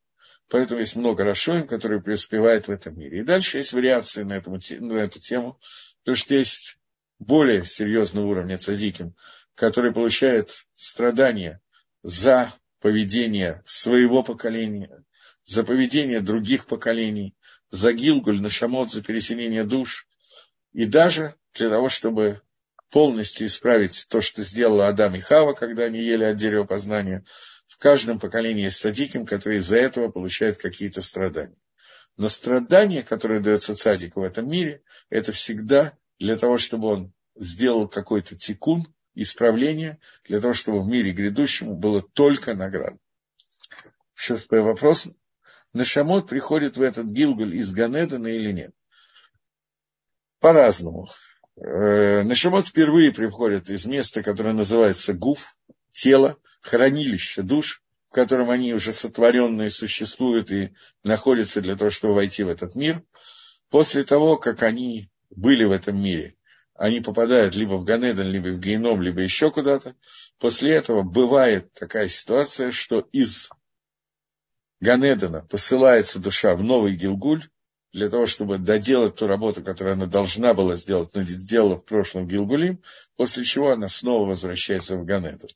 Поэтому 0.50 0.80
есть 0.80 0.96
много 0.96 1.24
Рашоим, 1.24 1.66
которые 1.66 2.02
преуспевают 2.02 2.66
в 2.66 2.70
этом 2.72 2.98
мире. 2.98 3.20
И 3.20 3.22
дальше 3.22 3.58
есть 3.58 3.72
вариации 3.72 4.24
на, 4.24 4.34
эту, 4.34 4.50
на 4.50 4.98
эту 4.98 5.20
тему, 5.20 5.60
потому 6.00 6.16
что 6.16 6.34
есть 6.34 6.76
более 7.20 7.64
серьезного 7.64 8.26
уровня 8.26 8.58
цадиким, 8.58 9.14
который 9.54 9.92
получает 9.92 10.64
страдания 10.74 11.60
за 12.02 12.52
поведение 12.80 13.62
своего 13.64 14.24
поколения, 14.24 15.04
за 15.44 15.62
поведение 15.62 16.20
других 16.20 16.66
поколений, 16.66 17.34
за 17.70 17.92
Гилгуль, 17.92 18.40
Нашамот, 18.40 18.90
за 18.90 19.02
переселение 19.02 19.64
душ, 19.64 20.08
и 20.72 20.84
даже 20.84 21.36
для 21.54 21.68
того, 21.68 21.88
чтобы 21.88 22.42
полностью 22.90 23.46
исправить 23.46 24.06
то, 24.10 24.20
что 24.20 24.42
сделала 24.42 24.88
Адам 24.88 25.14
и 25.14 25.20
Хава, 25.20 25.52
когда 25.52 25.84
они 25.84 26.00
ели 26.00 26.24
от 26.24 26.36
дерева 26.36 26.64
познания. 26.64 27.24
В 27.70 27.78
каждом 27.78 28.18
поколении 28.18 28.64
есть 28.64 28.80
садиким, 28.80 29.24
который 29.24 29.58
из-за 29.58 29.76
этого 29.76 30.08
получает 30.08 30.58
какие-то 30.58 31.02
страдания. 31.02 31.56
Но 32.16 32.28
страдание, 32.28 33.04
которое 33.04 33.38
дается 33.38 33.76
цадику 33.76 34.20
в 34.20 34.24
этом 34.24 34.50
мире, 34.50 34.82
это 35.08 35.30
всегда 35.30 35.96
для 36.18 36.36
того, 36.36 36.58
чтобы 36.58 36.88
он 36.88 37.12
сделал 37.36 37.86
какой-то 37.86 38.34
тикун, 38.34 38.92
исправление, 39.14 40.00
для 40.24 40.40
того, 40.40 40.52
чтобы 40.52 40.82
в 40.82 40.88
мире 40.88 41.12
грядущему 41.12 41.76
было 41.76 42.02
только 42.02 42.54
награда. 42.54 42.98
Шестой 44.14 44.62
вопрос. 44.62 45.08
Нашамот 45.72 46.28
приходит 46.28 46.76
в 46.76 46.82
этот 46.82 47.06
Гилгуль 47.06 47.54
из 47.54 47.72
Ганедана 47.72 48.26
или 48.26 48.50
нет? 48.50 48.74
По-разному. 50.40 51.08
Э, 51.56 52.24
Нашамот 52.24 52.66
впервые 52.66 53.12
приходит 53.12 53.70
из 53.70 53.86
места, 53.86 54.24
которое 54.24 54.54
называется 54.54 55.14
Гуф, 55.14 55.56
тело, 55.92 56.36
хранилище 56.60 57.42
душ, 57.42 57.82
в 58.08 58.12
котором 58.12 58.50
они 58.50 58.74
уже 58.74 58.92
сотворенные 58.92 59.70
существуют 59.70 60.50
и 60.50 60.72
находятся 61.04 61.60
для 61.60 61.76
того, 61.76 61.90
чтобы 61.90 62.14
войти 62.14 62.42
в 62.42 62.48
этот 62.48 62.74
мир. 62.74 63.02
После 63.68 64.02
того, 64.02 64.36
как 64.36 64.62
они 64.62 65.10
были 65.30 65.64
в 65.64 65.70
этом 65.70 66.02
мире, 66.02 66.34
они 66.74 67.00
попадают 67.00 67.54
либо 67.54 67.74
в 67.74 67.84
Ганеден, 67.84 68.26
либо 68.26 68.48
в 68.48 68.58
Гейном, 68.58 69.02
либо 69.02 69.20
еще 69.20 69.50
куда-то. 69.50 69.94
После 70.38 70.74
этого 70.74 71.02
бывает 71.02 71.72
такая 71.72 72.08
ситуация, 72.08 72.70
что 72.70 73.00
из 73.12 73.50
Ганедена 74.80 75.46
посылается 75.48 76.18
душа 76.18 76.54
в 76.56 76.62
новый 76.62 76.96
Гилгуль, 76.96 77.42
для 77.92 78.08
того, 78.08 78.26
чтобы 78.26 78.58
доделать 78.58 79.16
ту 79.16 79.26
работу, 79.26 79.62
которую 79.62 79.94
она 79.94 80.06
должна 80.06 80.54
была 80.54 80.76
сделать, 80.76 81.10
но 81.14 81.24
сделала 81.24 81.76
в 81.76 81.84
прошлом 81.84 82.26
Гилгулим, 82.28 82.82
после 83.16 83.44
чего 83.44 83.72
она 83.72 83.88
снова 83.88 84.26
возвращается 84.26 84.96
в 84.96 85.04
Ганеден. 85.04 85.48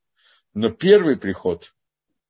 Но 0.55 0.71
первый 0.71 1.17
приход 1.17 1.75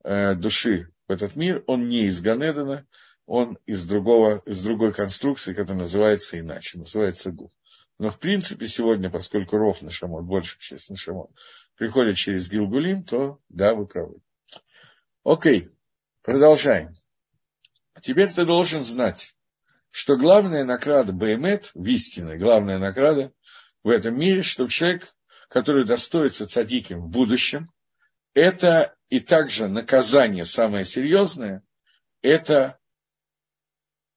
э, 0.03 0.35
души 0.35 0.91
в 1.07 1.13
этот 1.13 1.37
мир, 1.37 1.63
он 1.67 1.89
не 1.89 2.07
из 2.07 2.23
Ганедена, 2.23 2.87
он 3.27 3.59
из, 3.67 3.87
другого, 3.87 4.43
из 4.47 4.63
другой 4.63 4.93
конструкции, 4.93 5.53
которая 5.53 5.83
называется 5.83 6.41
иначе, 6.41 6.79
называется 6.79 7.31
Гу. 7.31 7.51
Но 7.99 8.11
в 8.11 8.19
принципе 8.19 8.67
сегодня, 8.67 9.11
поскольку 9.11 9.59
Ров 9.59 9.83
на 9.83 9.91
Шамон, 9.91 10.25
большая 10.25 10.59
часть 10.59 10.91
на 10.91 10.97
Шамон, 10.97 11.29
приходит 11.77 12.17
через 12.17 12.51
Гилгулим, 12.51 13.05
то 13.05 13.39
да, 13.51 13.75
вы 13.75 13.87
правы. 13.87 14.17
Окей, 15.23 15.71
продолжаем. 16.23 16.97
Теперь 18.01 18.33
ты 18.33 18.47
должен 18.47 18.83
знать, 18.83 19.35
что 19.91 20.17
главная 20.17 20.65
награда 20.65 21.13
Баймет, 21.13 21.71
в 21.75 21.85
истине 21.87 22.37
главная 22.37 22.79
награда 22.79 23.33
в 23.83 23.91
этом 23.91 24.19
мире, 24.19 24.43
чтобы 24.43 24.71
человек 24.71 25.05
которую 25.55 25.87
достоится 25.87 26.49
цадиким 26.49 27.01
в 27.01 27.09
будущем, 27.09 27.71
это 28.35 28.95
и 29.09 29.21
также 29.21 29.69
наказание 29.69 30.45
самое 30.45 30.85
серьезное, 30.85 31.63
это 32.21 32.79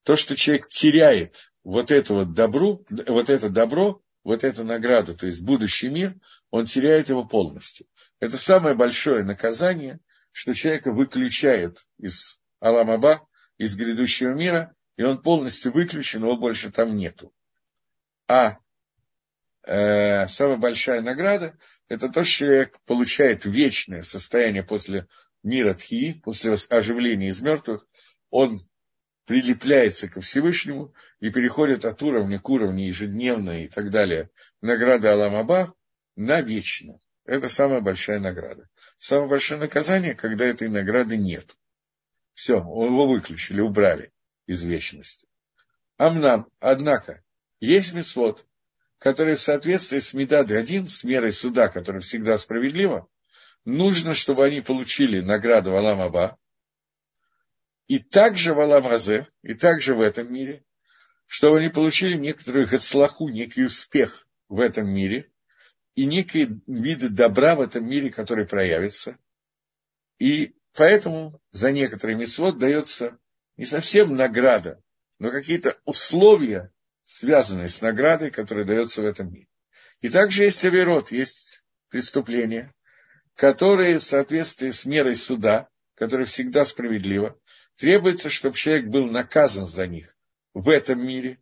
то, 0.03 0.15
что 0.15 0.36
человек 0.36 0.68
теряет 0.70 1.51
вот 1.63 1.91
это 1.91 2.13
вот 2.13 2.34
добро, 2.34 2.84
вот 2.89 3.30
это 3.30 3.49
добро, 3.49 4.01
вот 4.24 4.43
эту 4.43 4.63
награду, 4.63 5.15
то 5.15 5.28
есть 5.28 5.41
будущий 5.41 5.89
мир, 5.89 6.15
он 6.49 6.65
теряет 6.65 7.09
его 7.09 7.26
полностью. 7.26 7.88
Это 8.20 8.38
самое 8.38 8.76
большое 8.76 9.24
наказание, 9.24 9.99
что 10.32 10.53
человека 10.53 10.91
выключает 10.91 11.86
из 11.97 12.39
Аламаба, 12.59 13.28
из 13.57 13.76
грядущего 13.76 14.34
мира, 14.34 14.76
и 14.95 15.03
он 15.03 15.22
полностью 15.22 15.72
выключен, 15.72 16.24
его 16.24 16.38
больше 16.38 16.72
там 16.72 16.95
нету. 16.95 17.34
А 18.28 18.57
самая 19.68 20.57
большая 20.57 21.01
награда– 21.01 21.57
это 21.89 22.09
то, 22.09 22.24
что 22.24 22.45
человек 22.45 22.80
получает 22.86 23.45
вечное 23.45 24.01
состояние 24.01 24.63
после 24.63 25.07
мира 25.43 25.74
Тхии, 25.74 26.13
после 26.24 26.55
оживления 26.70 27.28
из 27.28 27.41
мертвых. 27.41 27.86
Он 28.30 28.61
прилепляется 29.26 30.09
ко 30.09 30.22
Всевышнему 30.22 30.93
и 31.20 31.30
переходит 31.30 31.84
от 31.84 32.01
уровня 32.01 32.39
к 32.39 32.49
уровню 32.49 32.88
ежедневно 32.88 33.63
и 33.63 33.68
так 33.68 33.91
далее 33.91 34.30
награды 34.61 35.09
Аламаба 35.09 35.74
на 36.15 36.41
вечно. 36.41 36.97
Это 37.26 37.49
самая 37.49 37.82
большая 37.82 38.20
награда. 38.20 38.70
Самое 38.97 39.28
большое 39.28 39.59
наказание, 39.59 40.15
когда 40.15 40.45
этой 40.45 40.70
награды 40.70 41.18
нет. 41.18 41.57
Все, 42.34 42.55
его 42.55 43.07
выключили, 43.07 43.59
убрали 43.59 44.13
из 44.45 44.63
вечности. 44.63 45.28
Амнам, 45.97 46.47
однако, 46.59 47.22
есть 47.59 47.93
мисвод, 47.93 48.45
который 48.99 49.35
в 49.35 49.41
соответствии 49.41 49.99
с 49.99 50.13
Медад 50.13 50.51
один, 50.51 50.87
с 50.87 51.03
мерой 51.03 51.31
суда, 51.31 51.67
которая 51.67 52.01
всегда 52.01 52.37
справедлива, 52.37 53.07
нужно, 53.65 54.13
чтобы 54.13 54.45
они 54.45 54.61
получили 54.61 55.21
награду 55.21 55.75
Алам 55.75 56.01
Аба, 56.01 56.37
и 57.87 57.99
также 57.99 58.53
в 58.53 58.59
Алам 58.59 58.87
Азе, 58.87 59.27
и 59.43 59.53
также 59.53 59.95
в 59.95 60.01
этом 60.01 60.31
мире, 60.31 60.63
чтобы 61.25 61.59
они 61.59 61.69
получили 61.69 62.17
некоторую 62.17 62.67
гацлаху, 62.67 63.29
некий 63.29 63.63
успех 63.63 64.27
в 64.49 64.59
этом 64.59 64.89
мире, 64.89 65.31
и 65.95 66.05
некие 66.05 66.59
виды 66.67 67.09
добра 67.09 67.55
в 67.55 67.61
этом 67.61 67.85
мире, 67.85 68.09
которые 68.09 68.47
проявятся. 68.47 69.17
И 70.19 70.55
поэтому 70.73 71.41
за 71.51 71.71
некоторые 71.71 72.17
митцвот 72.17 72.57
дается 72.57 73.17
не 73.57 73.65
совсем 73.65 74.15
награда, 74.15 74.81
но 75.19 75.31
какие-то 75.31 75.77
условия, 75.85 76.71
связанные 77.07 77.69
с 77.69 77.81
наградой, 77.81 78.31
которая 78.31 78.65
дается 78.65 79.01
в 79.01 79.05
этом 79.05 79.31
мире. 79.31 79.47
И 80.01 80.09
также 80.09 80.43
есть 80.43 80.63
авирот, 80.65 81.09
есть 81.09 81.63
преступления, 81.87 82.73
которые 83.33 83.99
в 83.99 84.03
соответствии 84.03 84.71
с 84.71 84.83
мерой 84.83 85.15
суда, 85.15 85.69
которая 85.95 86.25
всегда 86.25 86.65
справедлива, 86.65 87.39
требуется, 87.77 88.29
чтобы 88.29 88.57
человек 88.57 88.87
был 88.87 89.05
наказан 89.05 89.65
за 89.65 89.87
них 89.87 90.17
в 90.53 90.67
этом 90.67 91.07
мире 91.07 91.39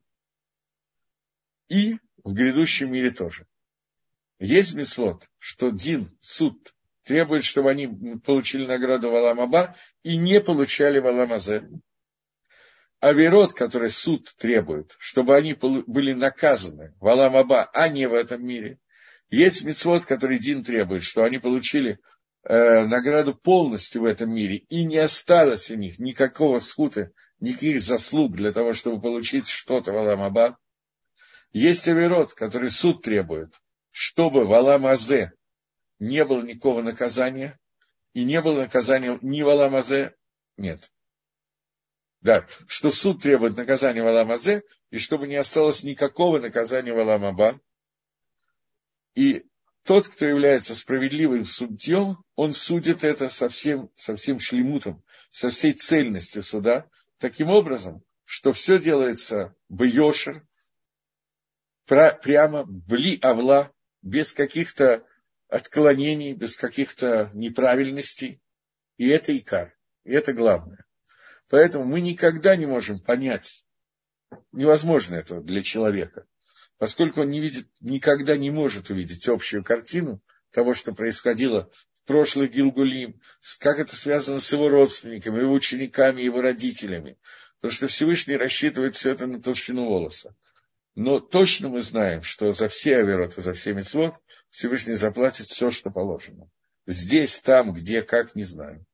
и 1.68 1.97
в 2.24 2.34
грядущем 2.34 2.91
мире 2.91 3.09
тоже. 3.09 3.47
Есть 4.38 4.76
мислот, 4.76 5.28
что 5.39 5.72
Дин, 5.72 6.16
суд, 6.22 6.76
требует, 7.01 7.43
чтобы 7.43 7.72
они 7.72 7.88
получили 8.24 8.68
награду 8.68 9.09
в 9.09 9.16
Аламаба 9.16 9.76
и 10.03 10.16
не 10.16 10.39
получали 10.41 10.99
в 10.99 11.07
Аламазе. 11.07 11.68
Аверот, 13.06 13.53
который 13.53 13.91
суд 13.91 14.34
требует, 14.36 14.95
чтобы 14.97 15.36
они 15.36 15.53
были 15.53 16.14
наказаны 16.14 16.95
в 16.99 17.08
Аламаба, 17.08 17.70
а 17.72 17.88
не 17.88 18.08
в 18.08 18.16
этом 18.16 18.43
мире. 18.43 18.80
Есть 19.30 19.64
мицвод, 19.64 20.08
который 20.08 20.39
Дин 20.39 20.64
требует, 20.64 21.03
что 21.03 21.24
они 21.24 21.38
получили 21.38 21.99
э, 22.43 22.86
награду 22.86 23.36
полностью 23.36 24.01
в 24.01 24.06
этом 24.06 24.34
мире, 24.34 24.58
и 24.58 24.86
не 24.86 24.97
осталось 24.97 25.70
у 25.70 25.76
них 25.76 25.99
никакого 25.99 26.58
скута, 26.58 27.12
никаких 27.39 27.84
заслуг 27.84 28.36
для 28.36 28.51
того, 28.51 28.74
чтобы 28.74 28.99
получить 28.99 29.49
что-то 29.49 29.93
в 29.93 29.97
Аламаба. 29.97 30.58
Есть 31.53 31.88
Аверот, 31.88 32.34
который 32.34 32.72
суд 32.72 33.03
требует, 33.03 33.53
чтобы 33.91 34.47
в 34.47 34.53
Аламазе 34.53 35.34
не 35.99 36.26
было 36.26 36.41
никакого 36.41 36.82
наказания, 36.82 37.60
и 38.14 38.24
не 38.24 38.41
было 38.41 38.62
наказания 38.62 39.20
ни 39.22 39.43
в 39.43 39.49
Аламазе, 39.49 40.16
нет. 40.58 40.89
Да, 42.22 42.45
что 42.68 42.91
суд 42.91 43.22
требует 43.22 43.55
наказания 43.55 44.01
в 44.01 44.07
Аламазе, 44.07 44.63
и 44.89 44.97
чтобы 44.97 45.28
не 45.28 45.36
осталось 45.36 45.84
никакого 45.84 46.39
наказания 46.39 46.93
в 46.93 46.99
Аламаба. 46.99 47.59
И 49.13 49.45
тот, 49.84 50.07
кто 50.07 50.26
является 50.26 50.74
справедливым 50.74 51.45
судьем, 51.45 52.24
он 52.36 52.53
судит 52.53 53.03
это 53.03 53.30
со 53.30 53.49
всем, 53.49 53.91
со 53.95 54.16
всем 54.16 54.39
шлемутом, 54.39 55.03
со 55.30 55.49
всей 55.49 55.74
цельностью 55.74 56.41
суда, 56.41 56.89
таким 57.20 57.49
образом, 57.49 58.03
что 58.24 58.51
все 58.51 58.80
делается 58.80 59.55
в 59.70 59.84
Йошер, 59.84 60.43
прямо, 61.86 62.66
бли 62.66 63.20
авла, 63.22 63.72
без 64.01 64.34
каких-то 64.34 65.05
отклонений, 65.47 66.34
без 66.34 66.57
каких-то 66.57 67.30
неправильностей. 67.34 68.41
И 68.97 69.07
это 69.07 69.38
икар, 69.38 69.76
и 70.03 70.11
это 70.11 70.34
главное. 70.34 70.85
Поэтому 71.50 71.86
мы 71.86 72.02
никогда 72.02 72.56
не 72.56 72.66
можем 72.66 73.00
понять, 73.00 73.66
невозможно 74.52 75.16
это 75.16 75.41
для 75.41 75.62
человека, 75.62 76.26
поскольку 76.78 77.22
он 77.22 77.30
не 77.30 77.39
видит, 77.39 77.68
никогда 77.82 78.36
не 78.36 78.50
может 78.50 78.89
увидеть 78.89 79.28
общую 79.28 79.64
картину 79.64 80.22
того, 80.52 80.74
что 80.74 80.93
происходило 80.93 81.70
в 82.04 82.08
прошлый 82.08 82.48
Гилгулим, 82.48 83.22
как 83.60 83.80
это 83.80 83.96
связано 83.96 84.39
с 84.39 84.52
его 84.52 84.70
родственниками, 84.70 85.41
его 85.41 85.54
учениками, 85.54 86.22
его 86.22 86.41
родителями. 86.41 87.18
Потому 87.60 87.78
что 87.78 87.88
Всевышний 87.88 88.38
рассчитывает 88.38 88.96
все 88.96 89.12
это 89.12 89.28
на 89.28 89.41
толщину 89.41 89.86
волоса. 89.86 90.36
Но 90.96 91.20
точно 91.20 91.70
мы 91.70 91.82
знаем, 91.82 92.22
что 92.22 92.52
за 92.54 92.70
все 92.70 92.98
авероты, 92.98 93.41
за 93.41 93.54
все 93.54 93.74
мецвод 93.74 94.16
Всевышний 94.50 94.93
заплатит 94.93 95.48
все, 95.48 95.70
что 95.70 95.91
положено. 95.91 96.50
Здесь, 96.88 97.41
там, 97.41 97.74
где, 97.74 98.02
как, 98.02 98.36
не 98.36 98.43
знаю. 98.43 98.86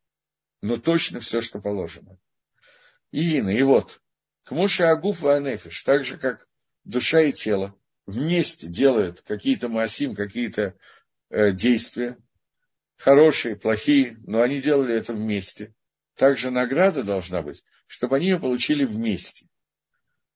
Но 0.61 0.77
точно 0.77 1.19
все, 1.19 1.41
что 1.41 1.59
положено. 1.59 2.17
И, 3.11 3.37
и 3.37 3.61
вот, 3.63 4.01
к 4.43 4.51
Муше 4.51 4.83
Агуф 4.83 5.23
и 5.23 5.29
Анефиш, 5.29 5.83
так 5.83 6.03
же, 6.03 6.17
как 6.17 6.47
душа 6.83 7.21
и 7.21 7.31
тело, 7.31 7.75
вместе 8.05 8.67
делают 8.67 9.21
какие-то 9.21 9.69
маасим, 9.69 10.15
какие-то 10.15 10.75
э, 11.29 11.51
действия, 11.51 12.17
хорошие, 12.97 13.55
плохие, 13.55 14.17
но 14.25 14.41
они 14.41 14.59
делали 14.59 14.95
это 14.95 15.13
вместе. 15.13 15.73
Также 16.15 16.51
награда 16.51 17.03
должна 17.03 17.41
быть, 17.41 17.63
чтобы 17.87 18.17
они 18.17 18.27
ее 18.27 18.39
получили 18.39 18.85
вместе. 18.85 19.47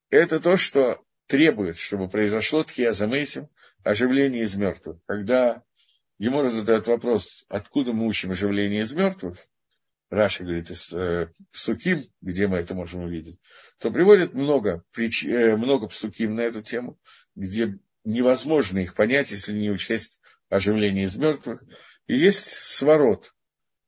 Это 0.10 0.40
то, 0.40 0.58
что 0.58 1.04
требует, 1.28 1.78
чтобы 1.78 2.08
произошло 2.08 2.64
ткиязамейсим, 2.64 3.50
оживление 3.84 4.44
из 4.44 4.56
мертвых. 4.56 5.00
Когда 5.06 5.64
ему 6.18 6.44
задают 6.44 6.88
вопрос, 6.88 7.46
откуда 7.50 7.92
мы 7.92 8.08
учим 8.08 8.32
оживление 8.32 8.82
из 8.82 8.94
мертвых, 8.94 9.38
Раши 10.10 10.44
говорит, 10.44 10.70
из 10.70 10.94
э, 10.94 11.32
פסוקים, 11.52 12.06
где 12.22 12.48
мы 12.48 12.58
это 12.58 12.76
можем 12.76 13.02
увидеть, 13.02 13.42
то 13.80 13.92
приводит 13.92 14.34
много, 14.34 14.84
прич, 14.94 15.26
э, 15.26 15.56
много 15.56 15.88
פסוקים 15.88 16.36
на 16.36 16.42
эту 16.42 16.62
тему, 16.62 17.00
где 17.36 17.80
невозможно 18.04 18.80
их 18.80 18.94
понять, 18.94 19.32
если 19.32 19.54
не 19.54 19.72
учесть 19.72 20.22
оживление 20.50 21.06
из 21.06 21.16
мертвых. 21.16 21.64
И 22.08 22.16
есть 22.16 22.46
סברות. 22.46 23.34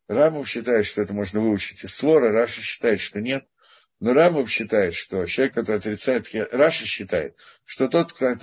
Рамбам 0.07 0.47
считает, 0.47 0.85
что 0.85 1.01
это 1.01 1.13
можно 1.13 1.39
выучить 1.39 1.83
из 1.83 1.93
סברא, 1.93 2.31
Раши 2.31 2.61
считает, 2.61 2.99
что 2.99 3.21
нет. 3.21 3.45
Но 3.99 4.13
Рамбам 4.13 4.49
считает, 4.49 4.93
что 4.93 5.25
человек, 5.25 5.55
который 5.55 5.77
отрицает, 5.77 6.27
Раши 6.51 6.85
считает, 6.85 7.37
что 7.65 7.87
тот, 7.87 8.13
кто 8.13 8.35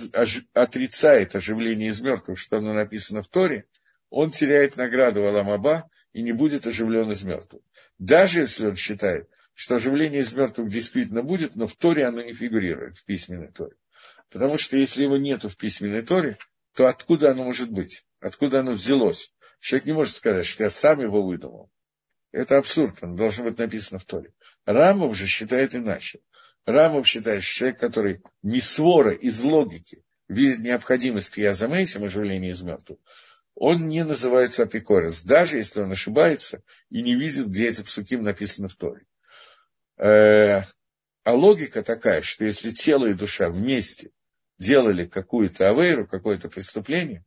отрицает 0.53 1.35
оживление 1.35 1.89
из 1.89 2.01
мертвых, 2.01 2.37
что 2.37 2.57
оно 2.57 2.73
написано 2.73 3.21
в 3.21 3.27
Торе, 3.27 3.65
он 4.09 4.31
теряет 4.31 4.77
награду 4.77 5.25
Аламаба 5.25 5.89
и 6.15 6.21
не 6.21 6.31
будет 6.31 6.65
оживлен 6.65 7.11
из 7.11 7.25
мертвых. 7.25 7.61
Даже 7.99 8.39
если 8.39 8.67
он 8.67 8.75
считает, 8.75 9.29
что 9.53 9.75
оживление 9.75 10.21
из 10.21 10.31
мертвых 10.31 10.69
действительно 10.69 11.23
будет, 11.23 11.57
но 11.57 11.67
в 11.67 11.75
Торе 11.75 12.05
оно 12.05 12.21
не 12.21 12.31
фигурирует, 12.31 12.97
в 12.97 13.03
письменной 13.03 13.51
Торе. 13.51 13.75
Потому 14.31 14.57
что 14.57 14.77
если 14.77 15.03
его 15.03 15.17
нет 15.17 15.43
в 15.43 15.57
письменной 15.57 16.03
Торе, 16.03 16.37
то 16.73 16.87
откуда 16.87 17.31
оно 17.31 17.43
может 17.43 17.69
быть? 17.69 18.05
Откуда 18.21 18.61
оно 18.61 18.71
взялось? 18.71 19.33
Человек 19.59 19.87
не 19.87 19.93
может 19.93 20.15
сказать, 20.15 20.45
что 20.45 20.63
я 20.63 20.69
сам 20.69 21.01
его 21.01 21.21
выдумал. 21.21 21.69
Это 22.31 22.59
абсурд, 22.59 22.97
оно 23.01 23.17
должно 23.17 23.43
быть 23.43 23.59
написано 23.59 23.99
в 23.99 24.05
Торе. 24.05 24.31
Рамов 24.63 25.17
же 25.17 25.27
считает 25.27 25.75
иначе. 25.75 26.21
Рамов 26.65 27.05
считает, 27.05 27.43
что 27.43 27.55
человек, 27.55 27.79
который 27.81 28.21
не 28.41 28.61
свора 28.61 29.11
из 29.11 29.43
логики 29.43 30.05
видит 30.29 30.59
необходимость 30.59 31.31
к 31.31 31.39
язамейсам, 31.39 32.05
оживления 32.05 32.51
из 32.51 32.61
мертвых, 32.61 32.99
он 33.55 33.87
не 33.87 34.03
называется 34.03 34.63
апикорец, 34.63 35.23
даже 35.23 35.57
если 35.57 35.81
он 35.81 35.91
ошибается 35.91 36.61
и 36.89 37.01
не 37.01 37.15
видит, 37.15 37.47
где 37.47 37.67
эти 37.67 37.81
псуким 37.81 38.23
написаны 38.23 38.67
в 38.67 38.75
Торе. 38.75 39.05
Э, 39.97 40.63
а 41.23 41.33
логика 41.33 41.81
такая, 41.81 42.21
что 42.21 42.43
если 42.43 42.71
тело 42.71 43.07
и 43.07 43.13
душа 43.13 43.49
вместе 43.49 44.11
делали 44.59 45.05
какую-то 45.05 45.69
авейру, 45.69 46.05
какое-то 46.05 46.49
преступление, 46.49 47.25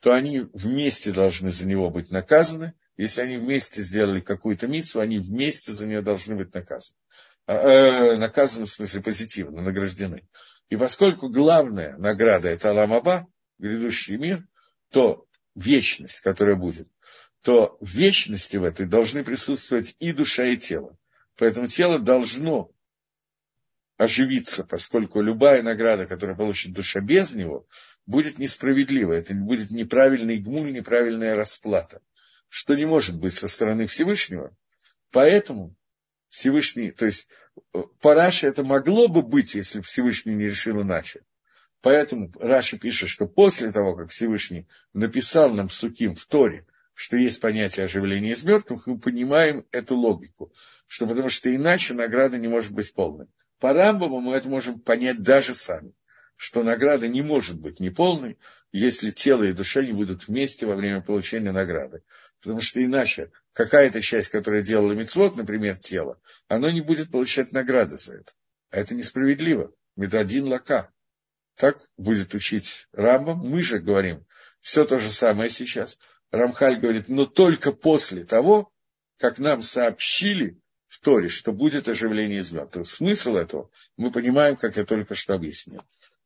то 0.00 0.12
они 0.12 0.40
вместе 0.52 1.12
должны 1.12 1.50
за 1.50 1.66
него 1.66 1.90
быть 1.90 2.10
наказаны. 2.10 2.74
Если 2.96 3.22
они 3.22 3.36
вместе 3.38 3.82
сделали 3.82 4.20
какую-то 4.20 4.68
миссу, 4.68 5.00
они 5.00 5.18
вместе 5.18 5.72
за 5.72 5.86
нее 5.86 6.02
должны 6.02 6.36
быть 6.36 6.54
наказаны. 6.54 6.98
Э, 7.46 8.16
наказаны 8.16 8.66
в 8.66 8.70
смысле 8.70 9.02
позитивно, 9.02 9.60
награждены. 9.60 10.28
И 10.68 10.76
поскольку 10.76 11.28
главная 11.28 11.96
награда 11.96 12.48
это 12.48 12.70
Аламаба, 12.70 13.26
грядущий 13.58 14.16
мир, 14.16 14.46
то 14.90 15.26
вечность, 15.54 16.20
которая 16.20 16.56
будет, 16.56 16.88
то 17.42 17.76
в 17.80 17.88
вечности 17.88 18.56
в 18.56 18.64
этой 18.64 18.86
должны 18.86 19.24
присутствовать 19.24 19.96
и 19.98 20.12
душа, 20.12 20.46
и 20.46 20.56
тело. 20.56 20.96
Поэтому 21.36 21.66
тело 21.66 21.98
должно 21.98 22.70
оживиться, 23.96 24.64
поскольку 24.64 25.20
любая 25.20 25.62
награда, 25.62 26.06
которую 26.06 26.36
получит 26.36 26.72
душа 26.72 27.00
без 27.00 27.34
него, 27.34 27.66
будет 28.06 28.38
несправедлива. 28.38 29.12
Это 29.12 29.34
будет 29.34 29.70
неправильный 29.70 30.38
гмуль, 30.38 30.72
неправильная 30.72 31.34
расплата, 31.34 32.02
что 32.48 32.74
не 32.74 32.86
может 32.86 33.18
быть 33.18 33.34
со 33.34 33.48
стороны 33.48 33.86
Всевышнего. 33.86 34.56
Поэтому 35.10 35.76
Всевышний, 36.30 36.90
то 36.90 37.06
есть 37.06 37.28
э, 37.72 37.82
по 38.00 38.14
Раше 38.14 38.48
это 38.48 38.64
могло 38.64 39.06
бы 39.06 39.22
быть, 39.22 39.54
если 39.54 39.80
Всевышний 39.80 40.34
не 40.34 40.46
решил 40.46 40.82
иначе. 40.82 41.22
Поэтому 41.84 42.32
Раши 42.40 42.78
пишет, 42.78 43.10
что 43.10 43.26
после 43.26 43.70
того, 43.70 43.94
как 43.94 44.08
Всевышний 44.08 44.66
написал 44.94 45.50
нам 45.50 45.68
Суким 45.68 46.14
в 46.14 46.24
Торе, 46.24 46.66
что 46.94 47.18
есть 47.18 47.42
понятие 47.42 47.84
оживления 47.84 48.30
из 48.30 48.42
мертвых, 48.42 48.86
мы 48.86 48.98
понимаем 48.98 49.66
эту 49.70 49.94
логику, 49.94 50.50
что 50.86 51.06
потому 51.06 51.28
что 51.28 51.54
иначе 51.54 51.92
награда 51.92 52.38
не 52.38 52.48
может 52.48 52.72
быть 52.72 52.94
полной. 52.94 53.26
По 53.60 53.74
Рамбаму 53.74 54.20
мы 54.22 54.34
это 54.34 54.48
можем 54.48 54.80
понять 54.80 55.20
даже 55.20 55.52
сами, 55.52 55.92
что 56.36 56.62
награда 56.62 57.06
не 57.06 57.20
может 57.20 57.60
быть 57.60 57.80
неполной, 57.80 58.38
если 58.72 59.10
тело 59.10 59.42
и 59.42 59.52
душа 59.52 59.82
не 59.82 59.92
будут 59.92 60.26
вместе 60.26 60.64
во 60.64 60.76
время 60.76 61.02
получения 61.02 61.52
награды. 61.52 62.02
Потому 62.40 62.60
что 62.60 62.82
иначе 62.82 63.30
какая-то 63.52 64.00
часть, 64.00 64.30
которая 64.30 64.62
делала 64.62 64.92
мецвод, 64.94 65.36
например, 65.36 65.76
тело, 65.76 66.18
оно 66.48 66.70
не 66.70 66.80
будет 66.80 67.10
получать 67.10 67.52
награды 67.52 67.98
за 67.98 68.14
это. 68.14 68.32
А 68.70 68.78
это 68.78 68.94
несправедливо. 68.94 69.70
Медадин 69.96 70.46
лака. 70.46 70.90
Так 71.56 71.78
будет 71.96 72.34
учить 72.34 72.88
Рамбам. 72.92 73.38
Мы 73.38 73.62
же 73.62 73.78
говорим 73.78 74.24
все 74.60 74.84
то 74.84 74.98
же 74.98 75.10
самое 75.10 75.48
сейчас. 75.50 75.98
Рамхаль 76.30 76.80
говорит, 76.80 77.08
но 77.08 77.26
только 77.26 77.70
после 77.72 78.24
того, 78.24 78.72
как 79.18 79.38
нам 79.38 79.62
сообщили 79.62 80.58
в 80.88 81.00
Торе, 81.00 81.28
что 81.28 81.52
будет 81.52 81.88
оживление 81.88 82.40
из 82.40 82.50
мертвых. 82.50 82.86
Смысл 82.86 83.36
этого 83.36 83.70
мы 83.96 84.10
понимаем, 84.10 84.56
как 84.56 84.76
я 84.76 84.84
только 84.84 85.14
что 85.14 85.34
объяснил. 85.34 85.82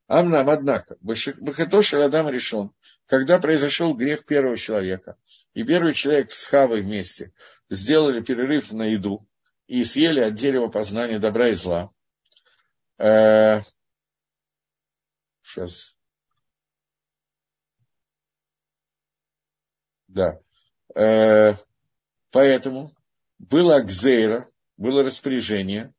Амнам, 0.06 0.48
однако, 0.48 0.96
Бахатош 1.00 1.94
Адам 1.94 2.30
решен, 2.30 2.70
когда 3.06 3.38
произошел 3.38 3.94
грех 3.94 4.24
первого 4.24 4.56
человека, 4.56 5.16
и 5.52 5.64
первый 5.64 5.92
человек 5.92 6.30
с 6.30 6.46
Хавой 6.46 6.82
вместе 6.82 7.32
сделали 7.68 8.22
перерыв 8.22 8.72
на 8.72 8.84
еду 8.84 9.26
и 9.66 9.84
съели 9.84 10.20
от 10.20 10.34
дерева 10.34 10.68
познания 10.68 11.18
добра 11.18 11.48
и 11.48 11.52
зла. 11.52 11.90
Сейчас. 15.48 15.96
Да. 20.08 20.40
Э, 20.94 21.54
поэтому 22.30 22.94
было 23.38 23.80
Гзейра, 23.80 24.50
было 24.76 25.02
распоряжение 25.02 25.94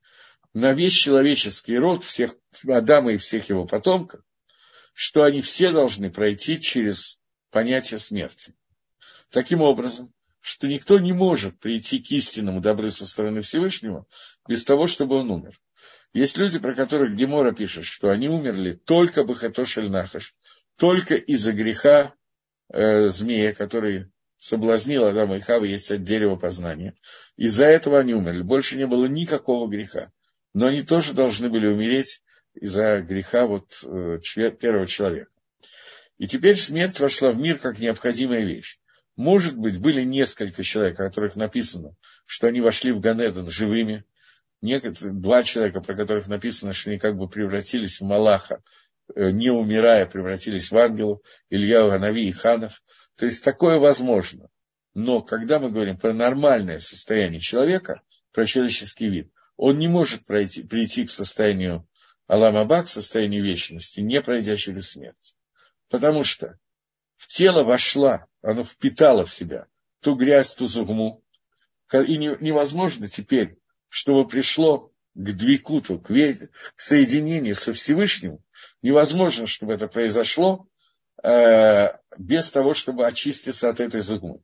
на 0.54 0.74
весь 0.74 0.94
человеческий 0.94 1.78
род, 1.78 2.04
всех 2.04 2.36
Адама 2.68 3.14
и 3.14 3.18
всех 3.18 3.50
его 3.50 3.66
потомков, 3.66 4.22
что 4.94 5.24
они 5.24 5.42
все 5.42 5.72
должны 5.72 6.12
пройти 6.12 6.62
через 6.62 7.20
понятие 7.50 7.98
смерти. 7.98 8.56
Таким 9.32 9.62
образом, 9.62 10.14
что 10.42 10.68
никто 10.68 11.00
не 11.00 11.14
может 11.14 11.60
прийти 11.60 12.00
к 12.00 12.12
истинному 12.12 12.62
добру 12.62 12.92
со 12.92 13.08
стороны 13.08 13.42
Всевышнего 13.42 14.06
без 14.48 14.64
того, 14.64 14.86
чтобы 14.86 15.16
он 15.16 15.32
умер. 15.32 15.60
Есть 16.14 16.38
люди, 16.38 16.60
про 16.60 16.74
которых 16.74 17.16
Гемора 17.16 17.52
пишет, 17.52 17.86
что 17.86 18.10
они 18.10 18.28
умерли 18.28 18.72
только 18.72 19.24
Бахатошель 19.24 19.90
Нахаш, 19.90 20.36
только 20.78 21.16
из-за 21.16 21.54
греха 21.54 22.14
э, 22.72 23.08
змея, 23.08 23.54
который 23.54 24.08
соблазнил 24.38 25.04
Адама 25.06 25.38
и 25.38 25.40
Хава 25.40 25.66
есть 25.66 25.92
от 25.92 26.04
дерева 26.04 26.36
познания. 26.36 26.96
Из-за 27.36 27.66
этого 27.66 28.00
они 28.00 28.14
умерли. 28.14 28.42
Больше 28.42 28.78
не 28.78 28.88
было 28.88 29.06
никакого 29.06 29.68
греха. 29.68 30.12
Но 30.54 30.68
они 30.68 30.82
тоже 30.82 31.14
должны 31.14 31.50
были 31.50 31.68
умереть 31.68 32.22
из-за 32.56 33.02
греха 33.02 33.46
вот, 33.46 33.84
э, 33.84 34.18
первого 34.52 34.88
человека. 34.88 35.30
И 36.18 36.28
теперь 36.28 36.56
смерть 36.56 37.00
вошла 37.00 37.32
в 37.32 37.38
мир 37.38 37.60
как 37.60 37.80
необходимая 37.80 38.44
вещь. 38.44 38.80
Может 39.16 39.58
быть, 39.58 39.80
были 39.80 40.02
несколько 40.04 40.64
человек, 40.64 41.00
о 41.00 41.06
которых 41.06 41.36
написано, 41.36 41.96
что 42.26 42.48
они 42.48 42.62
вошли 42.62 42.92
в 42.92 43.00
Ганедон 43.00 43.50
живыми. 43.50 44.06
Некоторые, 44.62 45.14
два 45.16 45.44
человека, 45.44 45.80
про 45.82 45.96
которых 45.96 46.28
написано, 46.28 46.74
что 46.74 46.90
они 46.90 47.00
как 47.00 47.18
бы 47.18 47.30
превратились 47.30 48.02
в 48.02 48.06
Малаха, 48.06 48.62
э, 49.16 49.32
не 49.32 49.50
умирая, 49.50 50.06
превратились 50.06 50.72
в 50.72 50.78
ангелов, 50.78 51.22
Илья, 51.50 51.88
Ганави 51.88 52.28
и 52.28 52.32
Ханов. 52.32 52.82
То 53.16 53.26
есть 53.26 53.44
такое 53.44 53.80
возможно. 53.80 54.50
Но 54.94 55.22
когда 55.22 55.60
мы 55.60 55.72
говорим 55.72 55.98
про 55.98 56.14
нормальное 56.14 56.80
состояние 56.80 57.40
человека, 57.40 58.02
про 58.34 58.46
человеческий 58.46 59.10
вид, 59.10 59.32
он 59.56 59.78
не 59.78 59.88
может 59.88 60.26
пройти, 60.26 60.64
прийти 60.64 61.06
к 61.06 61.10
состоянию 61.10 61.88
Аламаба, 62.28 62.84
к 62.84 62.90
состоянию 62.90 63.44
вечности, 63.44 64.02
не 64.02 64.22
пройдя 64.22 64.56
через 64.56 64.92
смерть. 64.92 65.36
Потому 65.90 66.24
что 66.24 66.58
в 67.16 67.28
тело 67.28 67.64
вошла, 67.64 68.28
оно 68.42 68.64
впитало 68.64 69.26
в 69.26 69.34
себя 69.34 69.68
ту 70.02 70.16
грязь, 70.16 70.54
ту 70.56 70.68
зугму. 70.68 71.24
И 71.92 72.18
невозможно 72.18 73.08
теперь, 73.08 73.59
чтобы 73.90 74.28
пришло 74.28 74.92
к 75.14 75.32
двикуту, 75.34 76.00
к, 76.00 76.10
соединению 76.76 77.56
со 77.56 77.74
Всевышним, 77.74 78.40
невозможно, 78.82 79.46
чтобы 79.46 79.74
это 79.74 79.88
произошло 79.88 80.70
Э, 81.24 81.98
без 82.18 82.52
того, 82.52 82.74
чтобы 82.74 83.06
очиститься 83.06 83.70
от 83.70 83.82
этой 83.82 84.02
зугмы. 84.02 84.42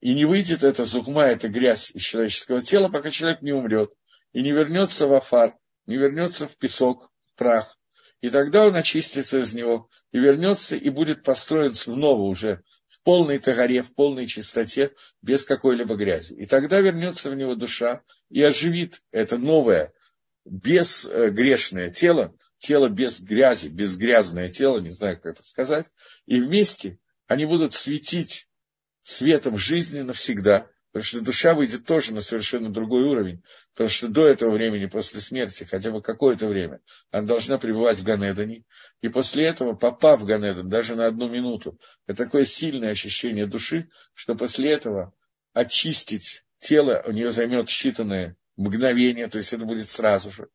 И 0.00 0.14
не 0.14 0.24
выйдет 0.24 0.62
эта 0.62 0.84
зугма, 0.84 1.26
эта 1.26 1.48
грязь 1.48 1.90
из 1.92 2.02
человеческого 2.02 2.60
тела, 2.60 2.88
пока 2.88 3.10
человек 3.10 3.40
не 3.42 3.52
умрет, 3.52 3.92
и 4.32 4.42
не 4.42 4.52
вернется 4.52 5.06
в 5.06 5.14
афар, 5.14 5.56
не 5.86 5.96
вернется 5.96 6.46
в 6.48 6.56
песок, 6.56 7.10
в 7.26 7.38
прах. 7.38 7.78
И 8.22 8.30
тогда 8.30 8.64
он 8.64 8.76
очистится 8.76 9.40
из 9.40 9.52
него, 9.52 9.90
и 10.12 10.18
вернется, 10.18 10.76
и 10.76 10.88
будет 10.90 11.24
построен 11.24 11.74
снова 11.74 12.22
уже 12.22 12.62
в 12.86 13.02
полной 13.02 13.38
тагаре, 13.38 13.82
в 13.82 13.92
полной 13.94 14.26
чистоте, 14.26 14.92
без 15.22 15.44
какой-либо 15.44 15.96
грязи. 15.96 16.34
И 16.34 16.46
тогда 16.46 16.80
вернется 16.80 17.30
в 17.30 17.34
него 17.34 17.56
душа 17.56 18.02
и 18.30 18.40
оживит 18.40 19.02
это 19.10 19.38
новое, 19.38 19.92
безгрешное 20.44 21.90
тело, 21.90 22.32
тело 22.58 22.88
без 22.88 23.20
грязи, 23.20 23.66
безгрязное 23.66 24.46
тело, 24.46 24.78
не 24.78 24.90
знаю, 24.90 25.16
как 25.16 25.34
это 25.34 25.42
сказать, 25.42 25.86
и 26.26 26.40
вместе 26.40 27.00
они 27.26 27.44
будут 27.44 27.72
светить 27.72 28.46
светом 29.02 29.58
жизни 29.58 30.02
навсегда, 30.02 30.70
потому 30.92 31.04
что 31.04 31.20
душа 31.22 31.54
выйдет 31.54 31.86
тоже 31.86 32.12
на 32.12 32.20
совершенно 32.20 32.70
другой 32.70 33.02
уровень, 33.02 33.42
потому 33.72 33.88
что 33.88 34.08
до 34.08 34.26
этого 34.26 34.52
времени, 34.52 34.86
после 34.86 35.20
смерти, 35.20 35.64
хотя 35.64 35.90
бы 35.90 36.02
какое-то 36.02 36.46
время, 36.46 36.80
она 37.10 37.26
должна 37.26 37.58
пребывать 37.58 37.98
в 37.98 38.04
Ганедане, 38.04 38.64
и 39.00 39.08
после 39.08 39.46
этого, 39.46 39.72
попав 39.72 40.20
в 40.20 40.26
Ганедан, 40.26 40.68
даже 40.68 40.94
на 40.94 41.06
одну 41.06 41.28
минуту, 41.28 41.78
это 42.06 42.24
такое 42.24 42.44
сильное 42.44 42.90
ощущение 42.90 43.46
души, 43.46 43.88
что 44.12 44.34
после 44.34 44.72
этого 44.72 45.14
очистить 45.54 46.44
тело 46.58 47.02
у 47.06 47.12
нее 47.12 47.30
займет 47.30 47.68
считанные 47.68 48.34
мгновения, 48.56 49.28
то 49.28 49.38
есть 49.38 49.52
это 49.52 49.64
будет 49.64 49.88
сразу 49.88 50.30
же. 50.30 50.48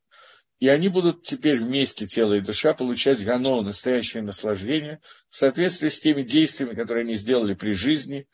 И 0.60 0.68
они 0.68 0.88
будут 0.88 1.24
теперь 1.24 1.58
вместе, 1.58 2.06
тело 2.06 2.34
и 2.34 2.40
душа, 2.40 2.74
получать 2.74 3.24
гано, 3.24 3.62
настоящее 3.62 4.22
наслаждение, 4.22 5.00
в 5.30 5.36
соответствии 5.36 5.88
с 5.88 6.00
теми 6.00 6.22
действиями, 6.22 6.74
которые 6.74 7.04
они 7.04 7.14
сделали 7.14 7.54
при 7.54 7.72
жизни 7.72 8.26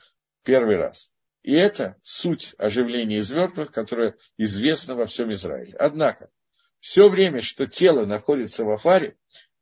первый 0.43 0.77
раз. 0.77 1.11
И 1.45 1.53
это 1.53 1.99
суть 2.03 2.55
оживления 2.57 3.19
из 3.19 3.31
мертвых, 3.31 3.71
которое 3.71 4.17
известно 4.39 4.95
во 4.95 5.05
всем 5.05 5.31
Израиле. 5.33 5.77
Однако, 5.79 6.31
все 6.81 7.11
время, 7.11 7.43
что 7.43 7.67
тело 7.67 8.07
находится 8.07 8.65
в 8.65 8.71
афаре, 8.71 9.19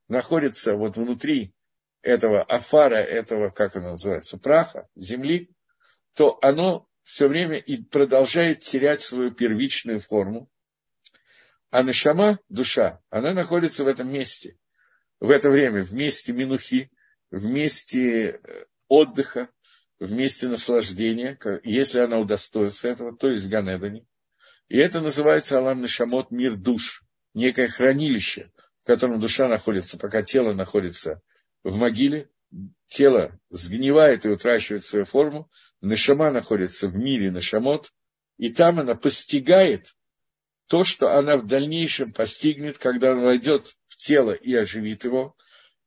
находится 0.06 0.76
вот 0.76 0.96
внутри 0.96 1.52
этого 2.00 2.40
афара, 2.40 2.94
этого, 2.94 3.50
как 3.50 3.76
оно 3.76 3.90
называется, 3.90 4.38
праха, 4.38 4.88
земли, 4.94 5.50
то 6.14 6.38
оно 6.40 6.86
все 7.02 7.26
время 7.26 7.56
и 7.56 7.82
продолжает 7.82 8.60
терять 8.60 9.00
свою 9.00 9.32
первичную 9.32 9.98
форму, 9.98 10.48
а 11.70 11.82
нашама, 11.82 12.38
душа, 12.48 13.00
она 13.10 13.34
находится 13.34 13.82
в 13.82 13.88
этом 13.88 14.08
месте, 14.08 14.56
в 15.18 15.32
это 15.32 15.50
время, 15.50 15.84
в 15.84 15.92
месте 15.92 16.32
минухи, 16.32 16.92
в 17.32 17.44
месте 17.44 18.40
э, 18.44 18.66
отдыха, 18.86 19.48
в 20.02 20.10
месте 20.10 20.48
наслаждения, 20.48 21.38
если 21.62 22.00
она 22.00 22.18
удостоится 22.18 22.88
этого, 22.88 23.16
то 23.16 23.28
есть 23.28 23.48
Ганедани. 23.48 24.04
И 24.68 24.76
это 24.76 25.00
называется 25.00 25.58
Алам 25.58 25.80
Нашамот, 25.80 26.32
мир 26.32 26.56
душ, 26.56 27.04
некое 27.34 27.68
хранилище, 27.68 28.50
в 28.82 28.84
котором 28.84 29.20
душа 29.20 29.46
находится, 29.46 29.98
пока 29.98 30.22
тело 30.22 30.54
находится 30.54 31.22
в 31.62 31.76
могиле, 31.76 32.28
тело 32.88 33.38
сгнивает 33.50 34.26
и 34.26 34.30
утрачивает 34.30 34.82
свою 34.82 35.04
форму, 35.04 35.48
Нашама 35.80 36.32
находится 36.32 36.88
в 36.88 36.96
мире 36.96 37.30
Нашамот, 37.30 37.92
и 38.38 38.52
там 38.52 38.80
она 38.80 38.96
постигает 38.96 39.94
то, 40.66 40.82
что 40.82 41.16
она 41.16 41.36
в 41.36 41.46
дальнейшем 41.46 42.12
постигнет, 42.12 42.78
когда 42.78 43.12
она 43.12 43.22
войдет 43.22 43.68
в 43.86 43.96
тело 43.98 44.32
и 44.32 44.52
оживит 44.52 45.04
его, 45.04 45.36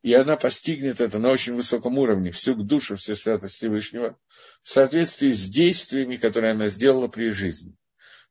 и 0.05 0.13
она 0.13 0.37
постигнет 0.37 1.01
это 1.01 1.17
на 1.17 1.31
очень 1.31 1.55
высоком 1.55 1.97
уровне, 1.97 2.29
всю 2.29 2.53
душу, 2.53 2.95
всю 2.95 3.15
святость 3.15 3.55
Всевышнего, 3.55 4.15
в 4.61 4.69
соответствии 4.69 5.31
с 5.31 5.49
действиями, 5.49 6.17
которые 6.17 6.53
она 6.53 6.67
сделала 6.67 7.07
при 7.07 7.29
жизни. 7.29 7.75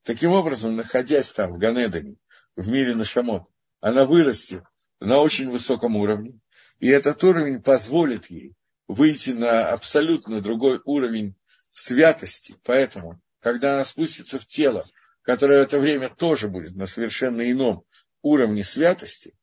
Таким 0.05 0.31
образом, 0.31 0.77
находясь 0.77 1.33
там, 1.33 1.53
в 1.53 1.59
Ганедане, 1.59 2.15
в 2.55 2.71
мире 2.71 2.95
Нашамот, 2.95 3.49
она 3.81 4.05
вырастет 4.05 4.63
на 5.01 5.19
очень 5.19 5.51
высоком 5.51 5.97
уровне, 5.97 6.39
и 6.79 6.87
этот 6.87 7.25
уровень 7.25 7.61
позволит 7.61 8.31
ей 8.31 8.55
выйти 8.87 9.31
на 9.31 9.69
абсолютно 9.69 10.41
другой 10.41 10.81
уровень 10.85 11.35
святости. 11.71 12.55
Поэтому, 12.63 13.21
когда 13.41 13.75
она 13.75 13.83
спустится 13.83 14.39
в 14.39 14.47
тело, 14.47 14.89
которое 15.23 15.65
в 15.65 15.67
это 15.67 15.81
время 15.81 16.09
тоже 16.09 16.47
будет 16.47 16.77
на 16.77 16.87
совершенно 16.87 17.51
ином 17.51 17.83
уровне 18.23 18.63
святости, 18.63 19.35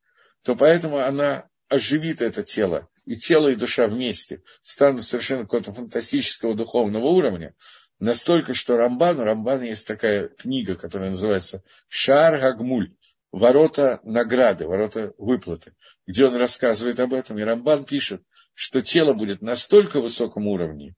то 0.43 0.55
поэтому 0.55 0.99
она 0.99 1.50
оживит 1.71 2.21
это 2.21 2.43
тело, 2.43 2.89
и 3.05 3.15
тело, 3.15 3.47
и 3.47 3.55
душа 3.55 3.87
вместе 3.87 4.43
станут 4.61 5.05
совершенно 5.05 5.43
какого-то 5.43 5.73
фантастического 5.73 6.53
духовного 6.53 7.05
уровня, 7.05 7.55
настолько, 7.99 8.53
что 8.53 8.75
Рамбан, 8.75 9.19
у 9.19 9.23
Рамбана 9.23 9.63
есть 9.63 9.87
такая 9.87 10.27
книга, 10.27 10.75
которая 10.75 11.09
называется 11.09 11.63
«Шар 11.87 12.39
Гагмуль», 12.39 12.93
ворота 13.31 14.01
награды, 14.03 14.67
ворота 14.67 15.13
выплаты, 15.17 15.73
где 16.05 16.25
он 16.25 16.35
рассказывает 16.35 16.99
об 16.99 17.13
этом, 17.13 17.39
и 17.39 17.43
Рамбан 17.43 17.85
пишет, 17.85 18.21
что 18.53 18.81
тело 18.81 19.13
будет 19.13 19.41
настолько 19.41 20.01
высоком 20.01 20.47
уровне, 20.47 20.95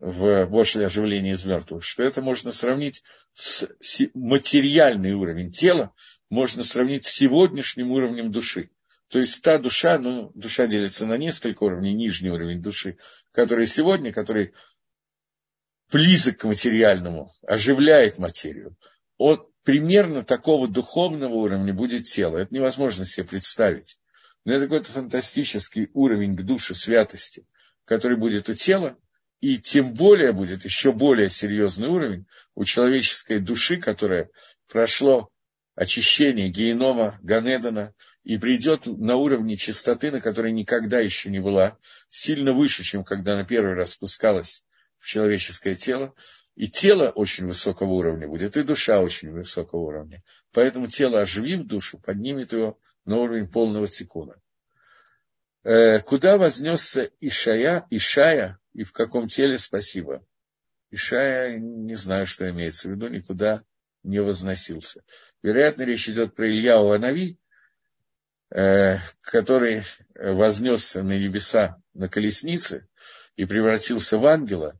в 0.00 0.46
после 0.48 0.84
оживления 0.84 1.30
из 1.30 1.46
мертвых, 1.46 1.82
что 1.82 2.02
это 2.02 2.20
можно 2.20 2.52
сравнить 2.52 3.02
с 3.32 3.66
материальный 4.12 5.14
уровень 5.14 5.50
тела, 5.50 5.94
можно 6.28 6.62
сравнить 6.62 7.04
с 7.04 7.12
сегодняшним 7.12 7.90
уровнем 7.92 8.30
души. 8.30 8.68
То 9.08 9.20
есть 9.20 9.42
та 9.42 9.58
душа, 9.58 9.98
ну, 9.98 10.32
душа 10.34 10.66
делится 10.66 11.06
на 11.06 11.16
несколько 11.16 11.64
уровней, 11.64 11.94
нижний 11.94 12.30
уровень 12.30 12.62
души, 12.62 12.98
который 13.32 13.66
сегодня, 13.66 14.12
который 14.12 14.54
близок 15.92 16.38
к 16.38 16.44
материальному, 16.44 17.32
оживляет 17.46 18.18
материю. 18.18 18.76
Он 19.18 19.46
примерно 19.62 20.22
такого 20.22 20.68
духовного 20.68 21.34
уровня 21.34 21.72
будет 21.72 22.04
тело. 22.04 22.38
Это 22.38 22.54
невозможно 22.54 23.04
себе 23.04 23.26
представить. 23.26 23.98
Но 24.44 24.54
это 24.54 24.64
какой-то 24.64 24.92
фантастический 24.92 25.90
уровень 25.94 26.36
к 26.36 26.42
душе 26.42 26.74
святости, 26.74 27.46
который 27.84 28.18
будет 28.18 28.48
у 28.48 28.54
тела, 28.54 28.96
и 29.40 29.58
тем 29.58 29.94
более 29.94 30.32
будет 30.32 30.64
еще 30.64 30.92
более 30.92 31.28
серьезный 31.28 31.88
уровень 31.88 32.26
у 32.54 32.64
человеческой 32.64 33.40
души, 33.40 33.78
которая 33.78 34.30
прошло 34.70 35.30
очищение 35.74 36.48
генома 36.48 37.18
Ганедана 37.22 37.94
и 38.22 38.38
придет 38.38 38.86
на 38.86 39.16
уровне 39.16 39.56
чистоты, 39.56 40.10
на 40.10 40.20
которой 40.20 40.52
никогда 40.52 41.00
еще 41.00 41.30
не 41.30 41.40
была, 41.40 41.78
сильно 42.08 42.52
выше, 42.52 42.82
чем 42.82 43.04
когда 43.04 43.34
она 43.34 43.44
первый 43.44 43.74
раз 43.74 43.92
спускалась 43.92 44.64
в 44.98 45.06
человеческое 45.06 45.74
тело. 45.74 46.14
И 46.54 46.68
тело 46.68 47.10
очень 47.10 47.46
высокого 47.46 47.90
уровня 47.90 48.28
будет, 48.28 48.56
и 48.56 48.62
душа 48.62 49.00
очень 49.00 49.32
высокого 49.32 49.80
уровня. 49.80 50.22
Поэтому 50.52 50.86
тело, 50.86 51.20
оживив 51.20 51.66
душу, 51.66 51.98
поднимет 51.98 52.52
его 52.52 52.78
на 53.04 53.16
уровень 53.16 53.48
полного 53.48 53.88
тикуна. 53.88 54.36
Э, 55.64 55.98
куда 55.98 56.38
вознесся 56.38 57.10
Ишая, 57.20 57.86
Ишая 57.90 58.60
и 58.72 58.84
в 58.84 58.92
каком 58.92 59.26
теле, 59.26 59.58
спасибо. 59.58 60.24
Ишая, 60.90 61.58
не 61.58 61.94
знаю, 61.94 62.24
что 62.26 62.48
имеется 62.48 62.88
в 62.88 62.92
виду, 62.92 63.08
никуда 63.08 63.64
не 64.04 64.20
возносился. 64.20 65.02
Вероятно, 65.44 65.82
речь 65.82 66.08
идет 66.08 66.34
про 66.34 66.48
Ильяу 66.48 66.90
Анави, 66.90 67.38
э, 68.50 68.96
который 69.20 69.82
вознесся 70.16 71.04
на 71.04 71.12
небеса 71.12 71.80
на 71.92 72.08
колеснице 72.08 72.88
и 73.36 73.44
превратился 73.44 74.18
в 74.18 74.26
ангела, 74.26 74.78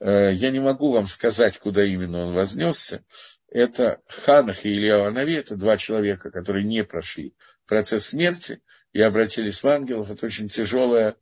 Э, 0.00 0.32
я 0.32 0.50
не 0.50 0.60
могу 0.60 0.92
вам 0.92 1.06
сказать, 1.06 1.58
куда 1.58 1.84
именно 1.84 2.26
он 2.26 2.34
вознесся. 2.34 3.04
Это 3.48 4.00
Ханах 4.06 4.64
и 4.64 4.70
Илья 4.70 5.06
Анави, 5.06 5.34
это 5.34 5.56
два 5.56 5.76
человека, 5.76 6.30
которые 6.30 6.64
не 6.64 6.84
прошли 6.84 7.34
процесс 7.66 8.06
смерти 8.06 8.62
и 8.92 9.00
обратились 9.00 9.62
в 9.62 9.68
ангелов. 9.68 10.10
Это 10.10 10.26
очень 10.26 10.48
тяжелое 10.48 11.16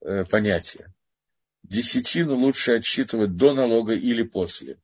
э, 0.00 0.24
понятие. 0.24 0.92
Десятину 1.62 2.36
лучше 2.36 2.74
отсчитывать 2.74 3.36
до 3.36 3.54
налога 3.54 3.92
или 3.92 4.22
после. 4.22 4.78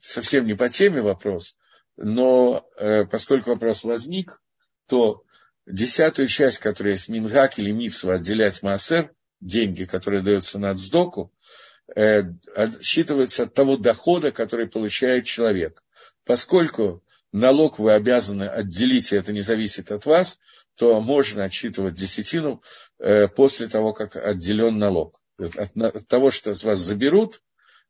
Совсем 0.00 0.46
не 0.46 0.54
по 0.54 0.68
теме 0.68 1.00
вопрос, 1.00 1.56
но 1.98 2.64
поскольку 3.10 3.50
вопрос 3.50 3.84
возник, 3.84 4.40
то 4.88 5.24
десятую 5.66 6.28
часть, 6.28 6.58
которая 6.58 6.94
есть 6.94 7.08
Мингак 7.08 7.58
или 7.58 7.72
Митсва, 7.72 8.14
отделять 8.14 8.62
Маасер, 8.62 9.12
деньги, 9.40 9.84
которые 9.84 10.22
даются 10.22 10.58
на 10.58 10.74
Цдоку, 10.74 11.32
Э, 11.96 12.24
отсчитывается 12.54 13.44
от 13.44 13.54
того 13.54 13.76
дохода, 13.76 14.30
который 14.30 14.68
получает 14.68 15.24
человек. 15.24 15.82
Поскольку 16.24 17.02
налог 17.32 17.78
вы 17.78 17.92
обязаны 17.92 18.44
отделить, 18.44 19.12
и 19.12 19.16
это 19.16 19.32
не 19.32 19.40
зависит 19.40 19.90
от 19.90 20.04
вас, 20.04 20.38
то 20.74 21.00
можно 21.00 21.44
отсчитывать 21.44 21.94
десятину 21.94 22.62
э, 22.98 23.26
после 23.28 23.68
того, 23.68 23.94
как 23.94 24.16
отделен 24.16 24.76
налог. 24.76 25.20
От 25.38 26.06
того, 26.08 26.30
что 26.30 26.52
с 26.52 26.64
вас 26.64 26.78
заберут 26.78 27.40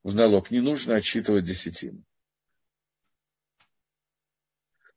в 0.04 0.14
налог, 0.14 0.50
не 0.52 0.60
нужно 0.60 0.94
отсчитывать 0.94 1.44
десятину. 1.44 2.04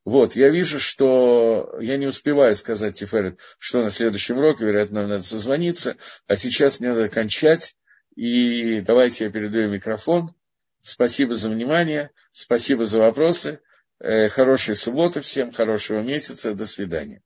Вот, 0.03 0.35
я 0.35 0.49
вижу, 0.49 0.79
что 0.79 1.77
я 1.79 1.97
не 1.97 2.07
успеваю 2.07 2.55
сказать 2.55 2.97
Тиферет, 2.97 3.39
что 3.59 3.81
на 3.81 3.91
следующем 3.91 4.37
уроке, 4.37 4.65
вероятно, 4.65 5.01
нам 5.01 5.09
надо 5.09 5.23
созвониться, 5.23 5.97
а 6.25 6.35
сейчас 6.35 6.79
мне 6.79 6.89
надо 6.89 7.07
кончать. 7.07 7.75
И 8.15 8.81
давайте 8.81 9.25
я 9.25 9.31
передаю 9.31 9.69
микрофон. 9.69 10.33
Спасибо 10.81 11.35
за 11.35 11.49
внимание, 11.49 12.09
спасибо 12.31 12.85
за 12.85 12.99
вопросы. 12.99 13.61
Э, 13.99 14.27
хорошей 14.29 14.75
субботы 14.75 15.21
всем, 15.21 15.51
хорошего 15.51 16.01
месяца. 16.01 16.55
До 16.55 16.65
свидания. 16.65 17.21